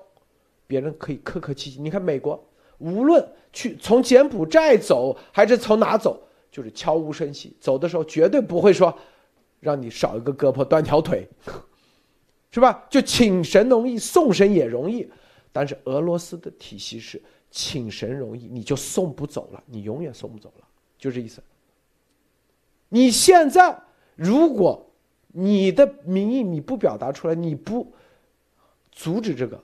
[0.67, 1.81] 别人可以客客气气。
[1.81, 2.43] 你看美国，
[2.79, 8.97] 无论去从柬埔寨走还是从哪走，就是悄无声息，走的时候绝对不会说
[9.61, 11.29] 让你少一个胳膊断条腿。
[12.55, 12.87] 是吧？
[12.91, 15.09] 就请神容易送神也容易，
[15.53, 20.67] 但是俄罗斯的体系是请神容易，你就送不走了，你永远送不走了，
[20.99, 21.43] 就这意思。
[22.91, 23.81] 你现在
[24.17, 24.87] 如果
[25.33, 27.93] 你的民意你不表达出来，你不
[28.93, 29.61] 阻止这个，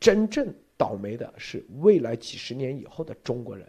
[0.00, 3.66] 真正倒霉的是未来几十年以后的中国人，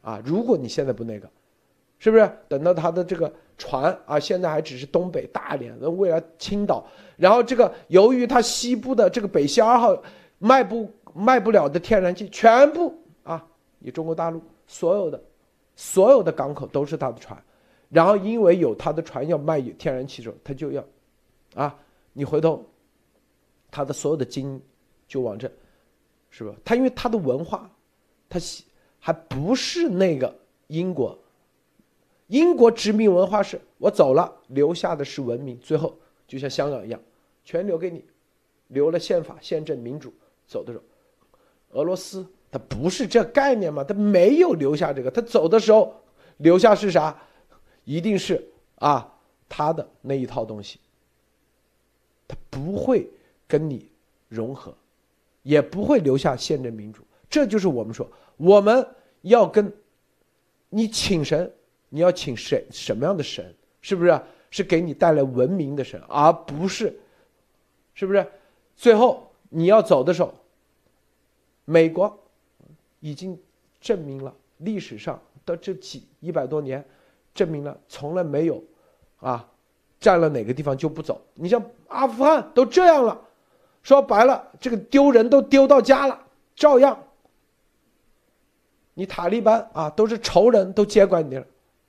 [0.00, 0.22] 啊！
[0.24, 1.28] 如果你现在不那个。
[2.00, 6.86] 是不是等到他的这个船啊，现在还只是东北大连，那未来青岛，
[7.16, 9.96] 然后这个由于它西部的这个北溪二号
[10.38, 13.42] 卖不卖不了的天然气，全部啊，
[13.78, 15.22] 你中国大陆所有的
[15.76, 17.42] 所有的港口都是他的船，
[17.90, 20.84] 然后因为有他的船要卖天然气的时候，他就要
[21.54, 21.78] 啊，
[22.12, 22.64] 你回头
[23.70, 24.60] 他的所有的金
[25.06, 25.50] 就往这，
[26.30, 26.54] 是吧？
[26.64, 27.70] 他因为他的文化，
[28.28, 28.40] 他
[28.98, 30.34] 还不是那个
[30.68, 31.18] 英国。
[32.28, 35.58] 英国殖民文化是我走了，留下的是文明。
[35.58, 35.94] 最后
[36.26, 37.00] 就像香港一样，
[37.44, 38.02] 全留给你，
[38.68, 40.12] 留了宪法、宪政、民主。
[40.46, 40.84] 走的时候，
[41.78, 43.84] 俄罗斯它不是这概念嘛？
[43.84, 45.94] 它没有留下这个，它走的时候
[46.38, 47.16] 留下是啥？
[47.84, 48.42] 一定是
[48.76, 49.12] 啊，
[49.48, 50.80] 他的那一套东西。
[52.26, 53.08] 他不会
[53.46, 53.90] 跟你
[54.28, 54.74] 融合，
[55.42, 57.02] 也不会留下宪政民主。
[57.28, 58.86] 这就是我们说，我们
[59.22, 59.72] 要跟
[60.70, 61.52] 你请神。
[61.90, 63.54] 你要请谁什么样的神？
[63.80, 64.20] 是不是
[64.50, 66.98] 是给你带来文明的神，而不是，
[67.94, 68.26] 是不是？
[68.74, 70.34] 最后你要走的时候，
[71.64, 72.18] 美国
[72.98, 73.40] 已经
[73.80, 76.84] 证明了历史上的这几一百多年，
[77.34, 78.62] 证明了从来没有
[79.18, 79.46] 啊，
[80.00, 81.20] 占了哪个地方就不走。
[81.34, 83.20] 你像阿富汗都这样了，
[83.82, 86.98] 说白了，这个丢人都丢到家了，照样。
[88.94, 91.44] 你塔利班啊，都是仇人，都接管你了。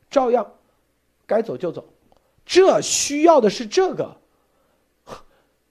[0.10, 0.50] 照样，
[1.28, 1.88] 该走就走，
[2.46, 4.18] 这需要的是这个，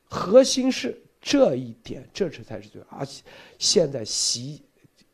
[0.04, 2.80] 核心是这一点，这是才是最。
[2.88, 3.04] 而
[3.58, 4.62] 现在习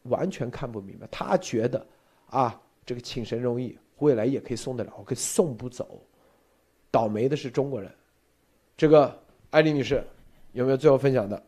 [0.03, 1.87] 完全看不明白，他觉得
[2.29, 6.03] 啊，这个请神容易，未来也可以送得了，我可以送不走。
[6.91, 7.91] 倒霉的是中国人。
[8.77, 10.03] 这个艾丽女士
[10.53, 11.43] 有没有最后分享的？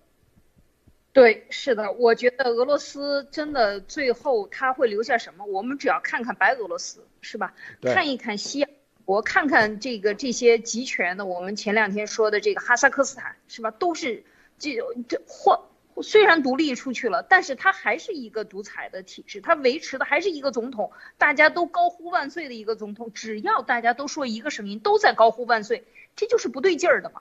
[1.13, 5.45] 对，是的，我觉得俄罗斯真的最后他会留下什么？
[5.45, 7.53] 我们只要看看白俄罗斯，是吧？
[7.83, 8.67] 看一看西，
[9.05, 13.71] 我看看这个这些集权的，我们前两天说的这个哈萨克斯坦，是吧？
[13.73, 14.25] 都是
[14.59, 14.77] 这
[15.09, 15.61] 这或
[16.01, 25.85] 虽然独立出去了，但是他还是一个独裁的体制，他维持的还是一个总统，大家都高呼万岁的一个总统，只要大家都说一个声音，都在高呼万岁，
[26.17, 27.21] 这就是不对劲儿的嘛。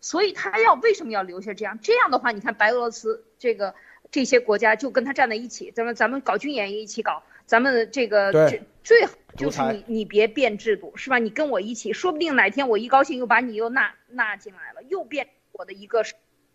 [0.00, 1.78] 所以他要为什么要留下这样？
[1.80, 3.74] 这样的话，你看白俄罗斯这个
[4.10, 11.18] 这些国家就跟他站在一起，咱们咱们搞军演也一起搞，咱们这个最最好就是你你别变制度是吧？
[11.18, 16.04] 你跟我一起，说不定哪天我一高兴又把你又纳纳进来了，又变我的一个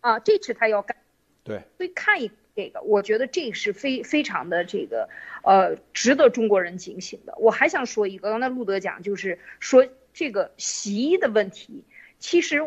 [0.00, 0.96] 啊，这是他要干。
[1.42, 5.08] 对，所以看一这个，我觉得这是非非常的这个
[5.42, 7.34] 呃值得中国人警醒的。
[7.38, 11.84] 我还想说一个，刚才路德讲就是说这个洗衣的问题，
[12.18, 12.60] 其实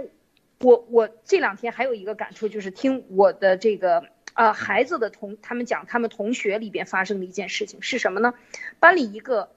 [0.60, 8.34] 我我这两天还有一个感触，就是听我的这个呃孩子的同他们讲，他们同学里边发生的一件事情是什么呢？
[8.80, 9.52] 班里一个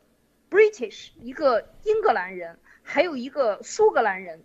[0.51, 4.43] British 一个英格兰人，还有一个苏格兰人，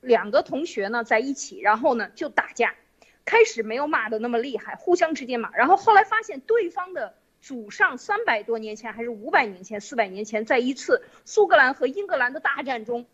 [0.00, 2.74] 两个同学呢在一起，然后呢就打架。
[3.24, 13.06] 开始没有骂的那么厉害，互相之间骂，然后后来发现对方的祖上三百多年前还是五百年前、四百年前，在一次苏格兰和英格兰的大战中，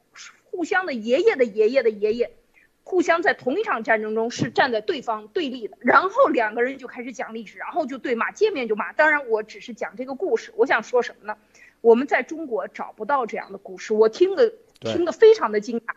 [0.45, 2.33] 互相的爷爷的爷爷的爷爷，
[2.83, 8.93] 互相在同一场战争中是站在对方对立的，然后两个人就开始讲历史，然后就对骂，见面就骂。
[8.93, 11.37] 当然，我只是讲这个故事，我想说什么呢？
[11.81, 15.95] 我们在中国找不到这样的故事，我听的听得非常的惊讶。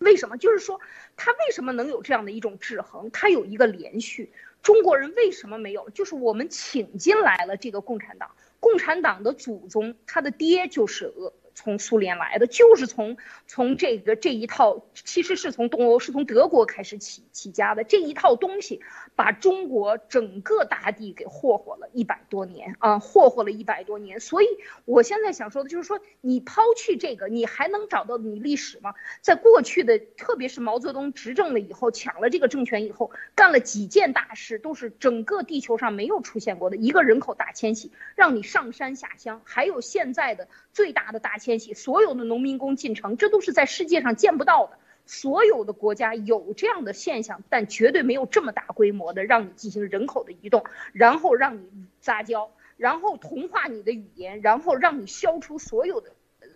[0.00, 0.36] 为什么？
[0.36, 0.80] 就是说，
[1.16, 3.10] 他为什么能有这样的一种制衡？
[3.10, 4.32] 他有一个连续。
[4.62, 5.88] 中国人为什么没有？
[5.90, 11.32] 就是我们请进来了这个共产党，共产党的祖宗，他的爹就是俄。
[11.52, 18.80] 从苏联来的，就是从从这个这一套，其实是从东欧，是从德国开始起起家的这一套东西，
[19.14, 24.18] 把中国整个大地给霍霍了一百多年啊，霍霍了一百多年。
[24.18, 24.46] 所以
[24.86, 28.94] 我现在想说的就是说，你抛去这个，你还能找到你历史吗？
[29.20, 41.50] 在过去的，特别是毛泽东执政了以后，抢了这个政权以后，干了几件大事，都是整个地球上没有出现过的一个人口大迁徙，让你上山下乡，还有现在的最大的大迁。
[41.58, 44.78] 徙，所有的农民工进城，这都是在世界上见不到的。
[45.10, 51.68] 所有的国家有这样的现象，但绝对没有这么大规模的让你进行人口的移动，然后让你
[52.00, 56.12] 杂交，然后同化你的语言，然后让你消除所有的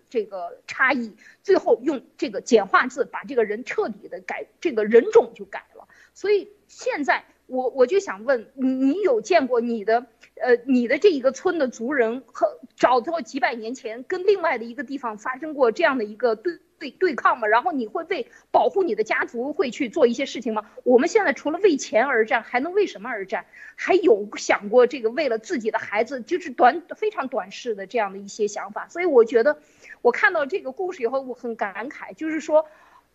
[0.09, 5.87] 这个差异，最后用这个简化字把这个人彻底的改，这个人种就改了。
[6.13, 7.25] 所以现在。
[7.47, 10.07] 我我就想问你，你有见过你的
[10.41, 16.57] 呃你的这一个村的族人和找到几百年前跟另外的一个地方发生过这样的一个对
[16.89, 17.47] 对抗吗？
[17.47, 20.69] 然后你会为保护你的家族会去做一些事情吗？
[20.83, 23.45] 我们现在除了为钱而战，还能为什么而战？
[23.75, 28.87] 还有想过这个为了自己的孩子，就是短非常短视的这样的一些想法。
[28.89, 29.59] 所以我觉得
[30.01, 32.67] 我看到这个故事以后，我很感慨，就是说。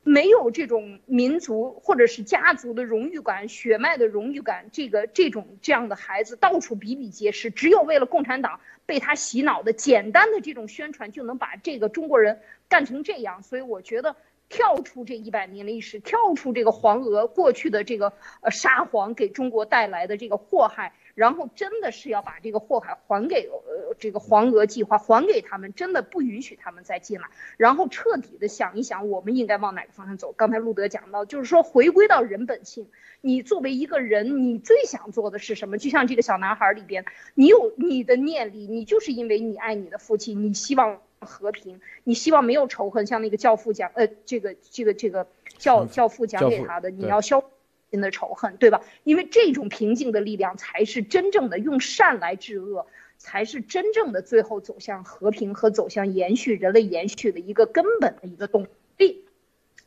[0.03, 7.51] 没有这种民族或者是家族的荣誉感、血脉的荣誉感，这个这种这样的孩子到处比比皆是。
[7.51, 12.41] 只有为了共产党被他洗脑的简单的这种宣传，就能把这个中国人
[12.71, 13.43] 干成这样。
[13.43, 14.17] 所以我觉得。
[14.53, 27.29] 跳出这一百年历史，跳出这个黄俄过去的这个呃沙皇给中国带来的这个祸害，然后真的是要把这个祸害还给呃这个黄俄计划还给他们，真的不允许他们再进来，
[27.59, 30.33] 然后彻底的想一想，我们应该往哪个方向走。
[30.33, 32.89] 刚才路德讲到，就是说回归到人本性，
[33.21, 35.79] 你作为一个人，你最想做的是什么？
[35.79, 41.01] 就像这个小男孩里边，你有你的念力，你就是因为你爱你的父亲，你希望。
[41.21, 45.27] 和平，你希望没有仇恨，像那个教父讲，呃，这个这个这个
[45.59, 47.45] 教教父讲给他的，你要消
[47.91, 48.83] 心的仇恨，对吧？
[49.05, 52.87] 因为这种平静的力量才是真正的用善来治恶，
[53.19, 58.67] 才是真正的最后走向和平和走向延续人类延续的一个根本的一个动
[58.97, 59.25] 力。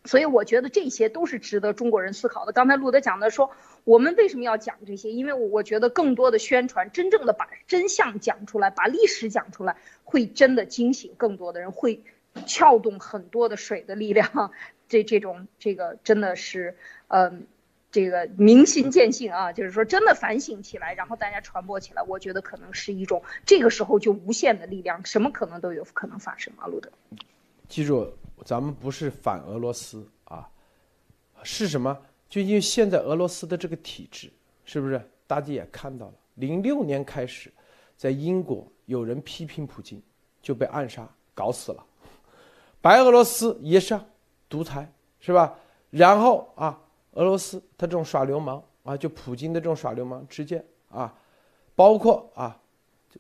[0.06, 2.52] 所以我觉得这些都是值得中国人思考的。
[2.52, 3.52] 刚才路德讲的说，
[3.86, 5.12] 我们为什么要讲这些？
[5.12, 12.04] 因为我觉得更多的宣传，真正的把真相讲出来，把历史讲出来，会真的惊醒更多的人，会
[12.46, 14.52] 撬动很多的水的力量。
[14.90, 16.76] 这这种这个真的是，
[17.08, 17.48] 嗯，
[17.90, 26.92] 这个明心见性啊，就是说真的反省起来，然后大家传播起来，我觉得可能是一种这个时候就无限的力量，什么可能都有可能发生啊，路德。
[27.70, 28.14] 记住。
[28.44, 30.50] 咱们不是反俄罗斯啊，
[31.44, 31.98] 是什么？
[32.30, 34.32] 就因为现在俄罗斯的这个体制，
[34.66, 35.02] 是不是？
[35.26, 37.52] 大家也看到了，零六年开始，
[37.96, 40.02] 在英国有人批评普京，
[40.42, 41.86] 就被暗杀搞死了。
[42.82, 44.00] 白俄罗斯也是
[44.50, 45.56] 独裁，是吧？
[45.90, 46.80] 然后啊，
[47.12, 51.14] 俄罗斯他这种耍流氓啊，就普京的这种耍流氓，直接啊，
[51.76, 52.60] 包括啊，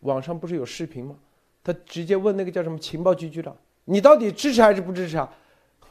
[0.01, 1.15] 网上不是有视频吗？
[1.63, 3.55] 他直接问那个叫什么情报局局长。
[3.85, 5.33] 你到底支持还是不支持啊？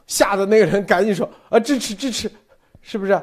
[0.05, 2.29] 吓得那个人赶紧说啊，支持支持，
[2.81, 3.19] 是不是？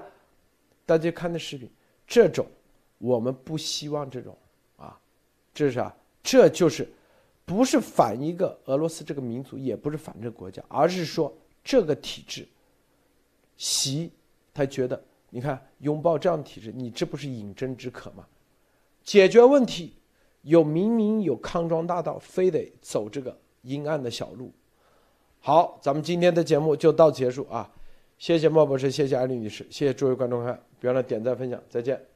[0.86, 1.70] 大家看的视频，
[2.06, 2.46] 这种
[2.96, 4.36] 我们不希望这种
[4.76, 4.98] 啊，
[5.52, 6.90] 这是啊，这就是
[7.44, 12.48] 不是反一个俄罗斯这个民族，也不是反这个国家，而是说这个体制，
[13.58, 14.10] 习
[14.54, 18.26] 他觉得，你看拥抱这样的体制，你这不是饮鸩止渴吗？
[19.04, 19.94] 解决问题
[20.42, 24.50] 有明明有康庄大道，非得走这个阴暗的小路。
[25.40, 27.68] 好，咱们今天的节目就到此结束啊！
[28.18, 32.09] 谢谢莫博士，谢谢艾丽女士，谢谢诸位观众看，别忘了点赞分享，再见。